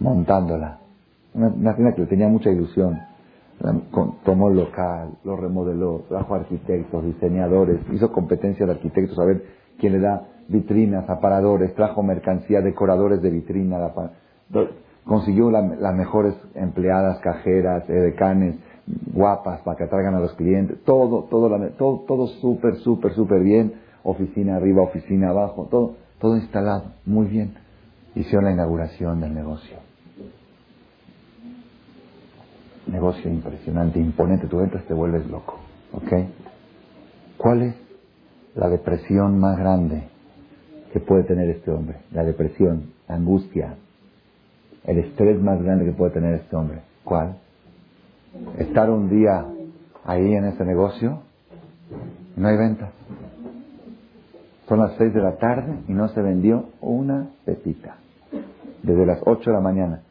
montándola 0.00 0.78
una, 1.38 1.74
tienda 1.74 1.94
que 1.94 2.06
tenía 2.06 2.28
mucha 2.28 2.50
ilusión. 2.50 2.98
Tomó 4.24 4.50
el 4.50 4.56
local, 4.56 5.10
lo 5.24 5.36
remodeló, 5.36 6.02
trajo 6.08 6.34
arquitectos, 6.34 7.04
diseñadores, 7.04 7.80
hizo 7.92 8.12
competencia 8.12 8.66
de 8.66 8.72
arquitectos 8.72 9.18
a 9.18 9.24
ver 9.24 9.42
quién 9.78 9.94
le 9.94 10.00
da 10.00 10.28
vitrinas, 10.48 11.08
aparadores, 11.08 11.74
trajo 11.74 12.02
mercancía, 12.02 12.60
decoradores 12.60 13.20
de 13.20 13.30
vitrina, 13.30 13.78
consiguió 15.04 15.50
las 15.50 15.94
mejores 15.94 16.34
empleadas, 16.54 17.18
cajeras, 17.18 17.88
edecanes, 17.90 18.56
guapas 19.12 19.60
para 19.62 19.76
que 19.76 19.84
atraigan 19.84 20.14
a 20.14 20.20
los 20.20 20.34
clientes, 20.34 20.78
todo, 20.84 21.24
todo, 21.24 21.50
todo, 21.76 22.04
todo 22.06 22.26
súper, 22.26 22.76
súper, 22.76 23.12
súper 23.14 23.42
bien, 23.42 23.74
oficina 24.04 24.56
arriba, 24.56 24.82
oficina 24.82 25.30
abajo, 25.30 25.66
todo, 25.68 25.96
todo 26.20 26.36
instalado, 26.36 26.92
muy 27.04 27.26
bien. 27.26 27.54
Hicieron 28.14 28.44
la 28.44 28.52
inauguración 28.52 29.20
del 29.20 29.34
negocio 29.34 29.87
negocio 32.88 33.30
impresionante, 33.30 33.98
imponente, 33.98 34.46
tú 34.46 34.60
entras 34.60 34.84
te 34.84 34.94
vuelves 34.94 35.26
loco. 35.26 35.58
¿Ok? 35.92 36.12
¿Cuál 37.36 37.62
es 37.62 37.74
la 38.54 38.68
depresión 38.68 39.38
más 39.38 39.58
grande 39.58 40.08
que 40.92 41.00
puede 41.00 41.24
tener 41.24 41.48
este 41.50 41.70
hombre? 41.70 41.98
La 42.12 42.24
depresión, 42.24 42.92
la 43.08 43.16
angustia, 43.16 43.76
el 44.84 44.98
estrés 44.98 45.40
más 45.40 45.62
grande 45.62 45.84
que 45.84 45.92
puede 45.92 46.12
tener 46.12 46.34
este 46.34 46.56
hombre. 46.56 46.80
¿Cuál? 47.04 47.36
Estar 48.58 48.90
un 48.90 49.08
día 49.08 49.46
ahí 50.04 50.34
en 50.34 50.44
ese 50.46 50.64
negocio 50.64 51.20
y 52.36 52.40
no 52.40 52.48
hay 52.48 52.56
ventas. 52.56 52.90
Son 54.68 54.80
las 54.80 54.96
seis 54.98 55.14
de 55.14 55.22
la 55.22 55.36
tarde 55.36 55.78
y 55.88 55.92
no 55.92 56.08
se 56.08 56.20
vendió 56.20 56.66
una 56.80 57.28
pepita. 57.44 57.96
Desde 58.82 59.06
las 59.06 59.20
ocho 59.24 59.50
de 59.50 59.56
la 59.56 59.62
mañana. 59.62 60.02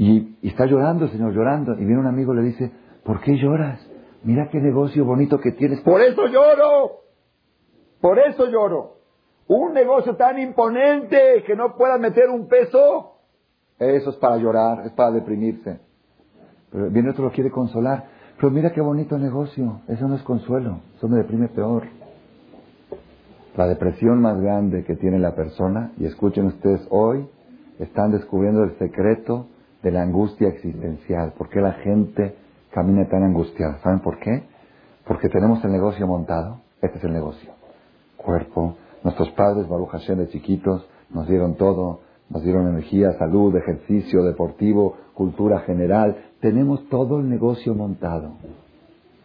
Y, 0.00 0.38
está 0.48 0.64
llorando 0.64 1.08
Señor, 1.08 1.34
llorando. 1.34 1.74
Y 1.74 1.84
viene 1.84 1.98
un 1.98 2.06
amigo 2.06 2.32
y 2.32 2.36
le 2.38 2.42
dice, 2.44 2.72
¿por 3.04 3.20
qué 3.20 3.36
lloras? 3.36 3.86
Mira 4.24 4.48
qué 4.50 4.58
negocio 4.58 5.04
bonito 5.04 5.38
que 5.38 5.52
tienes. 5.52 5.82
Por 5.82 6.00
eso 6.00 6.26
lloro. 6.26 7.02
Por 8.00 8.18
eso 8.18 8.46
lloro. 8.46 8.96
Un 9.46 9.74
negocio 9.74 10.16
tan 10.16 10.38
imponente 10.38 11.44
que 11.46 11.54
no 11.54 11.76
pueda 11.76 11.98
meter 11.98 12.30
un 12.30 12.48
peso. 12.48 13.18
Eso 13.78 14.10
es 14.10 14.16
para 14.16 14.38
llorar, 14.38 14.86
es 14.86 14.92
para 14.92 15.10
deprimirse. 15.10 15.80
Pero 16.72 16.88
viene 16.88 17.10
otro 17.10 17.24
lo 17.24 17.30
quiere 17.30 17.50
consolar. 17.50 18.06
Pero 18.36 18.50
mira 18.50 18.72
qué 18.72 18.80
bonito 18.80 19.18
negocio. 19.18 19.82
Eso 19.86 20.08
no 20.08 20.14
es 20.14 20.22
consuelo. 20.22 20.80
Eso 20.96 21.08
me 21.08 21.18
deprime 21.18 21.48
peor. 21.48 21.82
La 23.54 23.66
depresión 23.66 24.22
más 24.22 24.40
grande 24.40 24.82
que 24.84 24.96
tiene 24.96 25.18
la 25.18 25.34
persona, 25.34 25.92
y 25.98 26.06
escuchen 26.06 26.46
ustedes 26.46 26.86
hoy, 26.88 27.28
están 27.78 28.12
descubriendo 28.12 28.64
el 28.64 28.78
secreto 28.78 29.48
de 29.82 29.90
la 29.90 30.02
angustia 30.02 30.48
existencial. 30.48 31.32
¿Por 31.36 31.48
qué 31.48 31.60
la 31.60 31.72
gente 31.72 32.36
camina 32.70 33.08
tan 33.08 33.22
angustiada? 33.22 33.78
¿Saben 33.82 34.00
por 34.00 34.18
qué? 34.18 34.44
Porque 35.06 35.28
tenemos 35.28 35.64
el 35.64 35.72
negocio 35.72 36.06
montado. 36.06 36.60
Este 36.82 36.98
es 36.98 37.04
el 37.04 37.12
negocio. 37.12 37.52
Cuerpo. 38.16 38.76
Nuestros 39.02 39.30
padres, 39.30 39.68
Baruch 39.68 39.90
Hashem, 39.90 40.18
de 40.18 40.28
chiquitos, 40.28 40.86
nos 41.10 41.26
dieron 41.26 41.56
todo. 41.56 42.00
Nos 42.28 42.44
dieron 42.44 42.68
energía, 42.68 43.12
salud, 43.18 43.56
ejercicio 43.56 44.22
deportivo, 44.22 44.96
cultura 45.14 45.60
general. 45.60 46.16
Tenemos 46.40 46.88
todo 46.88 47.18
el 47.18 47.28
negocio 47.28 47.74
montado. 47.74 48.34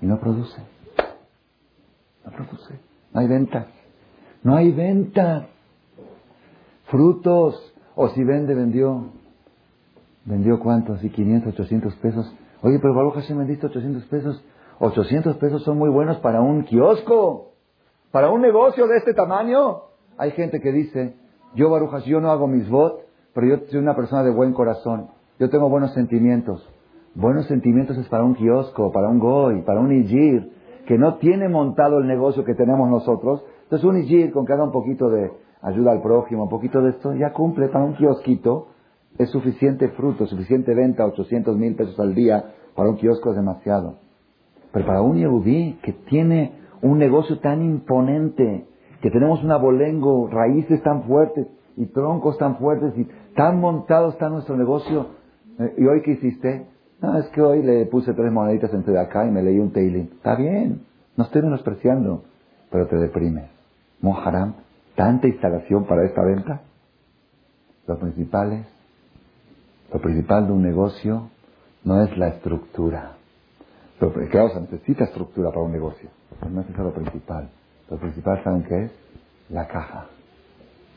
Y 0.02 0.08
no 0.08 0.20
produce. 0.20 0.60
No 2.26 2.32
produce. 2.32 2.80
No 3.14 3.20
hay 3.20 3.28
ventas. 3.28 3.68
No 4.42 4.56
hay 4.56 4.72
ventas. 4.72 5.46
Frutos. 6.86 7.74
O 7.96 8.10
si 8.10 8.24
vende, 8.24 8.56
vendió. 8.56 9.12
¿Vendió 10.26 10.60
cuánto? 10.60 10.94
Así 10.94 11.10
500, 11.10 11.54
800 11.54 11.96
pesos. 11.98 12.36
Oye, 12.62 12.80
pero 12.80 12.96
Baruch 12.96 13.14
Hashem 13.14 13.38
vendiste 13.38 13.68
800 13.68 14.06
pesos. 14.06 14.44
800 14.80 15.38
pesos 15.38 15.64
son 15.64 15.78
muy 15.78 15.90
buenos 15.90 16.18
para 16.18 16.42
un 16.42 16.64
kiosco. 16.64 17.52
Para 18.12 18.32
un 18.32 18.42
negocio 18.42 18.88
de 18.88 18.98
este 18.98 19.14
tamaño. 19.14 19.82
Hay 20.18 20.32
gente 20.32 20.60
que 20.62 20.72
dice, 20.72 21.16
yo 21.54 21.70
Baruch 21.70 21.92
Hashem, 21.92 22.12
yo 22.12 22.22
no 22.22 22.32
hago 22.32 22.48
mis 22.48 22.68
votos, 22.70 23.02
pero 23.34 23.48
yo 23.48 23.58
soy 23.70 23.80
una 23.80 23.96
persona 23.96 24.24
de 24.24 24.32
buen 24.32 24.54
corazón. 24.54 25.10
Yo 25.40 25.50
tengo 25.50 25.70
buenos 25.70 25.94
sentimientos. 25.94 26.68
Buenos 27.14 27.46
sentimientos 27.46 27.98
es 27.98 28.08
para 28.08 28.24
un 28.24 28.36
kiosco, 28.36 28.92
para 28.92 29.10
un 29.10 29.20
goy, 29.20 29.62
para 29.62 29.80
un 29.80 29.92
ijir, 29.92 30.52
que 30.88 30.98
no 30.98 31.16
tiene 31.16 31.50
montado 31.50 32.00
el 32.00 32.08
negocio 32.08 32.44
que 32.44 32.56
tenemos 32.56 32.90
nosotros. 32.90 33.44
Entonces 33.64 33.88
un 33.88 33.98
ijir 33.98 34.32
con 34.32 34.46
que 34.46 34.54
haga 34.54 34.64
un 34.64 34.72
poquito 34.72 35.10
de 35.10 35.32
ayuda 35.62 35.92
al 35.92 36.02
prójimo, 36.02 36.44
un 36.44 36.50
poquito 36.50 36.82
de 36.82 36.92
esto, 36.92 37.14
ya 37.14 37.32
cumple 37.32 37.68
para 37.68 37.86
un 37.86 37.96
kiosquito 37.96 38.70
es 39.18 39.30
suficiente 39.30 39.90
fruto, 39.90 40.28
suficiente 40.28 40.74
venta, 40.74 41.06
800 41.06 41.58
mil 41.58 41.76
pesos 41.76 42.00
al 42.00 42.14
día, 42.14 42.54
para 42.76 42.90
un 42.90 42.98
kiosco 42.98 43.30
es 43.30 43.36
demasiado. 43.36 44.00
Pero 44.72 44.86
para 44.86 45.02
un 45.02 45.18
yehudí 45.18 45.80
que 45.84 45.94
tiene 45.94 46.54
un 46.82 46.98
negocio 46.98 47.40
tan 47.40 47.62
imponente, 47.62 48.66
que 49.02 49.12
tenemos 49.12 49.44
un 49.44 49.52
abolengo, 49.52 50.28
raíces 50.30 50.82
tan 50.84 51.04
fuertes 51.04 51.48
y 51.78 51.86
troncos 51.88 52.38
tan 52.38 52.58
fuertes 52.58 52.94
y 52.98 53.08
tan 53.36 53.60
montado 53.60 54.10
está 54.10 54.30
nuestro 54.30 54.58
negocio, 54.58 55.08
eh, 55.60 55.76
¿y 55.78 55.86
hoy 55.86 56.02
qué 56.02 56.12
hiciste? 56.12 56.66
No, 57.02 57.18
es 57.18 57.28
que 57.30 57.42
hoy 57.42 57.62
le 57.62 57.86
puse 57.86 58.14
tres 58.14 58.32
moneditas 58.32 58.72
de 58.72 59.00
acá 59.00 59.26
y 59.26 59.32
me 59.32 59.44
leí 59.44 59.60
un 59.60 59.72
teiling. 59.72 60.10
Está 60.16 60.36
bien, 60.36 60.82
no 61.16 61.24
estoy 61.24 61.42
menospreciando, 61.42 62.24
pero 62.72 62.88
te 62.88 62.98
deprimes. 62.98 63.46
Moharam, 64.02 64.56
tanta 64.96 65.28
instalación 65.28 65.86
para 65.86 66.06
esta 66.06 66.22
venta. 66.24 66.62
Los 67.88 68.00
principales 68.00 68.66
lo 69.94 70.02
principal 70.02 70.48
de 70.48 70.54
un 70.54 70.62
negocio 70.62 71.30
no 71.84 72.04
es 72.04 72.18
la 72.18 72.30
estructura. 72.30 73.14
Lo, 74.00 74.12
claro, 74.12 74.50
se 74.50 74.62
necesita 74.62 75.06
estructura 75.06 75.50
para 75.50 75.62
un 75.62 75.72
negocio, 75.72 76.10
pero 76.40 76.52
no 76.52 76.62
es 76.62 76.70
eso 76.70 76.84
lo 76.84 76.94
principal. 76.94 77.50
Lo 77.90 77.98
principal, 77.98 78.44
¿saben 78.44 78.64
qué 78.64 78.86
es? 78.86 78.92
La 79.50 79.68
caja. 79.68 80.08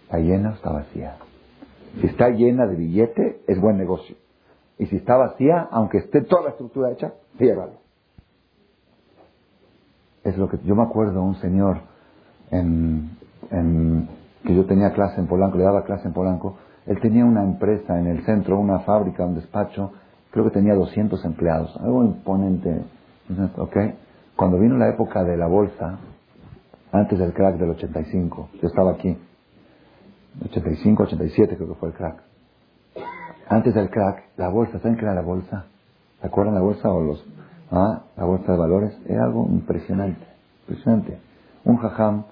¿Está 0.04 0.18
llena 0.18 0.50
o 0.50 0.54
está 0.54 0.72
vacía? 0.72 1.16
Si 2.00 2.06
está 2.06 2.30
llena 2.30 2.66
de 2.66 2.76
billete, 2.76 3.42
es 3.46 3.60
buen 3.60 3.76
negocio. 3.76 4.16
Y 4.78 4.86
si 4.86 4.96
está 4.96 5.16
vacía, 5.16 5.68
aunque 5.70 5.98
esté 5.98 6.22
toda 6.22 6.42
la 6.42 6.50
estructura 6.50 6.90
hecha, 6.92 7.12
ciérralo. 7.36 7.80
Es 10.24 10.36
lo 10.38 10.48
que 10.48 10.58
yo 10.64 10.74
me 10.74 10.84
acuerdo 10.84 11.22
un 11.22 11.36
señor 11.36 11.80
en, 12.50 13.10
en, 13.50 14.08
que 14.44 14.54
yo 14.54 14.66
tenía 14.66 14.92
clase 14.92 15.20
en 15.20 15.26
Polanco, 15.26 15.58
le 15.58 15.64
daba 15.64 15.84
clase 15.84 16.06
en 16.06 16.14
Polanco, 16.14 16.56
él 16.88 16.98
tenía 17.00 17.24
una 17.26 17.44
empresa 17.44 17.98
en 17.98 18.06
el 18.06 18.24
centro, 18.24 18.58
una 18.58 18.80
fábrica, 18.80 19.24
un 19.24 19.34
despacho, 19.34 19.92
creo 20.30 20.46
que 20.46 20.52
tenía 20.52 20.74
200 20.74 21.22
empleados, 21.26 21.76
algo 21.76 22.02
imponente. 22.02 22.82
¿okay? 23.58 23.94
Cuando 24.34 24.58
vino 24.58 24.78
la 24.78 24.88
época 24.88 25.22
de 25.22 25.36
la 25.36 25.46
bolsa, 25.46 25.98
antes 26.90 27.18
del 27.18 27.34
crack 27.34 27.58
del 27.58 27.70
85, 27.70 28.48
yo 28.62 28.68
estaba 28.68 28.92
aquí, 28.92 29.18
85, 30.46 31.02
87 31.02 31.56
creo 31.56 31.68
que 31.68 31.74
fue 31.74 31.90
el 31.90 31.94
crack. 31.94 32.22
Antes 33.50 33.74
del 33.74 33.90
crack, 33.90 34.24
la 34.38 34.48
bolsa, 34.48 34.78
¿saben 34.78 34.96
qué 34.96 35.04
era 35.04 35.14
la 35.14 35.22
bolsa? 35.22 35.66
¿Se 36.22 36.26
acuerdan 36.26 36.54
la 36.54 36.62
bolsa 36.62 36.90
o 36.90 37.02
los, 37.02 37.22
ah, 37.70 38.04
la 38.16 38.24
bolsa 38.24 38.52
de 38.52 38.58
valores? 38.58 38.98
Era 39.06 39.24
algo 39.24 39.46
impresionante, 39.50 40.24
impresionante. 40.62 41.18
Un 41.64 41.76
jajam, 41.76 42.24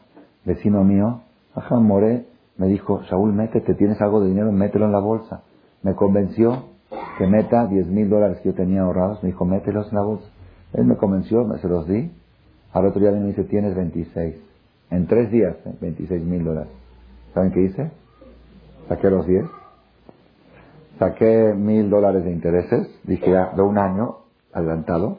vecino 0.47 0.83
mío, 0.83 1.21
jajam 1.55 1.87
Moré, 1.87 2.27
me 2.59 2.69
dijo, 2.69 3.05
Saúl, 3.05 3.33
métete, 3.33 3.75
tienes 3.75 4.01
algo 4.01 4.21
de 4.21 4.29
dinero, 4.29 4.51
mételo 4.53 4.87
en 4.87 4.93
la 4.93 4.99
bolsa. 4.99 5.43
Me 5.83 5.95
convenció 5.95 6.65
que 7.19 7.27
meta 7.27 7.67
10 7.67 7.87
mil 7.89 8.09
dólares 8.09 8.39
que 8.39 8.51
yo 8.51 8.55
tenía 8.55 8.83
ahorrados. 8.83 9.23
Me 9.23 9.29
dijo, 9.29 9.45
mételos 9.45 9.89
en 9.89 9.95
la 9.95 10.03
bolsa. 10.03 10.27
Él 10.73 10.85
me 10.85 10.97
convenció, 10.97 11.47
se 11.59 11.69
los 11.69 11.87
di. 11.87 12.11
Al 12.73 12.87
otro 12.87 13.01
día 13.01 13.11
me 13.11 13.27
dice, 13.27 13.45
tienes 13.45 13.75
26. 13.75 14.37
En 14.91 15.07
tres 15.07 15.31
días, 15.31 15.57
26 15.81 16.23
mil 16.23 16.45
dólares. 16.45 16.73
¿Saben 17.35 17.53
qué 17.53 17.61
hice? 17.63 17.91
Saqué 18.89 19.11
los 19.11 19.27
10. 19.27 19.45
Saqué 20.99 21.55
mil 21.55 21.91
dólares 21.91 22.25
de 22.25 22.33
intereses. 22.33 22.89
Dije, 23.05 23.31
ya, 23.31 23.53
de 23.55 23.63
un 23.63 23.79
año 23.79 24.17
adelantado. 24.53 25.19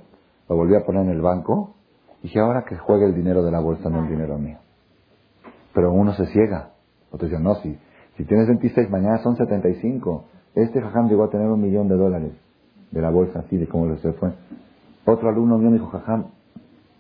Lo 0.49 0.55
volví 0.55 0.75
a 0.75 0.85
poner 0.85 1.03
en 1.03 1.11
el 1.11 1.21
banco. 1.21 1.75
Dije, 2.23 2.39
ahora 2.39 2.65
que 2.65 2.77
juegue 2.77 3.05
el 3.05 3.13
dinero 3.13 3.43
de 3.43 3.51
la 3.51 3.59
bolsa, 3.59 3.89
no 3.89 4.03
el 4.03 4.09
dinero 4.09 4.37
mío. 4.37 4.57
Pero 5.73 5.91
uno 5.91 6.13
se 6.13 6.25
ciega. 6.27 6.71
Otros 7.11 7.29
dicen, 7.29 7.43
no, 7.43 7.55
si, 7.55 7.77
si 8.17 8.25
tienes 8.25 8.47
26, 8.47 8.89
mañana 8.89 9.19
son 9.19 9.35
75. 9.35 10.25
Este 10.55 10.81
jajam 10.81 11.07
llegó 11.07 11.25
a 11.25 11.29
tener 11.29 11.47
un 11.47 11.61
millón 11.61 11.87
de 11.87 11.95
dólares 11.95 12.31
de 12.91 13.01
la 13.01 13.09
bolsa, 13.09 13.39
así 13.39 13.57
de 13.57 13.67
cómo 13.67 13.95
se 13.97 14.13
fue. 14.13 14.31
Otro 15.05 15.29
alumno 15.29 15.57
mío 15.57 15.69
me 15.69 15.77
dijo, 15.77 15.87
jajam, 15.87 16.25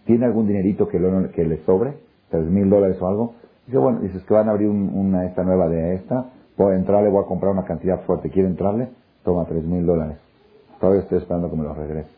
¿tiene 0.05 0.25
algún 0.25 0.47
dinerito 0.47 0.87
que, 0.87 0.99
que 1.33 1.43
le 1.43 1.57
sobre? 1.65 1.97
¿Tres 2.29 2.45
mil 2.45 2.69
dólares 2.69 2.97
o 3.01 3.07
algo? 3.07 3.33
Dice, 3.65 3.77
bueno, 3.77 3.99
dices 3.99 4.23
que 4.23 4.33
van 4.33 4.47
a 4.47 4.51
abrir 4.51 4.69
una 4.69 5.25
esta 5.25 5.43
nueva 5.43 5.67
de 5.67 5.95
esta, 5.95 6.31
voy 6.57 6.73
a 6.73 6.77
entrarle, 6.77 7.09
voy 7.09 7.23
a 7.23 7.27
comprar 7.27 7.51
una 7.51 7.65
cantidad 7.65 8.01
fuerte. 8.01 8.29
¿Quiere 8.29 8.47
entrarle? 8.47 8.89
Toma 9.23 9.45
tres 9.45 9.63
mil 9.63 9.85
dólares. 9.85 10.17
Todavía 10.79 11.01
estoy 11.01 11.17
esperando 11.19 11.49
que 11.49 11.57
me 11.57 11.63
los 11.63 11.75
regrese. 11.75 12.09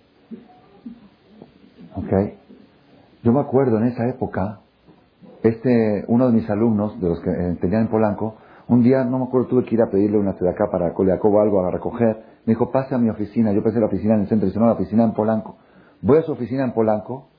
¿Ok? 1.96 2.34
Yo 3.24 3.34
me 3.34 3.40
acuerdo 3.40 3.78
en 3.78 3.86
esa 3.86 4.08
época, 4.08 4.60
este, 5.44 6.06
uno 6.08 6.28
de 6.28 6.34
mis 6.34 6.50
alumnos, 6.50 7.00
de 7.00 7.10
los 7.10 7.20
que 7.22 7.32
tenían 7.62 7.84
en 7.84 7.88
Polanco, 7.88 8.36
un 8.68 8.84
día, 8.84 9.04
no 9.04 9.18
me 9.18 9.26
acuerdo, 9.26 9.48
tuve 9.48 9.66
que 9.66 9.76
ir 9.76 9.82
a 9.82 9.90
pedirle 9.90 10.20
una 10.20 10.32
acá 10.32 10.70
para 10.72 10.94
Coleacobo 10.94 11.42
algo 11.42 11.66
a 11.66 11.72
recoger. 11.72 12.24
Me 12.46 12.54
dijo, 12.54 12.70
pase 12.72 12.94
a 12.94 13.00
mi 13.00 13.10
oficina. 13.10 13.52
Yo 13.52 13.64
pensé 13.64 13.80
la 13.80 13.88
oficina 13.88 14.14
en 14.14 14.22
el 14.22 14.28
centro. 14.28 14.46
Dice, 14.46 14.60
no, 14.60 14.68
la 14.68 14.74
oficina 14.74 15.04
en 15.04 15.14
Polanco. 15.14 15.58
Voy 16.02 16.20
a 16.20 16.22
su 16.22 16.32
oficina 16.32 16.66
en 16.66 16.74
Polanco. 16.74 17.30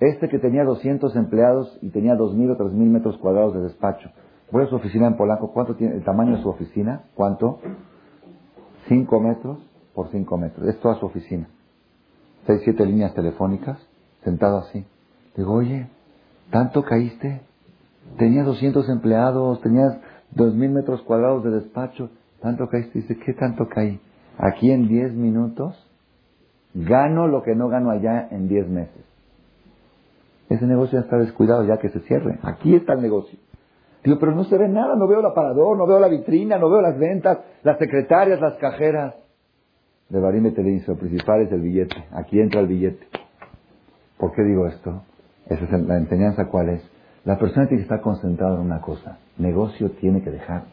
Este 0.00 0.28
que 0.28 0.40
tenía 0.40 0.64
200 0.64 1.14
empleados 1.14 1.78
y 1.80 1.90
tenía 1.90 2.14
2.000 2.14 2.50
o 2.50 2.58
3.000 2.58 2.72
metros 2.90 3.16
cuadrados 3.18 3.54
de 3.54 3.60
despacho. 3.60 4.10
Voy 4.50 4.64
a 4.64 4.66
su 4.66 4.74
oficina 4.74 5.06
en 5.06 5.16
Polanco. 5.16 5.52
¿Cuánto 5.52 5.76
tiene 5.76 5.94
el 5.94 6.02
tamaño 6.02 6.36
de 6.36 6.42
su 6.42 6.48
oficina? 6.48 7.04
¿Cuánto? 7.14 7.60
5 8.88 9.20
metros 9.20 9.58
por 9.94 10.08
5 10.08 10.36
metros. 10.38 10.66
Es 10.66 10.80
toda 10.80 10.96
su 10.96 11.06
oficina. 11.06 11.48
Seis, 12.46 12.60
siete 12.62 12.84
líneas 12.84 13.14
telefónicas, 13.14 13.78
sentado 14.22 14.58
así. 14.58 14.84
Digo, 15.34 15.54
oye, 15.54 15.88
¿Tanto 16.50 16.82
caíste? 16.82 17.40
Tenías 18.18 18.46
200 18.46 18.88
empleados, 18.88 19.60
tenías 19.60 19.96
2.000 20.36 20.70
metros 20.70 21.02
cuadrados 21.02 21.44
de 21.44 21.50
despacho. 21.50 22.10
¿Tanto 22.40 22.68
caíste? 22.68 23.00
Dice, 23.00 23.18
¿qué 23.18 23.32
tanto 23.34 23.68
caí? 23.68 24.00
Aquí 24.38 24.70
en 24.70 24.88
10 24.88 25.14
minutos 25.14 25.74
gano 26.74 27.28
lo 27.28 27.42
que 27.42 27.54
no 27.54 27.68
gano 27.68 27.90
allá 27.90 28.28
en 28.30 28.48
10 28.48 28.68
meses. 28.68 29.04
Ese 30.48 30.66
negocio 30.66 30.98
ya 30.98 31.04
está 31.04 31.16
descuidado, 31.16 31.64
ya 31.64 31.78
que 31.78 31.88
se 31.88 32.00
cierre. 32.00 32.38
Aquí 32.42 32.74
está 32.74 32.92
el 32.92 33.02
negocio. 33.02 33.38
Digo, 34.04 34.18
pero 34.18 34.34
no 34.34 34.44
se 34.44 34.58
ve 34.58 34.68
nada, 34.68 34.96
no 34.96 35.08
veo 35.08 35.20
el 35.20 35.26
aparador, 35.26 35.78
no 35.78 35.86
veo 35.86 35.98
la 35.98 36.08
vitrina, 36.08 36.58
no 36.58 36.68
veo 36.68 36.82
las 36.82 36.98
ventas, 36.98 37.38
las 37.62 37.78
secretarias, 37.78 38.40
las 38.40 38.54
cajeras. 38.54 39.14
De 40.10 40.20
lo 40.20 40.96
principal 40.96 41.40
es 41.40 41.52
el 41.52 41.62
billete. 41.62 41.96
Aquí 42.12 42.38
entra 42.38 42.60
el 42.60 42.66
billete. 42.66 43.06
¿Por 44.18 44.32
qué 44.32 44.42
digo 44.42 44.66
esto? 44.66 45.02
Esa 45.48 45.64
es 45.64 45.70
la 45.86 45.96
enseñanza 45.96 46.46
cuál 46.46 46.70
es. 46.70 46.90
La 47.24 47.38
persona 47.38 47.66
tiene 47.66 47.82
que 47.82 47.84
estar 47.84 48.00
concentrada 48.00 48.54
en 48.54 48.60
una 48.60 48.80
cosa. 48.80 49.18
Negocio 49.38 49.90
tiene 49.92 50.22
que 50.22 50.30
dejar 50.30 50.64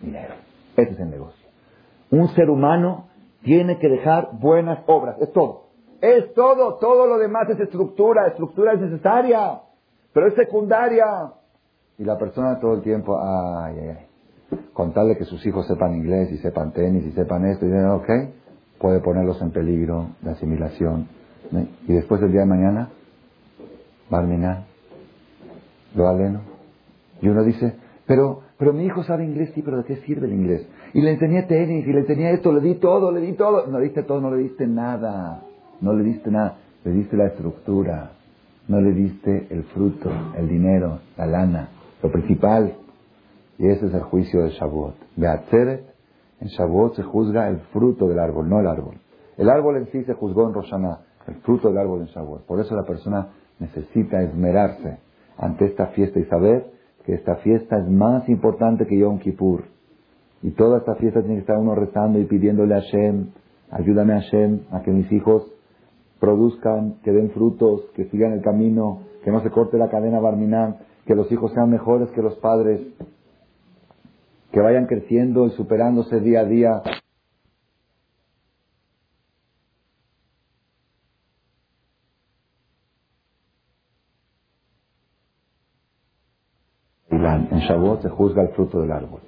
dinero. 0.00 0.34
Ese 0.76 0.92
es 0.92 1.00
el 1.00 1.10
negocio. 1.10 1.48
Un 2.10 2.28
ser 2.28 2.50
humano 2.50 3.08
tiene 3.42 3.78
que 3.78 3.88
dejar 3.88 4.30
buenas 4.32 4.80
obras. 4.86 5.16
Es 5.20 5.32
todo. 5.32 5.66
Es 6.00 6.32
todo. 6.34 6.78
Todo 6.78 7.06
lo 7.06 7.18
demás 7.18 7.48
es 7.50 7.60
estructura. 7.60 8.26
Estructura 8.28 8.72
es 8.74 8.80
necesaria. 8.80 9.60
Pero 10.12 10.26
es 10.26 10.34
secundaria. 10.34 11.04
Y 11.98 12.04
la 12.04 12.18
persona 12.18 12.58
todo 12.58 12.74
el 12.74 12.82
tiempo, 12.82 13.18
ay, 13.20 13.76
ay, 13.78 13.88
ay. 13.88 14.58
Contarle 14.72 15.16
que 15.16 15.24
sus 15.24 15.44
hijos 15.46 15.66
sepan 15.68 15.94
inglés 15.94 16.32
y 16.32 16.38
sepan 16.38 16.72
tenis 16.72 17.04
y 17.06 17.12
sepan 17.12 17.44
esto. 17.46 17.66
Y 17.66 17.72
ok, 17.72 18.08
puede 18.78 19.00
ponerlos 19.00 19.40
en 19.42 19.52
peligro 19.52 20.08
de 20.22 20.30
asimilación. 20.30 21.06
Y 21.86 21.92
después 21.92 22.20
del 22.20 22.32
día 22.32 22.40
de 22.40 22.46
mañana, 22.46 22.88
Lo. 25.94 26.40
Y 27.22 27.28
uno 27.28 27.42
dice, 27.44 27.74
Pero, 28.06 28.42
pero 28.58 28.72
mi 28.72 28.84
hijo 28.84 29.02
sabe 29.04 29.24
inglés, 29.24 29.52
sí, 29.54 29.62
pero 29.62 29.78
¿de 29.78 29.84
qué 29.84 29.96
sirve 29.98 30.26
el 30.26 30.32
inglés? 30.32 30.66
Y 30.94 31.00
le 31.00 31.12
enseñé 31.12 31.44
tenis, 31.44 31.86
y 31.86 31.92
le 31.92 32.00
enseñé 32.00 32.32
esto, 32.32 32.52
le 32.52 32.60
di 32.60 32.74
todo, 32.76 33.12
le 33.12 33.20
di 33.20 33.32
todo. 33.34 33.66
No 33.66 33.78
le 33.78 33.84
diste 33.84 34.02
todo, 34.02 34.20
no 34.20 34.30
le 34.30 34.42
diste 34.42 34.66
nada. 34.66 35.42
No 35.80 35.92
le 35.92 36.04
diste 36.04 36.30
nada. 36.30 36.58
Le 36.84 36.92
diste 36.92 37.16
la 37.16 37.26
estructura. 37.26 38.12
No 38.68 38.80
le 38.80 38.92
diste 38.92 39.48
el 39.50 39.64
fruto, 39.64 40.10
el 40.36 40.48
dinero, 40.48 41.00
la 41.16 41.26
lana, 41.26 41.68
lo 42.02 42.12
principal. 42.12 42.74
Y 43.58 43.66
ese 43.66 43.86
es 43.86 43.94
el 43.94 44.02
juicio 44.02 44.42
de 44.42 44.50
Shavuot. 44.50 44.94
En 46.40 46.46
Shavuot 46.46 46.94
se 46.94 47.02
juzga 47.02 47.48
el 47.48 47.58
fruto 47.72 48.08
del 48.08 48.18
árbol, 48.18 48.48
no 48.48 48.60
el 48.60 48.66
árbol. 48.66 48.94
El 49.36 49.50
árbol 49.50 49.76
en 49.76 49.86
sí 49.86 50.04
se 50.04 50.14
juzgó 50.14 50.46
en 50.46 50.54
Roshaná, 50.54 51.00
el 51.26 51.34
fruto 51.36 51.68
del 51.68 51.78
árbol 51.78 52.02
en 52.02 52.06
Shavuot. 52.06 52.46
Por 52.46 52.60
eso 52.60 52.76
la 52.76 52.84
persona 52.84 53.28
necesita 53.60 54.22
esmerarse 54.22 54.98
ante 55.38 55.66
esta 55.66 55.88
fiesta 55.88 56.18
y 56.18 56.24
saber 56.24 56.66
que 57.04 57.14
esta 57.14 57.36
fiesta 57.36 57.78
es 57.78 57.88
más 57.88 58.28
importante 58.28 58.86
que 58.86 58.98
Yom 58.98 59.18
Kippur. 59.18 59.64
Y 60.42 60.50
toda 60.52 60.78
esta 60.78 60.96
fiesta 60.96 61.20
tiene 61.20 61.36
que 61.36 61.40
estar 61.40 61.58
uno 61.58 61.74
rezando 61.74 62.18
y 62.18 62.24
pidiéndole 62.24 62.74
a 62.74 62.80
Hashem, 62.80 63.26
ayúdame 63.70 64.14
a 64.14 64.20
Hashem 64.20 64.60
a 64.72 64.82
que 64.82 64.90
mis 64.90 65.10
hijos 65.12 65.50
produzcan, 66.18 66.96
que 67.02 67.12
den 67.12 67.30
frutos, 67.30 67.82
que 67.94 68.06
sigan 68.06 68.32
el 68.32 68.42
camino, 68.42 69.02
que 69.24 69.30
no 69.30 69.42
se 69.42 69.50
corte 69.50 69.78
la 69.78 69.88
cadena 69.88 70.20
barminal, 70.20 70.78
que 71.06 71.14
los 71.14 71.30
hijos 71.32 71.52
sean 71.52 71.70
mejores 71.70 72.10
que 72.10 72.22
los 72.22 72.36
padres, 72.36 72.80
que 74.52 74.60
vayan 74.60 74.86
creciendo 74.86 75.46
y 75.46 75.50
superándose 75.50 76.20
día 76.20 76.40
a 76.40 76.44
día. 76.44 76.82
En 87.49 87.49
Shavuot 87.60 88.02
se 88.02 88.08
juzga 88.08 88.42
el 88.42 88.48
fruto 88.48 88.80
del 88.80 88.92
árbol. 88.92 89.20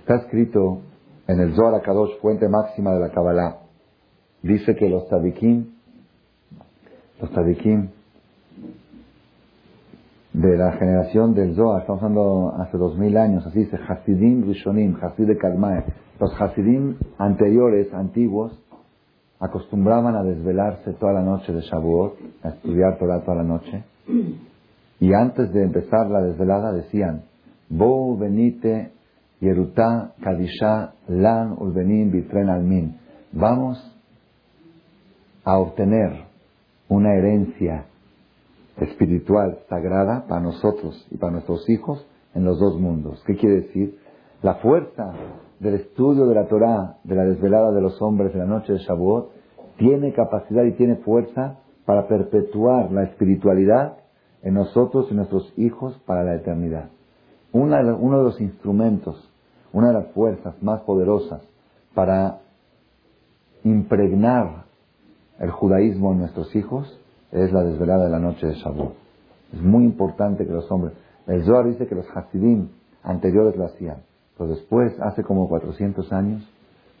Está 0.00 0.16
escrito 0.16 0.80
en 1.26 1.40
el 1.40 1.54
Zohar 1.54 1.80
Kadosh, 1.82 2.18
fuente 2.20 2.48
máxima 2.48 2.92
de 2.92 3.00
la 3.00 3.10
Kabbalah, 3.10 3.58
dice 4.42 4.74
que 4.76 4.88
los 4.88 5.06
tzadikim, 5.08 5.66
los 7.20 7.30
tzadikim 7.30 7.88
de 10.32 10.56
la 10.56 10.72
generación 10.72 11.34
del 11.34 11.54
Zohar, 11.54 11.80
estamos 11.80 12.02
hablando 12.02 12.54
hace 12.58 12.78
dos 12.78 12.96
mil 12.96 13.16
años, 13.16 13.46
así 13.46 13.60
dice, 13.60 13.76
Hasidim 13.76 14.46
Rishonim, 14.46 14.96
Hasid 15.00 15.26
de 15.26 15.36
Kalmae. 15.36 15.84
Los 16.20 16.32
Hasidim 16.40 16.96
anteriores, 17.18 17.92
antiguos, 17.92 18.58
acostumbraban 19.40 20.16
a 20.16 20.22
desvelarse 20.22 20.92
toda 20.94 21.12
la 21.12 21.22
noche 21.22 21.52
de 21.52 21.60
Shavuot, 21.60 22.14
a 22.42 22.48
estudiar 22.48 22.98
Torah 22.98 23.20
toda 23.20 23.36
la 23.36 23.44
noche. 23.44 23.84
Y 25.00 25.12
antes 25.12 25.52
de 25.52 25.62
empezar 25.62 26.08
la 26.08 26.22
desvelada 26.22 26.72
decían, 26.72 27.22
Bo 27.70 28.16
benite 28.16 28.92
Yerutá 29.40 30.14
Kadisha 30.22 30.94
Lan 31.08 31.56
Bitren 32.10 32.48
Almin. 32.48 32.96
Vamos 33.32 33.78
a 35.44 35.58
obtener 35.58 36.24
una 36.88 37.14
herencia 37.14 37.86
espiritual 38.78 39.58
sagrada 39.68 40.26
para 40.26 40.40
nosotros 40.40 41.06
y 41.10 41.18
para 41.18 41.32
nuestros 41.32 41.68
hijos 41.68 42.06
en 42.34 42.44
los 42.44 42.58
dos 42.58 42.80
mundos. 42.80 43.22
¿Qué 43.26 43.36
quiere 43.36 43.62
decir? 43.62 43.98
La 44.42 44.54
fuerza 44.56 45.12
del 45.60 45.74
estudio 45.74 46.26
de 46.26 46.34
la 46.34 46.46
Torah, 46.46 46.98
de 47.04 47.14
la 47.14 47.24
desvelada 47.24 47.72
de 47.72 47.80
los 47.80 48.00
hombres 48.00 48.32
de 48.32 48.38
la 48.38 48.46
noche 48.46 48.72
de 48.72 48.78
Shavuot, 48.78 49.30
tiene 49.76 50.12
capacidad 50.12 50.64
y 50.64 50.72
tiene 50.72 50.96
fuerza 50.96 51.58
para 51.84 52.06
perpetuar 52.08 52.90
la 52.92 53.04
espiritualidad 53.04 53.98
en 54.42 54.54
nosotros 54.54 55.08
y 55.10 55.14
nuestros 55.14 55.52
hijos 55.56 56.00
para 56.06 56.24
la 56.24 56.36
eternidad. 56.36 56.90
Uno 57.60 58.18
de 58.18 58.24
los 58.24 58.40
instrumentos, 58.40 59.28
una 59.72 59.88
de 59.88 59.94
las 59.94 60.06
fuerzas 60.12 60.60
más 60.62 60.80
poderosas 60.82 61.42
para 61.94 62.40
impregnar 63.64 64.64
el 65.38 65.50
judaísmo 65.50 66.12
en 66.12 66.20
nuestros 66.20 66.54
hijos 66.56 66.98
es 67.32 67.52
la 67.52 67.62
desvelada 67.62 68.04
de 68.04 68.10
la 68.10 68.18
noche 68.18 68.46
de 68.46 68.54
Shavuot. 68.54 68.94
Es 69.52 69.60
muy 69.60 69.84
importante 69.84 70.46
que 70.46 70.52
los 70.52 70.70
hombres... 70.70 70.94
El 71.26 71.44
Zohar 71.44 71.66
dice 71.66 71.86
que 71.86 71.94
los 71.94 72.06
Hasidim 72.14 72.68
anteriores 73.02 73.56
lo 73.56 73.66
hacían. 73.66 73.98
Pero 74.36 74.50
después, 74.50 74.98
hace 75.00 75.22
como 75.22 75.48
400 75.48 76.12
años, 76.12 76.48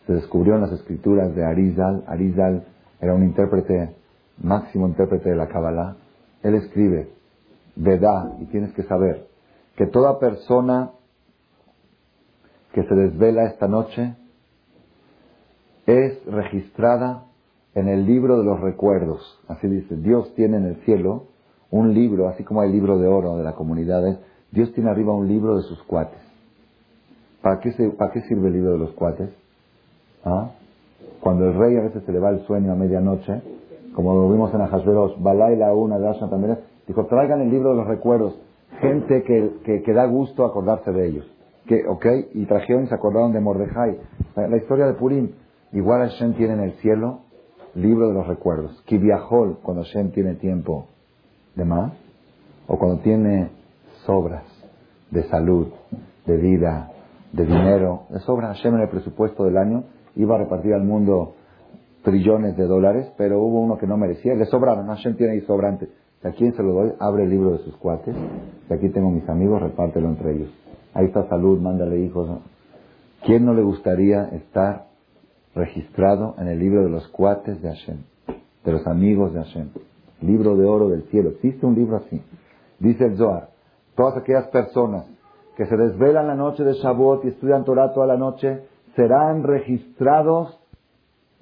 se 0.06 0.12
descubrió 0.14 0.54
en 0.54 0.62
las 0.62 0.72
escrituras 0.72 1.34
de 1.34 1.44
Arizal. 1.44 2.04
Arizal 2.06 2.64
era 3.00 3.14
un 3.14 3.24
intérprete, 3.24 3.94
máximo 4.42 4.86
intérprete 4.86 5.30
de 5.30 5.36
la 5.36 5.48
Kabbalah. 5.48 5.96
Él 6.42 6.54
escribe, 6.54 7.10
Vedá, 7.76 8.32
y 8.40 8.46
tienes 8.46 8.72
que 8.72 8.82
saber, 8.82 9.26
que 9.78 9.86
toda 9.86 10.18
persona 10.18 10.90
que 12.72 12.82
se 12.82 12.94
desvela 12.96 13.44
esta 13.44 13.68
noche 13.68 14.16
es 15.86 16.24
registrada 16.26 17.26
en 17.76 17.86
el 17.86 18.04
libro 18.04 18.38
de 18.38 18.44
los 18.44 18.60
recuerdos. 18.60 19.20
Así 19.46 19.68
dice, 19.68 19.94
Dios 19.94 20.34
tiene 20.34 20.56
en 20.56 20.64
el 20.64 20.76
cielo 20.84 21.26
un 21.70 21.94
libro, 21.94 22.26
así 22.26 22.42
como 22.42 22.60
hay 22.60 22.72
libro 22.72 22.98
de 22.98 23.06
oro 23.06 23.36
de 23.36 23.44
la 23.44 23.52
comunidad, 23.52 24.18
Dios 24.50 24.72
tiene 24.72 24.90
arriba 24.90 25.14
un 25.14 25.28
libro 25.28 25.56
de 25.56 25.62
sus 25.62 25.80
cuates. 25.84 26.18
¿Para 27.40 27.60
qué, 27.60 27.70
¿Para 27.96 28.10
qué 28.10 28.22
sirve 28.22 28.48
el 28.48 28.54
libro 28.54 28.72
de 28.72 28.78
los 28.78 28.90
cuates? 28.94 29.30
¿Ah? 30.24 30.50
Cuando 31.20 31.44
el 31.44 31.54
rey 31.54 31.76
a 31.76 31.82
veces 31.82 32.02
se 32.02 32.10
le 32.10 32.18
va 32.18 32.30
el 32.30 32.44
sueño 32.46 32.72
a 32.72 32.74
medianoche, 32.74 33.42
como 33.94 34.12
lo 34.12 34.28
vimos 34.28 34.52
en 34.52 34.60
Ajasveros, 34.60 35.20
la 35.22 35.72
una 35.72 36.00
de 36.00 36.08
Ashna 36.08 36.28
también, 36.28 36.58
dijo, 36.88 37.06
traigan 37.06 37.42
el 37.42 37.50
libro 37.50 37.70
de 37.70 37.76
los 37.76 37.86
recuerdos, 37.86 38.34
gente 38.80 39.22
que, 39.22 39.82
que, 39.82 39.92
da 39.92 40.06
gusto 40.06 40.44
acordarse 40.44 40.90
de 40.92 41.08
ellos. 41.08 41.26
Que, 41.66 41.86
ok, 41.86 42.06
y 42.34 42.46
trajeron 42.46 42.84
y 42.84 42.86
se 42.88 42.94
acordaron 42.94 43.32
de 43.32 43.40
Mordejai. 43.40 43.98
La, 44.36 44.56
historia 44.56 44.86
de 44.86 44.94
Purim, 44.94 45.30
igual 45.72 46.08
Hashem 46.08 46.34
tiene 46.34 46.54
en 46.54 46.60
el 46.60 46.72
cielo 46.80 47.20
libro 47.74 48.08
de 48.08 48.14
los 48.14 48.26
recuerdos. 48.26 48.82
viajó 48.88 49.58
cuando 49.62 49.82
Shem 49.84 50.10
tiene 50.10 50.34
tiempo 50.34 50.88
de 51.54 51.64
más, 51.64 51.92
o 52.66 52.78
cuando 52.78 53.02
tiene 53.02 53.50
sobras 54.06 54.44
de 55.10 55.24
salud, 55.24 55.68
de 56.26 56.36
vida, 56.36 56.90
de 57.32 57.44
dinero, 57.44 58.04
de 58.10 58.20
sobra. 58.20 58.48
Hashem 58.48 58.74
en 58.74 58.82
el 58.82 58.88
presupuesto 58.88 59.44
del 59.44 59.56
año 59.56 59.84
iba 60.16 60.36
a 60.36 60.38
repartir 60.38 60.74
al 60.74 60.84
mundo 60.84 61.34
trillones 62.02 62.56
de 62.56 62.64
dólares, 62.64 63.10
pero 63.16 63.40
hubo 63.40 63.60
uno 63.60 63.76
que 63.76 63.86
no 63.86 63.96
merecía, 63.96 64.34
le 64.34 64.46
sobraron, 64.46 64.86
Hashem 64.86 65.16
tiene 65.16 65.34
ahí 65.34 65.40
sobrante. 65.42 65.88
¿A 66.24 66.30
quién 66.32 66.54
se 66.54 66.62
lo 66.62 66.72
doy? 66.72 66.92
Abre 66.98 67.24
el 67.24 67.30
libro 67.30 67.52
de 67.52 67.58
sus 67.58 67.76
cuates. 67.76 68.14
Y 68.68 68.72
aquí 68.72 68.88
tengo 68.88 69.10
mis 69.10 69.28
amigos, 69.28 69.62
repártelo 69.62 70.08
entre 70.08 70.32
ellos. 70.32 70.50
Ahí 70.94 71.06
está 71.06 71.28
salud, 71.28 71.60
mándale 71.60 72.00
hijos. 72.00 72.28
¿Quién 73.24 73.44
no 73.44 73.54
le 73.54 73.62
gustaría 73.62 74.24
estar 74.28 74.88
registrado 75.58 76.34
en 76.38 76.48
el 76.48 76.58
libro 76.58 76.82
de 76.84 76.90
los 76.90 77.06
cuates 77.08 77.60
de 77.60 77.68
Hashem, 77.68 77.98
de 78.64 78.72
los 78.72 78.86
amigos 78.86 79.34
de 79.34 79.42
Hashem. 79.42 79.68
Libro 80.20 80.56
de 80.56 80.64
oro 80.64 80.88
del 80.88 81.02
cielo. 81.04 81.30
Existe 81.30 81.66
un 81.66 81.74
libro 81.74 81.96
así. 81.96 82.22
Dice 82.78 83.04
el 83.04 83.16
Zohar, 83.16 83.50
todas 83.96 84.16
aquellas 84.16 84.46
personas 84.48 85.06
que 85.56 85.66
se 85.66 85.76
desvelan 85.76 86.28
la 86.28 86.36
noche 86.36 86.64
de 86.64 86.74
Shavuot 86.74 87.24
y 87.24 87.28
estudian 87.28 87.64
Torah 87.64 87.92
toda 87.92 88.06
la 88.06 88.16
noche, 88.16 88.62
serán 88.94 89.42
registrados 89.42 90.58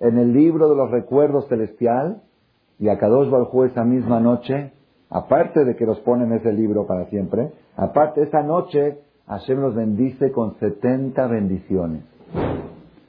en 0.00 0.18
el 0.18 0.32
libro 0.32 0.68
de 0.68 0.76
los 0.76 0.90
recuerdos 0.90 1.46
celestial 1.48 2.22
y 2.78 2.88
a 2.88 2.98
Kadosh 2.98 3.30
Baruj 3.30 3.64
esa 3.66 3.84
misma 3.84 4.20
noche, 4.20 4.72
aparte 5.10 5.64
de 5.64 5.76
que 5.76 5.86
los 5.86 5.98
ponen 6.00 6.32
en 6.32 6.38
ese 6.38 6.52
libro 6.52 6.86
para 6.86 7.06
siempre, 7.06 7.52
aparte 7.76 8.22
esa 8.22 8.42
noche 8.42 8.98
Hashem 9.26 9.60
los 9.60 9.74
bendice 9.74 10.30
con 10.30 10.54
70 10.58 11.26
bendiciones. 11.26 12.02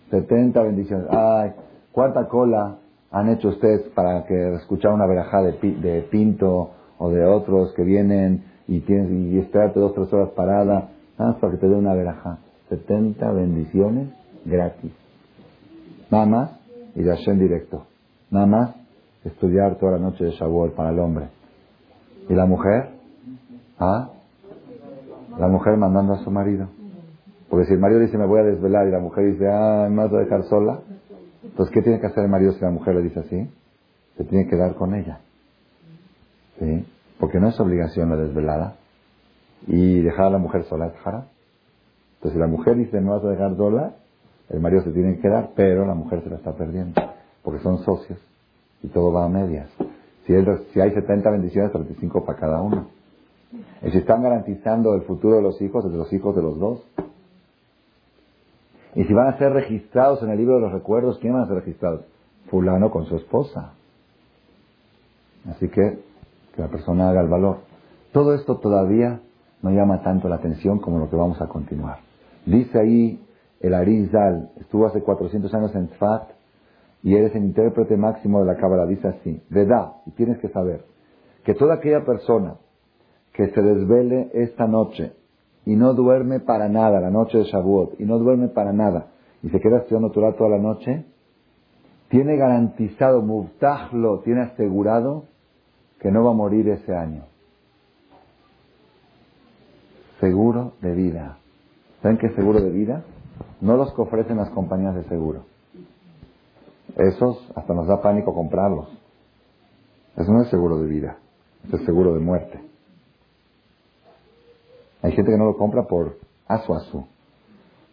70 0.09 0.61
bendiciones. 0.63 1.07
Ay, 1.11 1.51
¿cuánta 1.91 2.27
cola 2.27 2.77
han 3.11 3.29
hecho 3.29 3.49
ustedes 3.49 3.81
para 3.93 4.25
que 4.25 4.55
escuchar 4.55 4.93
una 4.93 5.05
verajá 5.05 5.41
de, 5.41 5.53
de 5.53 6.01
Pinto 6.03 6.71
o 6.97 7.09
de 7.09 7.23
otros 7.23 7.73
que 7.75 7.83
vienen 7.83 8.45
y 8.67 8.79
tienes 8.81 9.11
y 9.11 9.37
esperarte 9.37 9.79
dos 9.79 9.93
tres 9.93 10.11
horas 10.11 10.29
parada, 10.29 10.89
más 11.17 11.35
para 11.35 11.53
que 11.53 11.59
te 11.59 11.67
dé 11.67 11.75
una 11.75 11.93
verajá? 11.93 12.39
70 12.69 13.31
bendiciones 13.31 14.09
gratis. 14.45 14.91
Nada 16.09 16.25
más 16.25 16.59
y 16.95 17.03
de 17.03 17.15
Hashem 17.15 17.37
directo. 17.37 17.85
Nada 18.31 18.45
más 18.45 18.86
estudiar 19.27 19.75
toda 19.77 19.93
la 19.93 19.99
noche 19.99 20.23
de 20.23 20.31
Shavuot 20.31 20.75
para 20.75 20.89
el 20.89 20.99
hombre. 20.99 21.29
¿Y 22.29 22.33
la 22.33 22.45
mujer? 22.45 22.89
¿Ah? 23.79 24.09
La 25.39 25.47
mujer 25.47 25.77
mandando 25.77 26.13
a 26.13 26.23
su 26.23 26.31
marido. 26.31 26.67
Porque 27.49 27.65
si 27.67 27.73
el 27.73 27.79
marido 27.79 27.99
dice 27.99 28.17
me 28.17 28.25
voy 28.25 28.39
a 28.39 28.43
desvelar 28.43 28.87
y 28.87 28.91
la 28.91 28.99
mujer 28.99 29.31
dice, 29.31 29.47
ah, 29.47 29.87
me 29.89 30.03
vas 30.03 30.13
a 30.13 30.17
dejar 30.17 30.43
sola, 30.43 30.81
entonces 31.43 31.73
¿qué 31.73 31.81
tiene 31.81 31.99
que 31.99 32.07
hacer 32.07 32.23
el 32.23 32.29
marido 32.29 32.51
si 32.53 32.61
la 32.61 32.71
mujer 32.71 32.95
le 32.95 33.03
dice 33.03 33.19
así? 33.19 33.49
Se 34.17 34.23
tiene 34.25 34.47
que 34.49 34.57
dar 34.57 34.75
con 34.75 34.95
ella. 34.95 35.19
¿Sí? 36.59 36.85
Porque 37.19 37.39
no 37.39 37.49
es 37.49 37.59
obligación 37.59 38.09
la 38.09 38.17
desvelada. 38.17 38.75
Y 39.67 40.01
dejar 40.01 40.25
a 40.25 40.29
la 40.31 40.37
mujer 40.37 40.63
sola 40.65 40.87
es 40.87 40.93
jara. 40.99 41.27
Entonces 42.15 42.33
si 42.33 42.39
la 42.39 42.47
mujer 42.47 42.75
dice 42.75 42.99
me 42.99 43.11
vas 43.11 43.23
a 43.23 43.29
dejar 43.29 43.55
sola, 43.55 43.95
el 44.49 44.59
marido 44.59 44.81
se 44.83 44.91
tiene 44.91 45.15
que 45.15 45.21
quedar, 45.21 45.51
pero 45.55 45.85
la 45.85 45.93
mujer 45.93 46.23
se 46.23 46.29
la 46.29 46.37
está 46.37 46.53
perdiendo. 46.53 47.01
Porque 47.43 47.61
son 47.61 47.79
socios 47.79 48.19
y 48.83 48.87
todo 48.87 49.11
va 49.11 49.25
a 49.25 49.29
medias. 49.29 49.69
Si, 50.25 50.33
si 50.73 50.81
hay 50.81 50.91
70 50.91 51.29
bendiciones, 51.29 51.71
35 51.71 52.25
para 52.25 52.39
cada 52.39 52.61
uno. 52.61 52.87
Y 53.81 53.91
si 53.91 53.97
están 53.97 54.21
garantizando 54.21 54.93
el 54.95 55.03
futuro 55.03 55.37
de 55.37 55.41
los 55.41 55.61
hijos, 55.61 55.89
de 55.89 55.97
los 55.97 56.11
hijos 56.11 56.35
de 56.35 56.41
los 56.41 56.59
dos. 56.59 56.83
Y 58.95 59.03
si 59.03 59.13
van 59.13 59.27
a 59.27 59.37
ser 59.37 59.53
registrados 59.53 60.21
en 60.23 60.29
el 60.29 60.37
libro 60.37 60.55
de 60.55 60.61
los 60.61 60.71
recuerdos, 60.71 61.19
¿quién 61.19 61.33
van 61.33 61.43
a 61.43 61.47
ser 61.47 61.55
registrados? 61.55 62.01
Fulano 62.49 62.91
con 62.91 63.05
su 63.05 63.15
esposa. 63.15 63.73
Así 65.49 65.69
que 65.69 65.99
que 66.57 66.63
la 66.63 66.67
persona 66.69 67.09
haga 67.09 67.21
el 67.21 67.29
valor. 67.29 67.59
Todo 68.11 68.33
esto 68.33 68.57
todavía 68.57 69.21
no 69.61 69.69
llama 69.69 70.01
tanto 70.01 70.27
la 70.27 70.35
atención 70.37 70.79
como 70.79 70.97
lo 70.97 71.09
que 71.09 71.15
vamos 71.15 71.39
a 71.39 71.47
continuar. 71.47 71.99
Dice 72.45 72.79
ahí 72.79 73.23
el 73.61 73.73
Arizal, 73.73 74.49
estuvo 74.59 74.87
hace 74.87 75.01
400 75.01 75.53
años 75.53 75.75
en 75.75 75.87
Tzfat 75.87 76.36
y 77.03 77.15
eres 77.15 77.35
el 77.35 77.43
intérprete 77.43 77.97
máximo 77.97 78.39
de 78.39 78.45
la 78.45 78.57
Cábala. 78.57 78.85
Dice 78.85 79.07
así, 79.07 79.41
verdad, 79.49 79.93
y 80.05 80.11
tienes 80.11 80.39
que 80.39 80.49
saber 80.49 80.85
que 81.43 81.53
toda 81.53 81.75
aquella 81.75 82.03
persona 82.03 82.55
que 83.33 83.49
se 83.49 83.61
desvele 83.61 84.29
esta 84.33 84.67
noche 84.67 85.13
y 85.65 85.75
no 85.75 85.93
duerme 85.93 86.39
para 86.39 86.69
nada, 86.69 86.99
la 86.99 87.11
noche 87.11 87.37
de 87.37 87.43
Shavuot, 87.43 87.99
y 87.99 88.05
no 88.05 88.17
duerme 88.19 88.47
para 88.47 88.73
nada, 88.73 89.07
y 89.43 89.49
se 89.49 89.59
queda 89.59 89.79
estudiando 89.79 90.11
Torah 90.11 90.33
toda 90.33 90.49
la 90.51 90.59
noche, 90.59 91.05
tiene 92.09 92.37
garantizado, 92.37 93.21
muftahlo, 93.21 94.19
tiene 94.19 94.41
asegurado 94.41 95.25
que 95.99 96.11
no 96.11 96.23
va 96.23 96.31
a 96.31 96.33
morir 96.33 96.69
ese 96.69 96.95
año. 96.95 97.23
Seguro 100.19 100.73
de 100.81 100.93
vida. 100.95 101.37
¿Saben 102.01 102.17
qué 102.17 102.29
seguro 102.29 102.61
de 102.61 102.71
vida? 102.71 103.03
No 103.61 103.77
los 103.77 103.93
que 103.93 104.01
ofrecen 104.01 104.37
las 104.37 104.49
compañías 104.51 104.95
de 104.95 105.03
seguro. 105.03 105.43
Esos 106.97 107.51
hasta 107.55 107.73
nos 107.73 107.87
da 107.87 108.01
pánico 108.01 108.33
comprarlos. 108.33 108.87
Eso 110.15 110.31
no 110.31 110.41
es 110.41 110.49
seguro 110.49 110.79
de 110.79 110.87
vida, 110.87 111.17
es 111.71 111.85
seguro 111.85 112.15
de 112.15 112.19
muerte. 112.19 112.59
Hay 115.03 115.11
gente 115.11 115.31
que 115.31 115.37
no 115.37 115.45
lo 115.45 115.57
compra 115.57 115.83
por 115.83 116.17
asu 116.47 117.05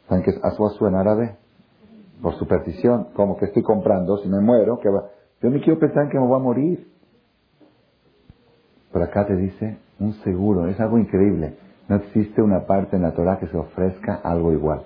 ¿Saben 0.08 0.24
qué 0.24 0.30
es 0.30 0.40
asu 0.42 0.86
en 0.86 0.94
árabe? 0.94 1.36
Por 2.22 2.34
superstición. 2.36 3.08
Como 3.14 3.36
que 3.36 3.44
estoy 3.44 3.62
comprando, 3.62 4.16
si 4.18 4.28
me 4.28 4.40
muero, 4.40 4.80
que 4.80 4.88
va... 4.88 5.10
yo 5.42 5.50
me 5.50 5.60
quiero 5.60 5.78
pensar 5.78 6.08
que 6.08 6.18
me 6.18 6.26
voy 6.26 6.36
a 6.36 6.42
morir. 6.42 6.88
Pero 8.90 9.04
acá 9.04 9.26
te 9.26 9.36
dice 9.36 9.76
un 10.00 10.14
seguro, 10.24 10.66
es 10.68 10.80
algo 10.80 10.96
increíble. 10.96 11.56
No 11.88 11.96
existe 11.96 12.40
una 12.40 12.66
parte 12.66 12.96
en 12.96 13.02
la 13.02 13.12
Torah 13.12 13.38
que 13.38 13.48
se 13.48 13.56
ofrezca 13.56 14.14
algo 14.14 14.52
igual. 14.52 14.84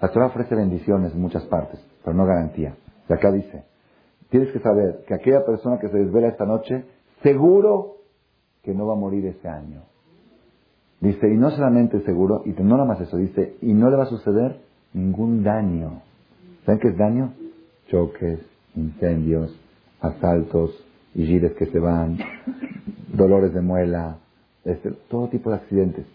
La 0.00 0.10
Torah 0.10 0.26
ofrece 0.26 0.56
bendiciones 0.56 1.12
en 1.12 1.20
muchas 1.20 1.44
partes, 1.44 1.78
pero 2.02 2.16
no 2.16 2.26
garantía. 2.26 2.74
Y 3.08 3.12
acá 3.12 3.30
dice, 3.32 3.64
tienes 4.30 4.52
que 4.52 4.60
saber 4.60 5.04
que 5.06 5.14
aquella 5.14 5.44
persona 5.44 5.78
que 5.78 5.88
se 5.88 5.98
desvela 5.98 6.28
esta 6.28 6.46
noche, 6.46 6.84
seguro 7.22 7.96
que 8.62 8.74
no 8.74 8.86
va 8.86 8.94
a 8.94 8.98
morir 8.98 9.26
ese 9.26 9.48
año. 9.48 9.82
Dice, 11.00 11.28
y 11.28 11.36
no 11.36 11.50
solamente 11.50 12.00
seguro, 12.02 12.42
y 12.44 12.50
no 12.50 12.76
nada 12.76 12.84
más 12.84 13.00
eso, 13.00 13.16
dice, 13.16 13.56
y 13.60 13.72
no 13.72 13.90
le 13.90 13.96
va 13.96 14.04
a 14.04 14.06
suceder 14.06 14.60
ningún 14.92 15.42
daño. 15.42 16.02
¿Saben 16.64 16.80
qué 16.80 16.88
es 16.88 16.96
daño? 16.96 17.32
Choques, 17.88 18.38
incendios, 18.76 19.58
asaltos, 20.00 20.70
y 21.14 21.26
gires 21.26 21.52
que 21.52 21.66
se 21.66 21.78
van, 21.78 22.18
dolores 23.12 23.52
de 23.52 23.60
muela, 23.60 24.18
este, 24.64 24.92
todo 25.08 25.28
tipo 25.28 25.50
de 25.50 25.56
accidentes. 25.56 26.06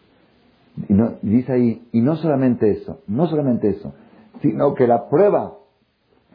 Y, 0.88 0.94
no, 0.94 1.16
dice 1.22 1.54
ahí, 1.54 1.88
y 1.92 2.02
no 2.02 2.16
solamente 2.16 2.70
eso, 2.72 3.02
no 3.08 3.28
solamente 3.28 3.70
eso, 3.70 3.94
sino 4.42 4.74
que 4.74 4.88
la 4.88 5.10
prueba, 5.10 5.57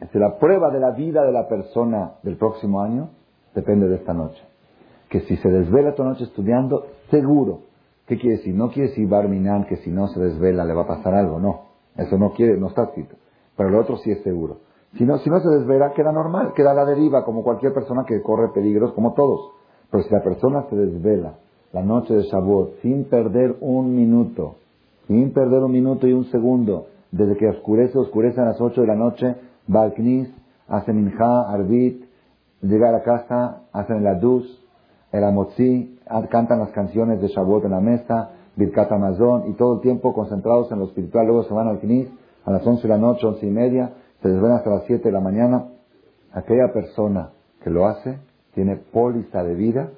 es 0.01 0.13
la 0.15 0.37
prueba 0.37 0.69
de 0.71 0.79
la 0.79 0.91
vida 0.91 1.23
de 1.23 1.31
la 1.31 1.47
persona 1.47 2.13
del 2.23 2.37
próximo 2.37 2.81
año, 2.81 3.09
depende 3.55 3.87
de 3.87 3.95
esta 3.95 4.13
noche. 4.13 4.41
Que 5.09 5.21
si 5.21 5.37
se 5.37 5.49
desvela 5.49 5.89
esta 5.89 6.03
noche 6.03 6.23
estudiando, 6.23 6.87
seguro. 7.09 7.61
¿Qué 8.07 8.17
quiere 8.17 8.37
decir? 8.37 8.55
No 8.55 8.69
quiere 8.69 8.89
decir 8.89 9.07
Barminan 9.07 9.65
que 9.65 9.77
si 9.77 9.89
no 9.89 10.07
se 10.07 10.19
desvela 10.19 10.65
le 10.65 10.73
va 10.73 10.83
a 10.83 10.87
pasar 10.87 11.13
algo, 11.13 11.39
no. 11.39 11.61
Eso 11.95 12.17
no 12.17 12.33
quiere, 12.33 12.57
no 12.57 12.67
está 12.67 12.83
escrito. 12.83 13.15
Pero 13.55 13.69
lo 13.69 13.79
otro 13.79 13.97
sí 13.97 14.11
es 14.11 14.21
seguro. 14.23 14.57
Si 14.97 15.05
no, 15.05 15.17
si 15.19 15.29
no 15.29 15.39
se 15.39 15.49
desvela, 15.49 15.93
queda 15.93 16.11
normal, 16.11 16.53
queda 16.55 16.71
a 16.71 16.75
la 16.75 16.85
deriva, 16.85 17.23
como 17.23 17.43
cualquier 17.43 17.73
persona 17.73 18.03
que 18.05 18.21
corre 18.21 18.49
peligros, 18.53 18.93
como 18.93 19.13
todos. 19.13 19.51
Pero 19.89 20.03
si 20.03 20.09
la 20.13 20.21
persona 20.21 20.65
se 20.69 20.75
desvela 20.75 21.35
la 21.71 21.81
noche 21.81 22.13
de 22.13 22.23
Shavuot 22.23 22.81
sin 22.81 23.05
perder 23.05 23.55
un 23.61 23.95
minuto, 23.95 24.55
sin 25.07 25.33
perder 25.33 25.63
un 25.63 25.71
minuto 25.71 26.07
y 26.07 26.13
un 26.13 26.25
segundo, 26.25 26.87
desde 27.11 27.37
que 27.37 27.47
oscurece, 27.47 27.97
oscurece 27.97 28.41
a 28.41 28.45
las 28.45 28.61
8 28.61 28.81
de 28.81 28.87
la 28.87 28.95
noche, 28.95 29.35
va 29.73 29.83
al 29.83 29.93
Knis, 29.93 30.29
hace 30.67 30.93
Minja, 30.93 31.49
Arbit, 31.51 32.05
llega 32.61 32.89
a 32.89 32.91
la 32.91 33.03
casa, 33.03 33.63
hacen 33.71 33.97
el 33.97 34.07
Adus, 34.07 34.63
el 35.11 35.23
Amotzi, 35.23 35.99
cantan 36.29 36.59
las 36.59 36.69
canciones 36.69 37.21
de 37.21 37.27
Shavuot 37.27 37.65
en 37.65 37.71
la 37.71 37.79
mesa, 37.79 38.31
Birkat 38.55 38.91
Amazon, 38.91 39.49
y 39.49 39.53
todo 39.53 39.75
el 39.75 39.81
tiempo 39.81 40.13
concentrados 40.13 40.71
en 40.71 40.79
lo 40.79 40.85
espiritual, 40.85 41.25
luego 41.27 41.43
se 41.43 41.53
van 41.53 41.67
al 41.67 41.79
Knis, 41.79 42.07
a 42.45 42.51
las 42.51 42.65
11 42.65 42.83
de 42.83 42.89
la 42.89 42.97
noche, 42.97 43.25
11 43.25 43.45
y 43.45 43.49
media, 43.49 43.93
se 44.21 44.29
desvelan 44.29 44.57
hasta 44.57 44.69
las 44.69 44.83
7 44.85 45.03
de 45.03 45.11
la 45.11 45.19
mañana, 45.19 45.65
aquella 46.31 46.71
persona 46.73 47.29
que 47.63 47.69
lo 47.69 47.87
hace 47.87 48.17
tiene 48.53 48.75
póliza 48.75 49.43
de 49.43 49.55
vida 49.55 49.91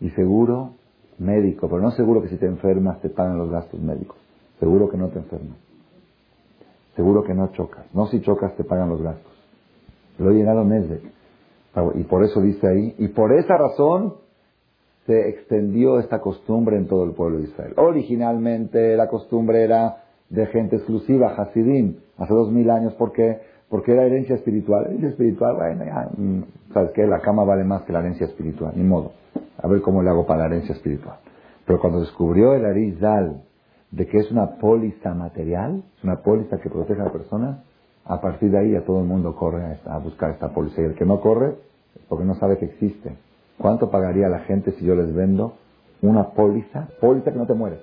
y 0.00 0.10
seguro 0.10 0.72
médico, 1.18 1.68
pero 1.68 1.80
no 1.80 1.90
seguro 1.92 2.22
que 2.22 2.28
si 2.28 2.36
te 2.36 2.46
enfermas 2.46 3.00
te 3.00 3.08
pagan 3.08 3.38
los 3.38 3.50
gastos 3.50 3.80
médicos. 3.80 4.18
Seguro 4.58 4.88
que 4.88 4.96
no 4.96 5.08
te 5.08 5.18
enfermas. 5.18 5.56
Seguro 6.96 7.22
que 7.24 7.34
no 7.34 7.48
chocas. 7.52 7.86
No 7.92 8.06
si 8.06 8.20
chocas 8.20 8.54
te 8.56 8.64
pagan 8.64 8.88
los 8.88 9.02
gastos. 9.02 9.32
Lo 10.18 10.30
llenado 10.30 10.64
meses. 10.64 11.00
Y 11.94 12.04
por 12.04 12.24
eso 12.24 12.40
dice 12.40 12.68
ahí, 12.68 12.94
y 12.98 13.08
por 13.08 13.32
esa 13.32 13.56
razón 13.56 14.14
se 15.06 15.28
extendió 15.28 15.98
esta 15.98 16.20
costumbre 16.20 16.76
en 16.76 16.86
todo 16.86 17.04
el 17.04 17.12
pueblo 17.12 17.38
de 17.38 17.44
Israel. 17.44 17.74
Originalmente 17.76 18.96
la 18.96 19.08
costumbre 19.08 19.64
era 19.64 20.04
de 20.30 20.46
gente 20.46 20.76
exclusiva, 20.76 21.34
Hasidim, 21.36 21.96
hace 22.16 22.32
dos 22.32 22.50
mil 22.50 22.70
años, 22.70 22.94
porque 22.94 23.40
porque 23.68 23.92
era 23.92 24.04
herencia 24.04 24.36
espiritual. 24.36 24.84
Herencia 24.86 25.08
espiritual, 25.08 25.56
bueno, 25.56 25.84
ya, 25.84 26.08
mm, 26.16 26.72
¿sabes 26.72 26.92
qué? 26.92 27.06
La 27.08 27.20
cama 27.20 27.42
vale 27.42 27.64
más 27.64 27.82
que 27.82 27.92
la 27.92 27.98
herencia 27.98 28.26
espiritual, 28.26 28.72
ni 28.76 28.84
modo. 28.84 29.10
A 29.60 29.66
ver 29.66 29.80
cómo 29.80 30.00
le 30.00 30.10
hago 30.10 30.26
para 30.26 30.40
la 30.40 30.46
herencia 30.46 30.74
espiritual. 30.74 31.16
Pero 31.66 31.80
cuando 31.80 31.98
descubrió 31.98 32.54
el 32.54 32.64
Arizal 32.64 33.42
de 33.94 34.06
que 34.06 34.18
es 34.18 34.30
una 34.32 34.56
póliza 34.56 35.14
material, 35.14 35.84
es 35.96 36.04
una 36.04 36.16
póliza 36.16 36.58
que 36.58 36.68
protege 36.68 37.00
a 37.00 37.04
la 37.04 37.12
persona, 37.12 37.62
a 38.04 38.20
partir 38.20 38.50
de 38.50 38.58
ahí 38.58 38.72
ya 38.72 38.84
todo 38.84 38.98
el 38.98 39.06
mundo 39.06 39.36
corre 39.36 39.78
a, 39.86 39.98
buscar 39.98 40.32
esta 40.32 40.52
póliza. 40.52 40.82
Y 40.82 40.86
el 40.86 40.94
que 40.96 41.04
no 41.04 41.20
corre 41.20 41.54
porque 42.08 42.24
no 42.24 42.34
sabe 42.34 42.58
que 42.58 42.64
existe. 42.64 43.16
¿Cuánto 43.56 43.90
pagaría 43.90 44.28
la 44.28 44.40
gente 44.40 44.72
si 44.72 44.84
yo 44.84 44.96
les 44.96 45.14
vendo 45.14 45.54
una 46.02 46.30
póliza? 46.30 46.88
Póliza 47.00 47.30
que 47.30 47.38
no 47.38 47.46
te 47.46 47.54
mueres. 47.54 47.78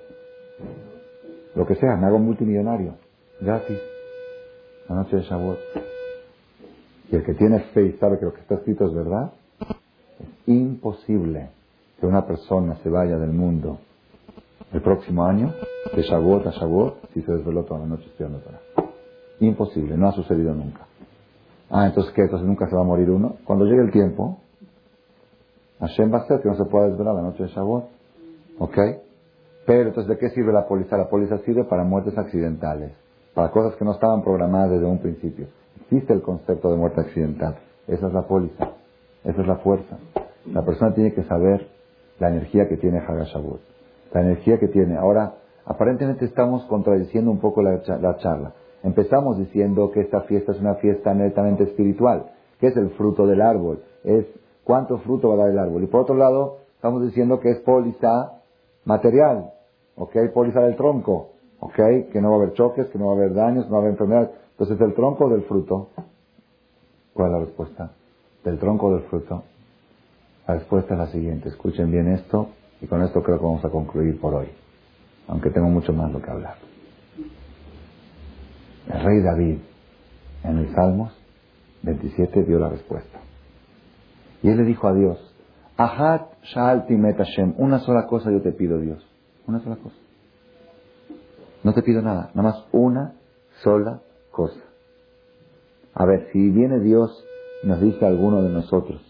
Lo 1.54 1.66
que 1.66 1.76
sea, 1.76 1.96
me 1.96 2.06
hago 2.06 2.18
multimillonario. 2.18 2.94
Gratis 3.40 3.78
la 4.88 4.96
noche 4.96 5.16
de 5.16 5.22
Shavuot. 5.22 5.58
Y 7.10 7.16
el 7.16 7.24
que 7.24 7.34
tiene 7.34 7.60
fe 7.72 7.86
y 7.86 7.92
sabe 7.92 8.18
que 8.18 8.26
lo 8.26 8.34
que 8.34 8.40
está 8.40 8.56
escrito 8.56 8.86
es 8.86 8.94
verdad, 8.94 9.32
es 10.20 10.28
imposible 10.46 11.48
que 11.98 12.06
una 12.06 12.26
persona 12.26 12.76
se 12.82 12.90
vaya 12.90 13.18
del 13.18 13.32
mundo 13.32 13.78
el 14.72 14.82
próximo 14.82 15.24
año, 15.24 15.52
de 15.94 16.02
Shavuot 16.02 16.46
a 16.46 16.50
Shavuot, 16.50 17.12
si 17.12 17.22
se 17.22 17.32
desveló 17.32 17.64
toda 17.64 17.80
la 17.80 17.86
noche 17.86 18.06
estudiando 18.06 18.38
Torah. 18.38 18.60
Imposible, 19.40 19.96
no 19.96 20.08
ha 20.08 20.12
sucedido 20.12 20.54
nunca. 20.54 20.86
Ah, 21.70 21.86
entonces 21.86 22.12
¿qué? 22.12 22.22
Entonces 22.22 22.46
nunca 22.46 22.68
se 22.68 22.74
va 22.74 22.82
a 22.82 22.84
morir 22.84 23.10
uno. 23.10 23.36
Cuando 23.44 23.64
llegue 23.64 23.82
el 23.82 23.90
tiempo, 23.90 24.38
Hashem 25.80 26.12
va 26.12 26.18
a 26.18 26.22
hacer 26.22 26.40
que 26.40 26.48
no 26.48 26.56
se 26.56 26.64
pueda 26.64 26.88
desvelar 26.88 27.14
la 27.14 27.22
noche 27.22 27.42
de 27.42 27.48
Shavuot. 27.48 27.84
¿Ok? 28.58 28.78
Pero 29.66 29.88
entonces, 29.88 30.08
¿de 30.08 30.18
qué 30.18 30.30
sirve 30.30 30.52
la 30.52 30.66
póliza? 30.66 30.96
La 30.96 31.08
póliza 31.08 31.38
sirve 31.38 31.64
para 31.64 31.84
muertes 31.84 32.16
accidentales 32.18 32.92
para 33.34 33.50
cosas 33.50 33.76
que 33.76 33.84
no 33.84 33.92
estaban 33.92 34.22
programadas 34.22 34.72
desde 34.72 34.86
un 34.86 34.98
principio. 34.98 35.46
Existe 35.82 36.12
el 36.12 36.22
concepto 36.22 36.70
de 36.70 36.76
muerte 36.76 37.00
accidental. 37.00 37.56
Esa 37.86 38.06
es 38.06 38.12
la 38.12 38.22
póliza. 38.22 38.72
Esa 39.24 39.40
es 39.40 39.46
la 39.46 39.56
fuerza. 39.56 39.98
La 40.46 40.62
persona 40.64 40.94
tiene 40.94 41.12
que 41.14 41.22
saber 41.24 41.68
la 42.18 42.28
energía 42.28 42.68
que 42.68 42.76
tiene 42.76 42.98
Hagashabot. 42.98 43.60
La 44.12 44.20
energía 44.20 44.58
que 44.58 44.68
tiene. 44.68 44.96
Ahora, 44.96 45.34
aparentemente 45.64 46.24
estamos 46.24 46.64
contradiciendo 46.64 47.30
un 47.30 47.38
poco 47.38 47.62
la, 47.62 47.80
la 48.00 48.16
charla. 48.18 48.52
Empezamos 48.82 49.38
diciendo 49.38 49.90
que 49.90 50.00
esta 50.00 50.22
fiesta 50.22 50.52
es 50.52 50.60
una 50.60 50.74
fiesta 50.76 51.14
netamente 51.14 51.64
espiritual. 51.64 52.26
que 52.58 52.68
es 52.68 52.76
el 52.76 52.90
fruto 52.90 53.26
del 53.26 53.40
árbol? 53.40 53.82
Es 54.04 54.26
cuánto 54.64 54.98
fruto 54.98 55.28
va 55.28 55.34
a 55.34 55.38
dar 55.38 55.50
el 55.50 55.58
árbol. 55.58 55.82
Y 55.84 55.86
por 55.86 56.02
otro 56.02 56.14
lado, 56.16 56.58
estamos 56.74 57.02
diciendo 57.02 57.40
que 57.40 57.50
es 57.50 57.58
póliza 57.60 58.40
material. 58.84 59.52
¿Ok? 59.96 60.16
Póliza 60.34 60.60
del 60.60 60.76
tronco. 60.76 61.30
¿Ok? 61.60 61.76
Que 62.12 62.20
no 62.20 62.30
va 62.30 62.36
a 62.36 62.38
haber 62.38 62.52
choques, 62.54 62.86
que 62.88 62.98
no 62.98 63.06
va 63.06 63.12
a 63.12 63.16
haber 63.16 63.34
daños, 63.34 63.66
no 63.66 63.72
va 63.72 63.78
a 63.78 63.80
haber 63.80 63.92
enfermedades. 63.92 64.30
Entonces, 64.52 64.78
¿del 64.78 64.94
tronco 64.94 65.26
o 65.26 65.28
del 65.30 65.42
fruto? 65.42 65.88
¿Cuál 67.14 67.28
es 67.28 67.32
la 67.32 67.44
respuesta? 67.44 67.90
Del 68.44 68.58
tronco 68.58 68.86
o 68.86 68.94
del 68.94 69.04
fruto. 69.04 69.42
La 70.46 70.54
respuesta 70.54 70.94
es 70.94 70.98
la 70.98 71.06
siguiente. 71.06 71.48
Escuchen 71.48 71.90
bien 71.90 72.08
esto 72.08 72.48
y 72.82 72.86
con 72.86 73.02
esto 73.02 73.22
creo 73.22 73.38
que 73.38 73.44
vamos 73.44 73.64
a 73.64 73.70
concluir 73.70 74.20
por 74.20 74.34
hoy. 74.34 74.48
Aunque 75.28 75.50
tengo 75.50 75.68
mucho 75.68 75.92
más 75.92 76.12
lo 76.12 76.20
que 76.20 76.30
hablar. 76.30 76.56
El 78.92 79.04
rey 79.04 79.22
David 79.22 79.58
en 80.42 80.58
el 80.58 80.74
Salmos 80.74 81.16
27 81.82 82.42
dio 82.42 82.58
la 82.58 82.68
respuesta. 82.68 83.20
Y 84.42 84.48
él 84.48 84.56
le 84.56 84.64
dijo 84.64 84.88
a 84.88 84.94
Dios, 84.94 85.18
Ahat 85.76 86.42
Shaalti 86.42 86.96
Hashem, 86.96 87.54
una 87.58 87.78
sola 87.78 88.06
cosa 88.08 88.32
yo 88.32 88.42
te 88.42 88.50
pido 88.50 88.80
Dios. 88.80 89.06
Una 89.46 89.60
sola 89.60 89.76
cosa. 89.76 89.96
No 91.62 91.72
te 91.74 91.82
pido 91.82 92.02
nada, 92.02 92.30
nada 92.34 92.50
más 92.50 92.66
una 92.72 93.14
sola 93.62 94.02
cosa. 94.32 94.60
A 95.94 96.04
ver, 96.04 96.28
si 96.32 96.50
viene 96.50 96.80
Dios 96.80 97.24
nos 97.62 97.80
dice 97.80 98.04
a 98.04 98.08
alguno 98.08 98.42
de 98.42 98.48
nosotros, 98.48 99.00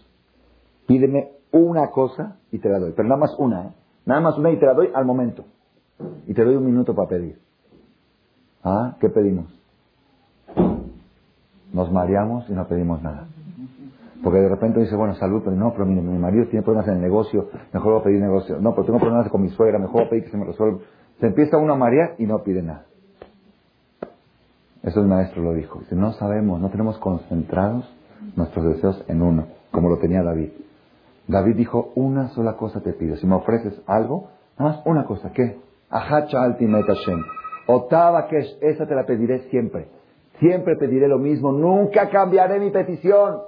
pídeme 0.85 1.31
una 1.53 1.91
cosa 1.91 2.37
y 2.51 2.59
te 2.59 2.67
la 2.67 2.79
doy, 2.79 2.91
pero 2.95 3.07
nada 3.07 3.21
más 3.21 3.35
una, 3.39 3.67
¿eh? 3.67 3.71
Nada 4.05 4.19
más 4.19 4.37
una 4.37 4.51
y 4.51 4.57
te 4.59 4.65
la 4.65 4.73
doy 4.73 4.89
al 4.93 5.05
momento. 5.05 5.45
Y 6.27 6.33
te 6.33 6.43
doy 6.43 6.55
un 6.55 6.65
minuto 6.65 6.93
para 6.93 7.07
pedir. 7.07 7.39
¿Ah? 8.63 8.97
¿Qué 8.99 9.09
pedimos? 9.09 9.47
Nos 11.71 11.91
mareamos 11.91 12.49
y 12.49 12.53
no 12.53 12.67
pedimos 12.67 13.01
nada. 13.01 13.27
Porque 14.23 14.39
de 14.39 14.49
repente 14.49 14.79
dice, 14.79 14.95
bueno, 14.95 15.15
salud, 15.15 15.41
pero 15.43 15.55
no, 15.55 15.71
pero 15.73 15.85
mi, 15.85 15.95
mi 16.01 16.17
marido 16.17 16.45
tiene 16.47 16.63
problemas 16.63 16.87
en 16.87 16.95
el 16.95 17.01
negocio, 17.01 17.49
mejor 17.73 17.93
voy 17.93 18.01
a 18.01 18.03
pedir 18.03 18.21
negocio. 18.21 18.57
No, 18.59 18.71
pero 18.71 18.85
tengo 18.85 18.99
problemas 18.99 19.29
con 19.29 19.41
mi 19.41 19.49
suegra, 19.49 19.79
mejor 19.79 19.93
voy 19.93 20.05
a 20.05 20.09
pedir 20.09 20.23
que 20.25 20.31
se 20.31 20.37
me 20.37 20.45
resuelva. 20.45 20.79
Se 21.19 21.27
empieza 21.27 21.57
uno 21.57 21.73
a 21.73 21.77
marear 21.77 22.15
y 22.17 22.25
no 22.25 22.41
pide 22.43 22.61
nada. 22.61 22.85
Eso 24.81 24.99
el 24.99 25.07
maestro 25.07 25.41
lo 25.43 25.53
dijo. 25.53 25.79
Dice, 25.79 25.95
no 25.95 26.11
sabemos, 26.13 26.59
no 26.59 26.69
tenemos 26.69 26.97
concentrados 26.99 27.85
nuestros 28.35 28.65
deseos 28.65 29.03
en 29.07 29.21
uno, 29.21 29.47
como 29.71 29.89
lo 29.89 29.97
tenía 29.97 30.23
David. 30.23 30.51
David 31.27 31.55
dijo, 31.55 31.91
una 31.95 32.29
sola 32.29 32.53
cosa 32.57 32.81
te 32.81 32.93
pido. 32.93 33.15
Si 33.17 33.25
me 33.25 33.35
ofreces 33.35 33.81
algo, 33.87 34.29
nada 34.57 34.71
más 34.71 34.85
una 34.85 35.05
cosa. 35.05 35.31
¿Qué? 35.31 35.57
Ahacha 35.89 36.45
ultimate 36.47 36.85
Hashem. 36.85 37.23
Otava 37.67 38.27
que 38.27 38.39
esa 38.61 38.85
te 38.85 38.95
la 38.95 39.05
pediré 39.05 39.49
siempre. 39.49 39.87
Siempre 40.39 40.75
pediré 40.75 41.07
lo 41.07 41.19
mismo. 41.19 41.51
Nunca 41.51 42.09
cambiaré 42.09 42.59
mi 42.59 42.71
petición. 42.71 43.41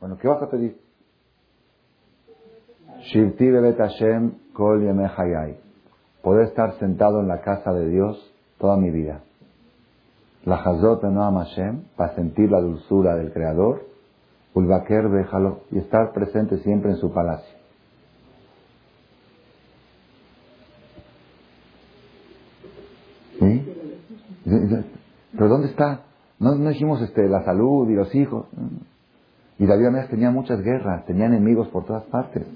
Bueno, 0.00 0.18
¿qué 0.18 0.26
vas 0.26 0.42
a 0.42 0.48
pedir? 0.48 0.76
Shirti 3.12 3.50
bebet 3.50 3.78
Hashem 3.78 4.32
kol 4.52 4.82
Poder 6.22 6.48
estar 6.48 6.78
sentado 6.78 7.20
en 7.20 7.28
la 7.28 7.40
casa 7.40 7.72
de 7.72 7.88
Dios 7.88 8.34
toda 8.58 8.76
mi 8.76 8.90
vida. 8.90 9.20
La 10.44 10.56
Hazot 10.56 11.02
no 11.04 11.38
Hashem, 11.38 11.84
para 11.96 12.14
sentir 12.14 12.50
la 12.50 12.60
dulzura 12.60 13.14
del 13.14 13.32
Creador. 13.32 13.82
Ulbaker 14.54 15.08
déjalo 15.08 15.60
y 15.70 15.78
estar 15.78 16.12
presente 16.12 16.58
siempre 16.58 16.90
en 16.90 16.96
su 16.96 17.12
palacio. 17.12 17.58
¿Sí? 23.38 23.74
¿Pero 25.32 25.48
dónde 25.48 25.68
está? 25.68 26.02
No, 26.38 26.54
no 26.54 26.70
dijimos 26.70 27.00
este, 27.02 27.28
la 27.28 27.44
salud 27.44 27.88
y 27.88 27.94
los 27.94 28.14
hijos. 28.14 28.46
Y 29.58 29.66
David 29.66 29.86
Amés 29.86 30.08
tenía 30.08 30.30
muchas 30.30 30.60
guerras, 30.62 31.04
tenía 31.04 31.26
enemigos 31.26 31.68
por 31.68 31.84
todas 31.84 32.04
partes. 32.04 32.46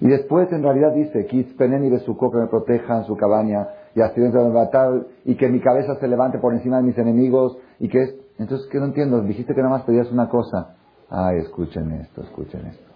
Y 0.00 0.06
después 0.06 0.50
en 0.52 0.62
realidad 0.62 0.92
dice, 0.94 1.26
Penen 1.56 1.84
y 1.84 1.90
Besuko 1.90 2.30
que 2.30 2.38
me 2.38 2.46
protejan 2.46 3.04
su 3.04 3.16
cabaña 3.16 3.68
y 3.94 4.00
accidentes 4.00 4.42
de 4.42 4.50
batal 4.50 5.06
y 5.24 5.34
que 5.34 5.48
mi 5.48 5.60
cabeza 5.60 5.96
se 5.96 6.06
levante 6.06 6.38
por 6.38 6.54
encima 6.54 6.76
de 6.76 6.84
mis 6.84 6.98
enemigos 6.98 7.58
y 7.80 7.88
que 7.88 8.02
es... 8.02 8.14
Entonces, 8.38 8.68
¿qué 8.70 8.78
no 8.78 8.86
entiendo? 8.86 9.20
Dijiste 9.22 9.54
que 9.54 9.60
nada 9.60 9.76
más 9.76 9.82
pedías 9.82 10.10
una 10.10 10.28
cosa. 10.28 10.76
Ay, 11.10 11.38
escuchen 11.38 11.90
esto, 11.92 12.22
escuchen 12.22 12.66
esto. 12.66 12.88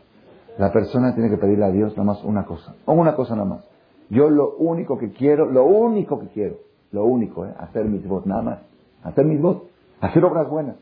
La 0.59 0.73
persona 0.73 1.15
tiene 1.15 1.31
que 1.31 1.39
pedirle 1.39 1.65
a 1.65 1.71
Dios 1.71 1.93
nada 1.93 2.05
más 2.05 2.25
una 2.25 2.45
cosa. 2.45 2.75
O 2.85 2.93
una 2.93 3.15
cosa 3.15 3.35
nada 3.35 3.49
más. 3.49 3.65
Yo 4.11 4.29
lo 4.29 4.57
único 4.57 4.99
que 4.99 5.11
quiero, 5.13 5.47
lo 5.47 5.65
único 5.65 6.21
que 6.21 6.29
quiero, 6.29 6.57
lo 6.91 7.05
único, 7.05 7.47
¿eh? 7.47 7.55
hacer 7.59 7.87
mis 7.87 8.07
votos, 8.07 8.27
nada 8.27 8.43
más. 8.43 8.59
Hacer 9.03 9.25
mis 9.25 9.41
votos, 9.41 9.69
hacer 10.01 10.25
obras 10.25 10.49
buenas. 10.49 10.77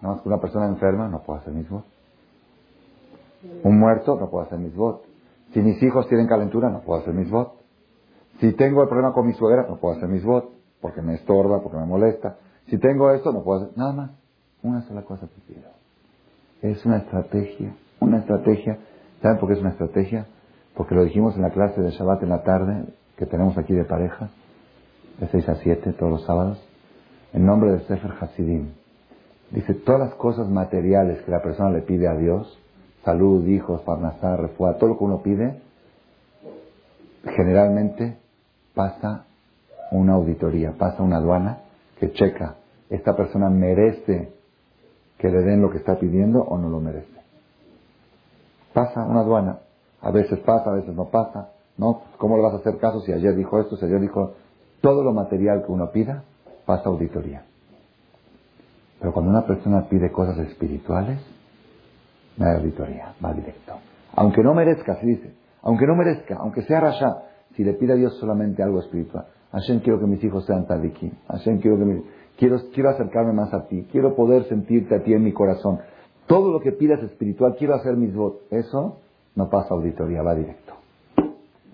Nada 0.00 0.14
más 0.14 0.22
que 0.22 0.28
una 0.28 0.40
persona 0.40 0.66
enferma 0.66 1.08
no 1.08 1.22
puede 1.22 1.40
hacer 1.40 1.52
mis 1.52 1.68
votos. 1.68 1.90
Un 3.62 3.78
muerto 3.78 4.16
no 4.18 4.30
puede 4.30 4.46
hacer 4.46 4.58
mis 4.58 4.74
votos. 4.74 5.06
Si 5.52 5.60
mis 5.60 5.80
hijos 5.82 6.08
tienen 6.08 6.26
calentura, 6.26 6.70
no 6.70 6.80
puedo 6.80 7.00
hacer 7.00 7.14
mis 7.14 7.30
votos. 7.30 7.54
Si 8.40 8.52
tengo 8.54 8.82
el 8.82 8.88
problema 8.88 9.12
con 9.12 9.26
mi 9.26 9.34
suegra, 9.34 9.66
no 9.68 9.76
puedo 9.76 9.96
hacer 9.96 10.08
mis 10.08 10.24
votos, 10.24 10.50
porque 10.80 11.02
me 11.02 11.14
estorba, 11.14 11.62
porque 11.62 11.78
me 11.78 11.86
molesta. 11.86 12.36
Si 12.68 12.78
tengo 12.78 13.10
esto, 13.12 13.32
no 13.32 13.42
puedo 13.42 13.62
hacer 13.62 13.78
nada 13.78 13.92
más. 13.92 14.10
Una 14.62 14.82
sola 14.82 15.02
cosa 15.02 15.26
te 15.26 15.40
pido. 15.52 15.68
Es 16.62 16.84
una 16.84 16.98
estrategia, 16.98 17.74
una 18.00 18.18
estrategia. 18.18 18.78
¿Saben 19.22 19.38
por 19.38 19.48
qué 19.48 19.54
es 19.54 19.60
una 19.60 19.70
estrategia? 19.70 20.26
Porque 20.74 20.94
lo 20.94 21.04
dijimos 21.04 21.36
en 21.36 21.42
la 21.42 21.50
clase 21.50 21.80
de 21.80 21.90
Shabbat 21.90 22.22
en 22.22 22.28
la 22.28 22.42
tarde, 22.42 22.84
que 23.16 23.26
tenemos 23.26 23.56
aquí 23.56 23.72
de 23.72 23.84
pareja, 23.84 24.30
de 25.20 25.28
6 25.28 25.48
a 25.48 25.54
7, 25.56 25.92
todos 25.92 26.10
los 26.10 26.24
sábados, 26.24 26.58
en 27.32 27.46
nombre 27.46 27.70
de 27.70 27.80
Sefer 27.80 28.12
Hasidim. 28.20 28.70
Dice, 29.52 29.74
todas 29.74 30.00
las 30.00 30.14
cosas 30.14 30.48
materiales 30.48 31.22
que 31.22 31.30
la 31.30 31.42
persona 31.42 31.70
le 31.70 31.82
pide 31.82 32.08
a 32.08 32.16
Dios, 32.16 32.58
salud, 33.04 33.46
hijos, 33.46 33.80
parnasá, 33.82 34.36
refuá, 34.36 34.76
todo 34.76 34.90
lo 34.90 34.98
que 34.98 35.04
uno 35.04 35.22
pide, 35.22 35.60
generalmente 37.24 38.18
pasa 38.74 39.24
una 39.92 40.14
auditoría, 40.14 40.72
pasa 40.72 41.02
una 41.02 41.18
aduana 41.18 41.60
que 41.98 42.12
checa, 42.12 42.56
esta 42.90 43.16
persona 43.16 43.48
merece 43.50 44.32
que 45.18 45.28
le 45.28 45.42
den 45.42 45.62
lo 45.62 45.70
que 45.70 45.78
está 45.78 45.98
pidiendo 45.98 46.42
o 46.42 46.58
no 46.58 46.68
lo 46.68 46.80
merece. 46.80 47.16
Pasa 48.72 49.04
una 49.04 49.20
aduana, 49.20 49.60
a 50.02 50.10
veces 50.10 50.38
pasa, 50.40 50.70
a 50.70 50.74
veces 50.74 50.94
no 50.94 51.06
pasa, 51.06 51.50
¿no? 51.78 52.02
¿Cómo 52.18 52.36
le 52.36 52.42
vas 52.42 52.54
a 52.54 52.56
hacer 52.58 52.78
caso 52.78 53.00
si 53.00 53.12
ayer 53.12 53.34
dijo 53.34 53.58
esto, 53.58 53.76
si 53.76 53.86
ayer 53.86 54.00
dijo 54.00 54.34
todo 54.80 55.02
lo 55.02 55.12
material 55.12 55.64
que 55.64 55.72
uno 55.72 55.90
pida, 55.90 56.24
pasa 56.64 56.88
auditoría. 56.88 57.44
Pero 59.00 59.12
cuando 59.12 59.30
una 59.30 59.46
persona 59.46 59.88
pide 59.88 60.10
cosas 60.10 60.38
espirituales, 60.38 61.18
no 62.36 62.46
hay 62.46 62.56
auditoría, 62.56 63.14
va 63.24 63.32
directo. 63.32 63.74
Aunque 64.14 64.42
no 64.42 64.54
merezca, 64.54 64.96
se 64.96 65.06
dice, 65.06 65.34
aunque 65.62 65.86
no 65.86 65.94
merezca, 65.94 66.36
aunque 66.36 66.62
sea 66.62 66.80
rasha, 66.80 67.22
si 67.54 67.64
le 67.64 67.74
pide 67.74 67.94
a 67.94 67.96
Dios 67.96 68.18
solamente 68.18 68.62
algo 68.62 68.80
espiritual, 68.80 69.26
Hashem 69.56 69.80
quiero 69.80 69.98
que 69.98 70.06
mis 70.06 70.22
hijos 70.22 70.44
sean 70.44 70.66
tadikim, 70.66 71.12
Hashem 71.28 71.60
quiero 71.60 71.78
que 71.78 72.02
quiero, 72.36 72.58
quiero 72.74 72.90
acercarme 72.90 73.32
más 73.32 73.54
a 73.54 73.66
ti, 73.68 73.86
quiero 73.90 74.14
poder 74.14 74.44
sentirte 74.50 74.96
a 74.96 75.02
ti 75.02 75.14
en 75.14 75.24
mi 75.24 75.32
corazón. 75.32 75.78
Todo 76.26 76.52
lo 76.52 76.60
que 76.60 76.72
pidas 76.72 77.02
espiritual, 77.02 77.56
quiero 77.58 77.74
hacer 77.74 77.96
mis 77.96 78.14
votos. 78.14 78.42
Eso 78.50 78.98
no 79.34 79.48
pasa 79.48 79.72
auditoría, 79.72 80.22
va 80.22 80.34
directo. 80.34 80.74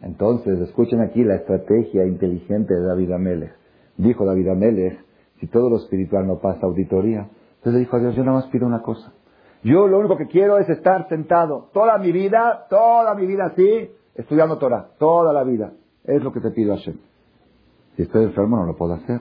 Entonces, 0.00 0.60
escuchen 0.60 1.00
aquí 1.00 1.24
la 1.24 1.34
estrategia 1.34 2.06
inteligente 2.06 2.72
de 2.72 2.86
David 2.86 3.10
Amelech. 3.10 3.52
Dijo 3.96 4.24
David 4.24 4.48
Amelech, 4.48 5.00
si 5.40 5.48
todo 5.48 5.68
lo 5.68 5.78
espiritual 5.78 6.24
no 6.24 6.38
pasa 6.38 6.60
auditoría, 6.66 7.28
entonces 7.56 7.80
dijo 7.80 7.96
a 7.96 7.98
Dios, 7.98 8.14
yo 8.14 8.22
nada 8.22 8.36
más 8.36 8.46
pido 8.46 8.64
una 8.64 8.82
cosa. 8.82 9.12
Yo 9.64 9.88
lo 9.88 9.98
único 9.98 10.16
que 10.16 10.28
quiero 10.28 10.58
es 10.58 10.68
estar 10.68 11.08
sentado 11.08 11.68
toda 11.72 11.98
mi 11.98 12.12
vida, 12.12 12.66
toda 12.70 13.12
mi 13.16 13.26
vida 13.26 13.46
así, 13.46 13.90
estudiando 14.14 14.58
Torah, 14.58 14.90
toda 14.98 15.32
la 15.32 15.42
vida. 15.42 15.72
Es 16.04 16.22
lo 16.22 16.32
que 16.32 16.40
te 16.40 16.52
pido 16.52 16.76
Hashem. 16.76 17.11
Si 17.97 18.03
estoy 18.03 18.24
enfermo 18.24 18.57
no 18.57 18.66
lo 18.66 18.76
puedo 18.76 18.95
hacer. 18.95 19.20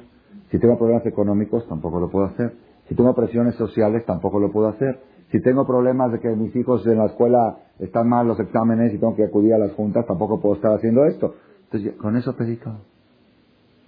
Si 0.49 0.59
tengo 0.59 0.77
problemas 0.77 1.05
económicos 1.05 1.67
tampoco 1.67 1.99
lo 1.99 2.09
puedo 2.09 2.25
hacer. 2.25 2.53
Si 2.87 2.95
tengo 2.95 3.13
presiones 3.13 3.55
sociales 3.55 4.05
tampoco 4.05 4.39
lo 4.39 4.51
puedo 4.51 4.67
hacer. 4.67 4.99
Si 5.31 5.41
tengo 5.41 5.65
problemas 5.65 6.11
de 6.11 6.19
que 6.19 6.29
mis 6.35 6.53
hijos 6.55 6.85
en 6.85 6.97
la 6.97 7.05
escuela 7.05 7.57
están 7.79 8.09
mal 8.09 8.27
los 8.27 8.39
exámenes 8.39 8.93
y 8.93 8.97
tengo 8.97 9.15
que 9.15 9.23
acudir 9.23 9.53
a 9.53 9.57
las 9.57 9.71
juntas, 9.73 10.05
tampoco 10.05 10.41
puedo 10.41 10.55
estar 10.55 10.73
haciendo 10.73 11.05
esto. 11.05 11.35
Entonces, 11.63 11.95
con 11.95 12.17
eso 12.17 12.35
pedí 12.35 12.57
todo. 12.57 12.79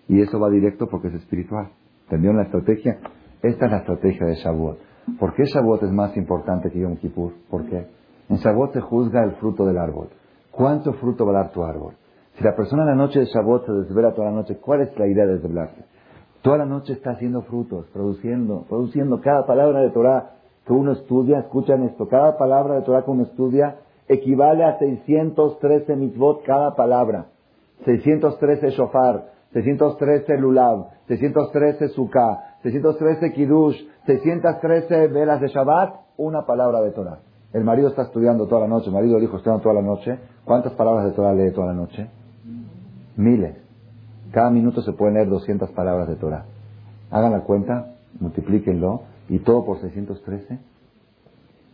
Y 0.08 0.22
eso 0.22 0.40
va 0.40 0.50
directo 0.50 0.88
porque 0.88 1.10
es 1.10 1.16
espiritual. 1.16 1.70
¿Entendieron 2.04 2.38
la 2.38 2.44
estrategia? 2.44 3.00
Esta 3.42 3.66
es 3.66 3.72
la 3.72 3.78
estrategia 3.80 4.26
de 4.26 4.36
Shavuot. 4.36 4.78
¿Por 5.20 5.34
qué 5.34 5.44
Shavuot 5.44 5.84
es 5.84 5.92
más 5.92 6.16
importante 6.16 6.72
que 6.72 6.80
Yom 6.80 6.96
Kippur? 6.96 7.34
¿Por 7.50 7.66
qué? 7.66 7.88
En 8.30 8.38
Shavuot 8.38 8.72
se 8.72 8.80
juzga 8.80 9.24
el 9.26 9.34
fruto 9.34 9.66
del 9.66 9.78
árbol. 9.78 10.10
¿Cuánto 10.50 10.94
fruto 10.94 11.26
va 11.26 11.32
a 11.32 11.44
dar 11.44 11.52
tu 11.52 11.64
árbol? 11.64 11.96
Si 12.38 12.44
la 12.44 12.56
persona 12.56 12.84
en 12.84 12.90
la 12.90 12.96
noche 12.96 13.20
de 13.20 13.26
Shavuot 13.26 13.66
se 13.66 13.72
desvela 13.72 14.14
toda 14.14 14.30
la 14.30 14.36
noche, 14.36 14.58
¿cuál 14.58 14.82
es 14.82 14.98
la 14.98 15.08
idea 15.08 15.26
de 15.26 15.34
desvelarse? 15.34 15.86
Toda 16.42 16.58
la 16.58 16.66
noche 16.66 16.94
está 16.94 17.12
haciendo 17.12 17.44
frutos, 17.44 17.86
produciendo, 17.94 18.66
produciendo 18.68 19.22
cada 19.22 19.46
palabra 19.46 19.82
de 19.82 19.92
Torah 19.92 20.32
que 20.66 20.74
uno 20.74 20.94
estudia, 20.94 21.40
escuchan 21.40 21.84
esto, 21.84 22.08
cada 22.08 22.38
palabra 22.38 22.76
de 22.76 22.82
Torah 22.82 23.04
que 23.04 23.12
uno 23.12 23.24
estudia 23.24 23.78
equivale 24.08 24.64
a 24.64 24.78
613 24.80 25.96
mitzvot 25.96 26.44
cada 26.44 26.76
palabra. 26.76 27.28
613 27.86 28.72
shofar, 28.72 29.26
613 29.54 30.38
lulav, 30.38 30.88
613 31.08 31.90
sukkah, 31.90 32.58
613 32.64 33.32
kiddush, 33.34 33.78
613 34.06 35.08
velas 35.10 35.40
de 35.40 35.48
Shabbat, 35.48 35.96
una 36.18 36.46
palabra 36.46 36.82
de 36.82 36.92
Torah. 36.92 37.20
El 37.54 37.64
marido 37.64 37.90
está 37.90 38.04
estudiando 38.04 38.48
toda 38.48 38.62
la 38.62 38.68
noche, 38.68 38.88
el 38.88 38.94
marido 38.94 39.20
dijo 39.20 39.38
estudiando 39.38 39.62
toda 39.62 39.76
la 39.76 39.82
noche. 39.82 40.18
¿Cuántas 40.44 40.74
palabras 40.74 41.06
de 41.06 41.12
Torah 41.12 41.34
lee 41.34 41.52
toda 41.52 41.68
la 41.68 41.74
noche? 41.74 42.10
Miles. 43.16 43.56
Cada 44.32 44.50
minuto 44.50 44.82
se 44.82 44.94
pueden 44.94 45.16
leer 45.16 45.30
200 45.30 45.70
palabras 45.72 46.08
de 46.08 46.16
Torah. 46.16 46.46
Hagan 47.12 47.32
la 47.32 47.42
cuenta, 47.42 47.96
multiplíquenlo, 48.20 49.04
y 49.30 49.40
todo 49.40 49.66
por 49.66 49.80
613. 49.80 50.60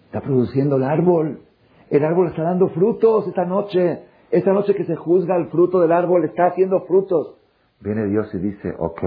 Está 0.05 0.21
produciendo 0.21 0.75
el 0.75 0.83
árbol. 0.83 1.41
El 1.89 2.03
árbol 2.03 2.27
está 2.27 2.43
dando 2.43 2.69
frutos 2.69 3.27
esta 3.27 3.45
noche. 3.45 4.03
Esta 4.31 4.53
noche 4.53 4.75
que 4.75 4.85
se 4.85 4.95
juzga 4.95 5.35
el 5.37 5.47
fruto 5.47 5.79
del 5.79 5.91
árbol 5.91 6.25
está 6.25 6.47
haciendo 6.47 6.81
frutos. 6.81 7.35
Viene 7.79 8.05
Dios 8.05 8.33
y 8.33 8.37
dice, 8.39 8.75
ok, 8.77 9.01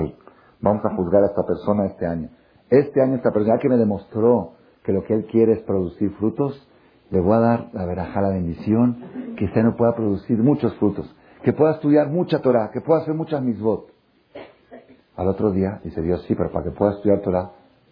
vamos 0.61 0.85
a 0.85 0.95
juzgar 0.97 1.23
a 1.23 1.27
esta 1.27 1.45
persona 1.45 1.87
este 1.87 2.07
año. 2.07 2.31
Este 2.71 3.03
año 3.03 3.17
esta 3.17 3.33
persona 3.33 3.59
que 3.59 3.69
me 3.69 3.77
demostró 3.77 4.53
que 4.83 4.93
lo 4.93 5.05
que 5.05 5.15
él 5.15 5.27
quiere 5.27 5.53
es 5.53 5.61
producir 5.61 6.11
frutos, 6.13 6.67
le 7.11 7.21
voy 7.21 7.35
a 7.35 7.41
dar 7.41 7.69
la 7.73 7.85
verajá, 7.85 8.23
la 8.23 8.31
bendición, 8.31 8.97
que 9.37 9.45
este 9.45 9.61
año 9.61 9.77
pueda 9.77 9.95
producir 9.95 10.39
muchos 10.39 10.75
frutos. 10.77 11.15
Que 11.43 11.53
pueda 11.53 11.73
estudiar 11.73 12.09
mucha 12.09 12.41
Torah, 12.41 12.71
que 12.73 12.81
pueda 12.81 13.01
hacer 13.01 13.15
muchas 13.15 13.43
misbot. 13.43 13.89
Al 15.17 15.29
otro 15.29 15.51
día 15.51 15.81
dice 15.85 16.01
Dios, 16.01 16.25
sí, 16.27 16.35
pero 16.35 16.51
para 16.51 16.65
que 16.65 16.71
pueda 16.71 16.93
estudiar 16.93 17.21
Torah 17.21 17.51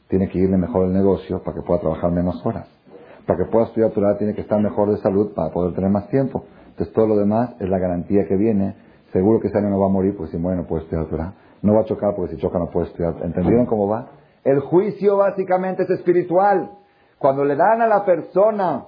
tiene 0.08 0.28
que 0.28 0.38
irle 0.38 0.56
mejor 0.56 0.86
el 0.86 0.92
negocio, 0.92 1.42
para 1.42 1.56
que 1.56 1.62
pueda 1.62 1.80
trabajar 1.80 2.10
menos 2.10 2.44
horas. 2.44 2.68
Para 3.26 3.44
que 3.44 3.50
pueda 3.50 3.66
estudiar 3.66 3.90
Torah 3.90 4.16
tiene 4.18 4.34
que 4.34 4.40
estar 4.40 4.60
mejor 4.60 4.90
de 4.90 4.96
salud 4.98 5.32
para 5.34 5.50
poder 5.52 5.74
tener 5.74 5.90
más 5.90 6.08
tiempo. 6.08 6.44
Entonces 6.70 6.92
todo 6.94 7.06
lo 7.06 7.16
demás 7.16 7.54
es 7.60 7.68
la 7.68 7.78
garantía 7.78 8.26
que 8.26 8.36
viene. 8.36 8.74
Seguro 9.12 9.40
que 9.40 9.48
ese 9.48 9.58
año 9.58 9.70
no 9.70 9.78
va 9.78 9.86
a 9.86 9.90
morir 9.90 10.16
porque 10.16 10.32
si 10.32 10.38
muere 10.38 10.60
no 10.60 10.66
puede 10.66 10.84
estudiar 10.84 11.06
Torah. 11.06 11.34
No 11.62 11.74
va 11.74 11.82
a 11.82 11.84
chocar 11.84 12.14
porque 12.16 12.34
si 12.34 12.40
choca 12.40 12.58
no 12.58 12.70
puede 12.70 12.86
estudiar. 12.86 13.16
¿Entendieron 13.22 13.66
cómo 13.66 13.86
va? 13.86 14.08
El 14.44 14.60
juicio 14.60 15.18
básicamente 15.18 15.82
es 15.82 15.90
espiritual. 15.90 16.70
Cuando 17.18 17.44
le 17.44 17.54
dan 17.54 17.82
a 17.82 17.86
la 17.86 18.04
persona 18.04 18.86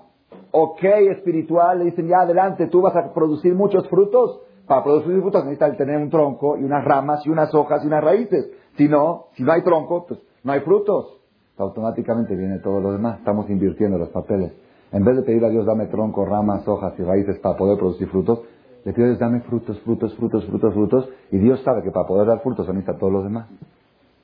ok 0.50 0.82
espiritual, 1.10 1.80
le 1.80 1.84
dicen 1.86 2.08
ya 2.08 2.20
adelante, 2.20 2.66
tú 2.68 2.80
vas 2.80 2.96
a 2.96 3.12
producir 3.12 3.54
muchos 3.54 3.88
frutos. 3.88 4.40
Para 4.66 4.84
producir 4.84 5.20
frutos 5.20 5.44
necesitas 5.44 5.76
tener 5.76 5.96
un 5.96 6.10
tronco 6.10 6.56
y 6.56 6.64
unas 6.64 6.84
ramas 6.84 7.26
y 7.26 7.30
unas 7.30 7.54
hojas 7.54 7.82
y 7.84 7.86
unas 7.86 8.02
raíces. 8.02 8.50
Si 8.76 8.88
no, 8.88 9.26
si 9.34 9.42
no 9.42 9.52
hay 9.52 9.62
tronco, 9.62 10.06
pues 10.06 10.20
no 10.44 10.52
hay 10.52 10.60
frutos. 10.60 11.18
Automáticamente 11.58 12.34
viene 12.34 12.58
todo 12.58 12.80
lo 12.80 12.92
demás. 12.92 13.18
Estamos 13.18 13.48
invirtiendo 13.50 13.98
los 13.98 14.08
papeles. 14.08 14.52
En 14.92 15.04
vez 15.04 15.16
de 15.16 15.22
pedir 15.22 15.44
a 15.44 15.48
Dios 15.48 15.66
dame 15.66 15.86
tronco, 15.86 16.24
ramas, 16.24 16.66
hojas 16.66 16.94
y 16.98 17.02
raíces 17.02 17.38
para 17.38 17.56
poder 17.56 17.78
producir 17.78 18.08
frutos, 18.08 18.40
le 18.84 18.92
pido 18.92 19.06
a 19.06 19.08
Dios 19.10 19.20
dame 19.20 19.40
frutos, 19.40 19.80
frutos, 19.80 20.14
frutos, 20.16 20.44
frutos, 20.46 20.74
frutos. 20.74 21.08
Y 21.30 21.38
Dios 21.38 21.60
sabe 21.62 21.82
que 21.82 21.90
para 21.90 22.06
poder 22.06 22.26
dar 22.26 22.40
frutos 22.40 22.66
se 22.66 22.72
necesita 22.72 22.98
todo 22.98 23.10
lo 23.10 23.22
demás. 23.22 23.48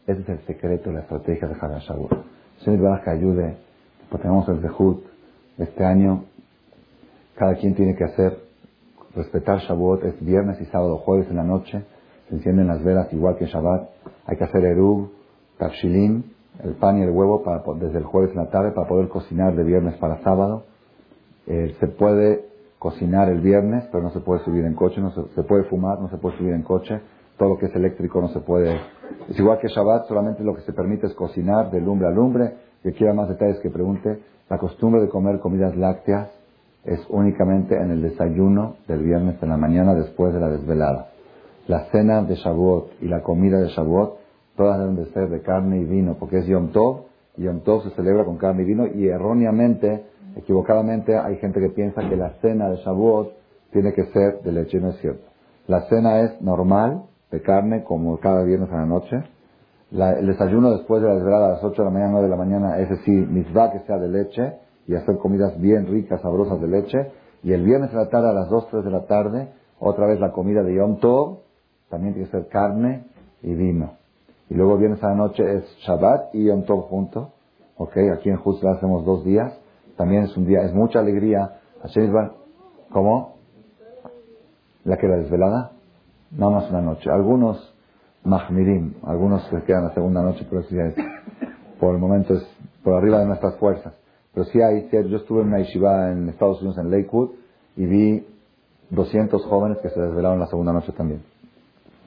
Ese 0.07 0.22
es 0.22 0.28
el 0.28 0.41
secreto, 0.47 0.91
la 0.91 1.01
estrategia 1.01 1.49
de 1.49 1.55
Hagan 1.55 1.82
Señor, 1.82 3.03
que 3.03 3.11
ayude. 3.11 3.57
Pues 4.09 4.22
tenemos 4.22 4.49
el 4.49 4.61
Zehut. 4.61 5.05
Este 5.59 5.84
año, 5.84 6.24
cada 7.34 7.55
quien 7.57 7.74
tiene 7.74 7.95
que 7.95 8.05
hacer, 8.05 8.48
respetar 9.19 9.59
Shavuot. 9.59 10.05
Es 10.05 10.25
viernes 10.25 10.61
y 10.61 10.64
sábado, 10.66 10.99
jueves 10.99 11.29
en 11.31 11.37
la 11.37 11.45
noche. 11.45 11.85
Se 12.29 12.35
encienden 12.35 12.66
las 12.69 12.83
velas 12.83 13.12
igual 13.12 13.37
que 13.37 13.47
Shabbat. 13.47 13.89
Hay 14.27 14.37
que 14.37 14.45
hacer 14.45 14.64
Erub, 14.64 15.11
Tafshilim, 15.59 16.23
el 16.64 16.75
pan 16.75 16.99
y 16.99 17.03
el 17.03 17.11
huevo 17.11 17.43
para, 17.43 17.62
desde 17.79 17.99
el 17.99 18.05
jueves 18.05 18.31
en 18.31 18.39
la 18.39 18.51
tarde 18.51 18.73
para 18.73 18.89
poder 18.89 19.09
cocinar 19.09 19.55
de 19.55 19.64
viernes 19.64 19.97
para 19.97 20.23
sábado. 20.23 20.64
Eh, 21.47 21.77
se 21.81 21.87
puede 21.87 22.47
cocinar 22.79 23.29
el 23.29 23.41
viernes, 23.41 23.85
pero 23.91 24.03
no 24.03 24.11
se 24.11 24.21
puede 24.21 24.45
subir 24.45 24.64
en 24.64 24.75
coche, 24.75 25.01
no 25.01 25.11
se, 25.11 25.43
puede 25.43 25.64
fumar, 25.64 26.01
no 26.01 26.09
se 26.09 26.16
puede 26.16 26.39
subir 26.39 26.53
en 26.53 26.62
coche 26.62 27.01
todo 27.39 27.51
lo 27.51 27.59
que 27.59 27.66
es 27.66 27.75
eléctrico 27.75 28.21
no 28.21 28.29
se 28.29 28.41
puede. 28.41 28.81
Es 29.29 29.39
igual 29.39 29.59
que 29.61 29.69
Shabbat, 29.69 30.09
solamente 30.09 30.43
lo 30.43 30.55
que 30.55 30.62
se 30.62 30.73
permite 30.73 31.07
es 31.07 31.14
cocinar 31.14 31.71
de 31.71 31.81
lumbre 31.81 32.09
a 32.09 32.11
lumbre. 32.11 32.57
Que 32.83 32.93
quiera 32.93 33.14
más 33.14 33.29
detalles 33.29 33.61
que 33.61 33.71
pregunte. 33.71 34.21
La 34.51 34.59
costumbre 34.59 35.01
de 35.01 35.09
comer 35.09 35.39
comidas 35.39 35.77
lácteas 35.77 36.31
es 36.89 37.01
únicamente 37.11 37.76
en 37.76 37.91
el 37.91 38.03
desayuno 38.03 38.76
del 38.86 39.03
viernes 39.03 39.36
en 39.43 39.51
la 39.51 39.57
mañana 39.57 39.95
después 39.95 40.32
de 40.32 40.41
la 40.41 40.49
desvelada. 40.49 41.09
La 41.66 41.84
cena 41.91 42.22
de 42.22 42.34
Shavuot 42.34 43.03
y 43.03 43.09
la 43.09 43.22
comida 43.22 43.59
de 43.61 43.68
Shavuot, 43.68 44.18
todas 44.57 44.78
deben 44.78 44.97
de 44.97 45.07
ser 45.12 45.28
de 45.28 45.43
carne 45.43 45.80
y 45.80 45.84
vino, 45.84 46.16
porque 46.18 46.39
es 46.39 46.47
Yom 46.47 46.68
Tov, 46.72 47.03
y 47.36 47.43
Yom 47.43 47.61
Tov 47.61 47.82
se 47.82 47.91
celebra 47.91 48.24
con 48.24 48.39
carne 48.39 48.62
y 48.62 48.64
vino, 48.64 48.86
y 48.86 49.07
erróneamente, 49.07 50.05
equivocadamente, 50.36 51.16
hay 51.16 51.36
gente 51.36 51.61
que 51.61 51.68
piensa 51.68 52.09
que 52.09 52.16
la 52.16 52.30
cena 52.41 52.70
de 52.70 52.76
Shavuot 52.76 53.32
tiene 53.70 53.93
que 53.93 54.07
ser 54.07 54.41
de 54.43 54.53
leche, 54.53 54.80
no 54.80 54.91
es 54.91 54.97
cierto. 55.01 55.28
La 55.66 55.82
cena 55.89 56.20
es 56.22 56.41
normal, 56.41 57.03
de 57.30 57.43
carne, 57.43 57.84
como 57.84 58.18
cada 58.18 58.43
viernes 58.45 58.70
a 58.72 58.76
la 58.76 58.86
noche. 58.86 59.22
el 59.93 60.26
desayuno 60.26 60.70
después 60.70 61.03
de 61.03 61.09
la 61.09 61.16
desvelada 61.16 61.47
a 61.49 61.51
las 61.51 61.64
8 61.64 61.82
de 61.82 61.84
la 61.84 61.91
mañana, 61.91 62.12
9 62.12 62.24
de 62.24 62.30
la 62.30 62.36
mañana, 62.36 62.78
es 62.78 62.89
decir, 62.89 63.26
misbah 63.28 63.72
que 63.72 63.80
sea 63.80 63.99
de 63.99 64.09
leche 64.09 64.55
y 64.89 64.97
hacer 64.97 65.18
comidas 65.18 65.61
bien 65.61 65.86
ricas, 65.86 66.20
sabrosas 66.20 66.61
de 66.61 66.66
leche. 66.66 67.12
Y 67.45 67.53
el 67.53 67.62
viernes 67.62 67.95
a 67.95 67.99
la 67.99 68.09
tarde, 68.09 68.30
a 68.30 68.32
las 68.32 68.49
2, 68.49 68.68
3 68.70 68.84
de 68.84 68.91
la 68.91 69.07
tarde, 69.07 69.49
otra 69.78 70.07
vez 70.07 70.18
la 70.18 70.32
comida 70.32 70.64
de 70.64 70.74
Yom 70.74 70.99
Tov, 70.99 71.39
también 71.89 72.14
tiene 72.14 72.28
que 72.28 72.36
ser 72.36 72.49
carne 72.49 73.05
y 73.43 73.55
vino. 73.55 73.93
Y 74.51 74.55
luego 74.55 74.76
viernes 74.76 75.01
a 75.05 75.11
la 75.11 75.14
noche 75.14 75.45
es 75.55 75.64
Shabbat 75.86 76.34
y 76.34 76.47
Yom 76.47 76.64
Tov 76.64 76.89
junto. 76.89 77.30
Ok, 77.76 77.97
aquí 78.12 78.30
en 78.30 78.39
Juzla 78.39 78.72
hacemos 78.72 79.05
dos 79.05 79.24
días. 79.24 79.57
También 79.97 80.24
es 80.24 80.36
un 80.36 80.47
día, 80.47 80.62
es 80.62 80.74
mucha 80.74 80.99
alegría. 80.99 81.61
¿Cómo? 82.91 83.36
¿La 84.84 84.97
que 84.97 85.07
la 85.07 85.18
desvelada? 85.18 85.72
nada 86.30 86.53
más 86.53 86.70
una 86.70 86.80
noche. 86.80 87.11
Algunos 87.11 87.74
mahmirim, 88.24 88.95
algunos 89.05 89.45
se 89.49 89.62
quedan 89.62 89.84
la 89.84 89.95
segunda 89.95 90.22
noche, 90.22 90.47
pero 90.49 90.62
sí 90.64 90.76
es, 90.78 90.95
por 91.80 91.95
el 91.95 92.01
momento 92.01 92.34
es 92.34 92.47
por 92.82 92.95
arriba 92.95 93.20
de 93.20 93.26
nuestras 93.26 93.57
fuerzas. 93.57 93.95
Pero 94.39 94.51
sí 94.51 94.62
hay, 94.62 94.89
yo 95.09 95.16
estuve 95.16 95.41
en 95.41 95.49
una 95.49 95.59
yeshiva 95.59 96.12
en 96.12 96.28
Estados 96.28 96.62
Unidos, 96.62 96.78
en 96.78 96.93
Lakewood, 96.93 97.30
y 97.74 97.86
vi 97.86 98.26
200 98.91 99.45
jóvenes 99.45 99.78
que 99.78 99.89
se 99.89 100.01
desvelaron 100.01 100.39
la 100.39 100.47
segunda 100.47 100.72
noche 100.72 100.93
también. 100.93 101.22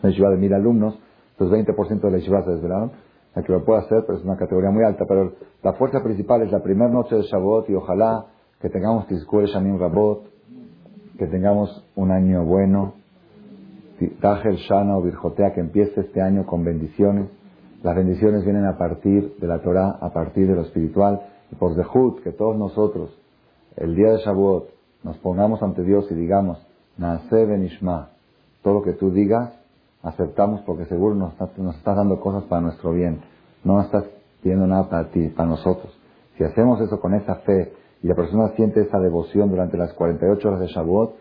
Una 0.01 0.11
yeshiva 0.11 0.29
de 0.29 0.37
mil 0.37 0.53
alumnos, 0.53 0.97
entonces 1.31 1.67
20% 1.67 1.99
de 1.99 2.09
la 2.09 2.17
yeshiva 2.19 2.41
se 2.45 2.51
desvelaron. 2.51 2.93
El 3.35 3.43
que 3.43 3.51
lo 3.51 3.65
pueda 3.65 3.81
hacer, 3.81 4.05
pero 4.07 4.17
es 4.17 4.23
una 4.23 4.37
categoría 4.37 4.71
muy 4.71 4.81
alta. 4.85 5.03
Pero 5.05 5.33
la 5.61 5.73
fuerza 5.73 6.01
principal 6.01 6.41
es 6.43 6.53
la 6.53 6.63
primera 6.63 6.89
noche 6.89 7.17
de 7.17 7.23
Shabbat 7.23 7.69
y 7.69 7.75
ojalá 7.75 8.27
que 8.61 8.69
tengamos 8.69 9.07
Tizkure 9.07 9.47
Shamim 9.47 9.77
Rabot, 9.77 10.23
que 11.17 11.27
tengamos 11.27 11.85
un 11.97 12.11
año 12.11 12.45
bueno, 12.45 12.93
Tajel 14.21 14.55
Shana 14.55 14.97
o 14.97 15.01
Virjotea, 15.01 15.51
que 15.51 15.59
empiece 15.59 15.99
este 15.99 16.21
año 16.21 16.45
con 16.45 16.63
bendiciones. 16.63 17.27
Las 17.83 17.93
bendiciones 17.93 18.45
vienen 18.45 18.63
a 18.67 18.77
partir 18.77 19.35
de 19.37 19.47
la 19.47 19.59
Torah, 19.59 19.97
a 19.99 20.13
partir 20.13 20.47
de 20.47 20.55
lo 20.55 20.61
espiritual. 20.61 21.23
Por 21.59 21.75
Zehut, 21.75 22.21
que 22.23 22.31
todos 22.31 22.57
nosotros, 22.57 23.09
el 23.77 23.95
día 23.95 24.11
de 24.11 24.17
Shavuot, 24.19 24.69
nos 25.03 25.17
pongamos 25.17 25.61
ante 25.63 25.83
Dios 25.83 26.05
y 26.11 26.15
digamos, 26.15 26.57
Naase 26.97 27.45
Benishma, 27.45 28.09
todo 28.61 28.75
lo 28.75 28.81
que 28.83 28.93
tú 28.93 29.11
digas, 29.11 29.53
aceptamos 30.03 30.61
porque 30.61 30.85
seguro 30.85 31.15
nos, 31.15 31.33
nos 31.57 31.75
estás 31.75 31.95
dando 31.95 32.19
cosas 32.19 32.43
para 32.45 32.61
nuestro 32.61 32.91
bien. 32.93 33.21
No 33.63 33.77
nos 33.77 33.85
estás 33.85 34.05
pidiendo 34.41 34.67
nada 34.67 34.89
para 34.89 35.09
ti, 35.09 35.29
para 35.29 35.49
nosotros. 35.49 35.97
Si 36.37 36.43
hacemos 36.43 36.79
eso 36.81 36.99
con 36.99 37.13
esa 37.13 37.35
fe 37.35 37.73
y 38.01 38.07
la 38.07 38.15
persona 38.15 38.49
siente 38.55 38.81
esa 38.81 38.99
devoción 38.99 39.49
durante 39.49 39.77
las 39.77 39.93
48 39.93 40.47
horas 40.47 40.59
de 40.59 40.67
Shavuot, 40.67 41.15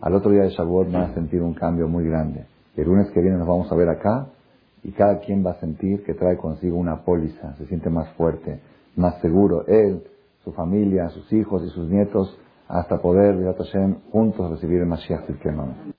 al 0.00 0.14
otro 0.14 0.30
día 0.30 0.42
de 0.42 0.50
Shavuot 0.50 0.90
van 0.92 1.10
a 1.10 1.14
sentir 1.14 1.42
un 1.42 1.54
cambio 1.54 1.88
muy 1.88 2.04
grande. 2.04 2.46
El 2.76 2.86
lunes 2.86 3.10
que 3.10 3.20
viene 3.20 3.38
nos 3.38 3.46
vamos 3.46 3.70
a 3.70 3.76
ver 3.76 3.88
acá 3.88 4.26
y 4.82 4.92
cada 4.92 5.20
quien 5.20 5.44
va 5.44 5.52
a 5.52 5.60
sentir 5.60 6.04
que 6.04 6.14
trae 6.14 6.36
consigo 6.36 6.76
una 6.76 7.04
póliza, 7.04 7.54
se 7.56 7.66
siente 7.66 7.88
más 7.88 8.08
fuerte, 8.10 8.60
más 8.96 9.20
seguro, 9.20 9.66
él, 9.66 10.04
su 10.44 10.52
familia, 10.52 11.08
sus 11.10 11.32
hijos 11.32 11.62
y 11.64 11.70
sus 11.70 11.88
nietos, 11.88 12.38
hasta 12.68 13.00
poder, 13.00 13.36
Hashem, 13.56 13.96
juntos 14.10 14.50
recibir 14.50 14.80
el 14.80 14.86
Mashiach 14.86 15.26
Tzidkenu. 15.26 15.94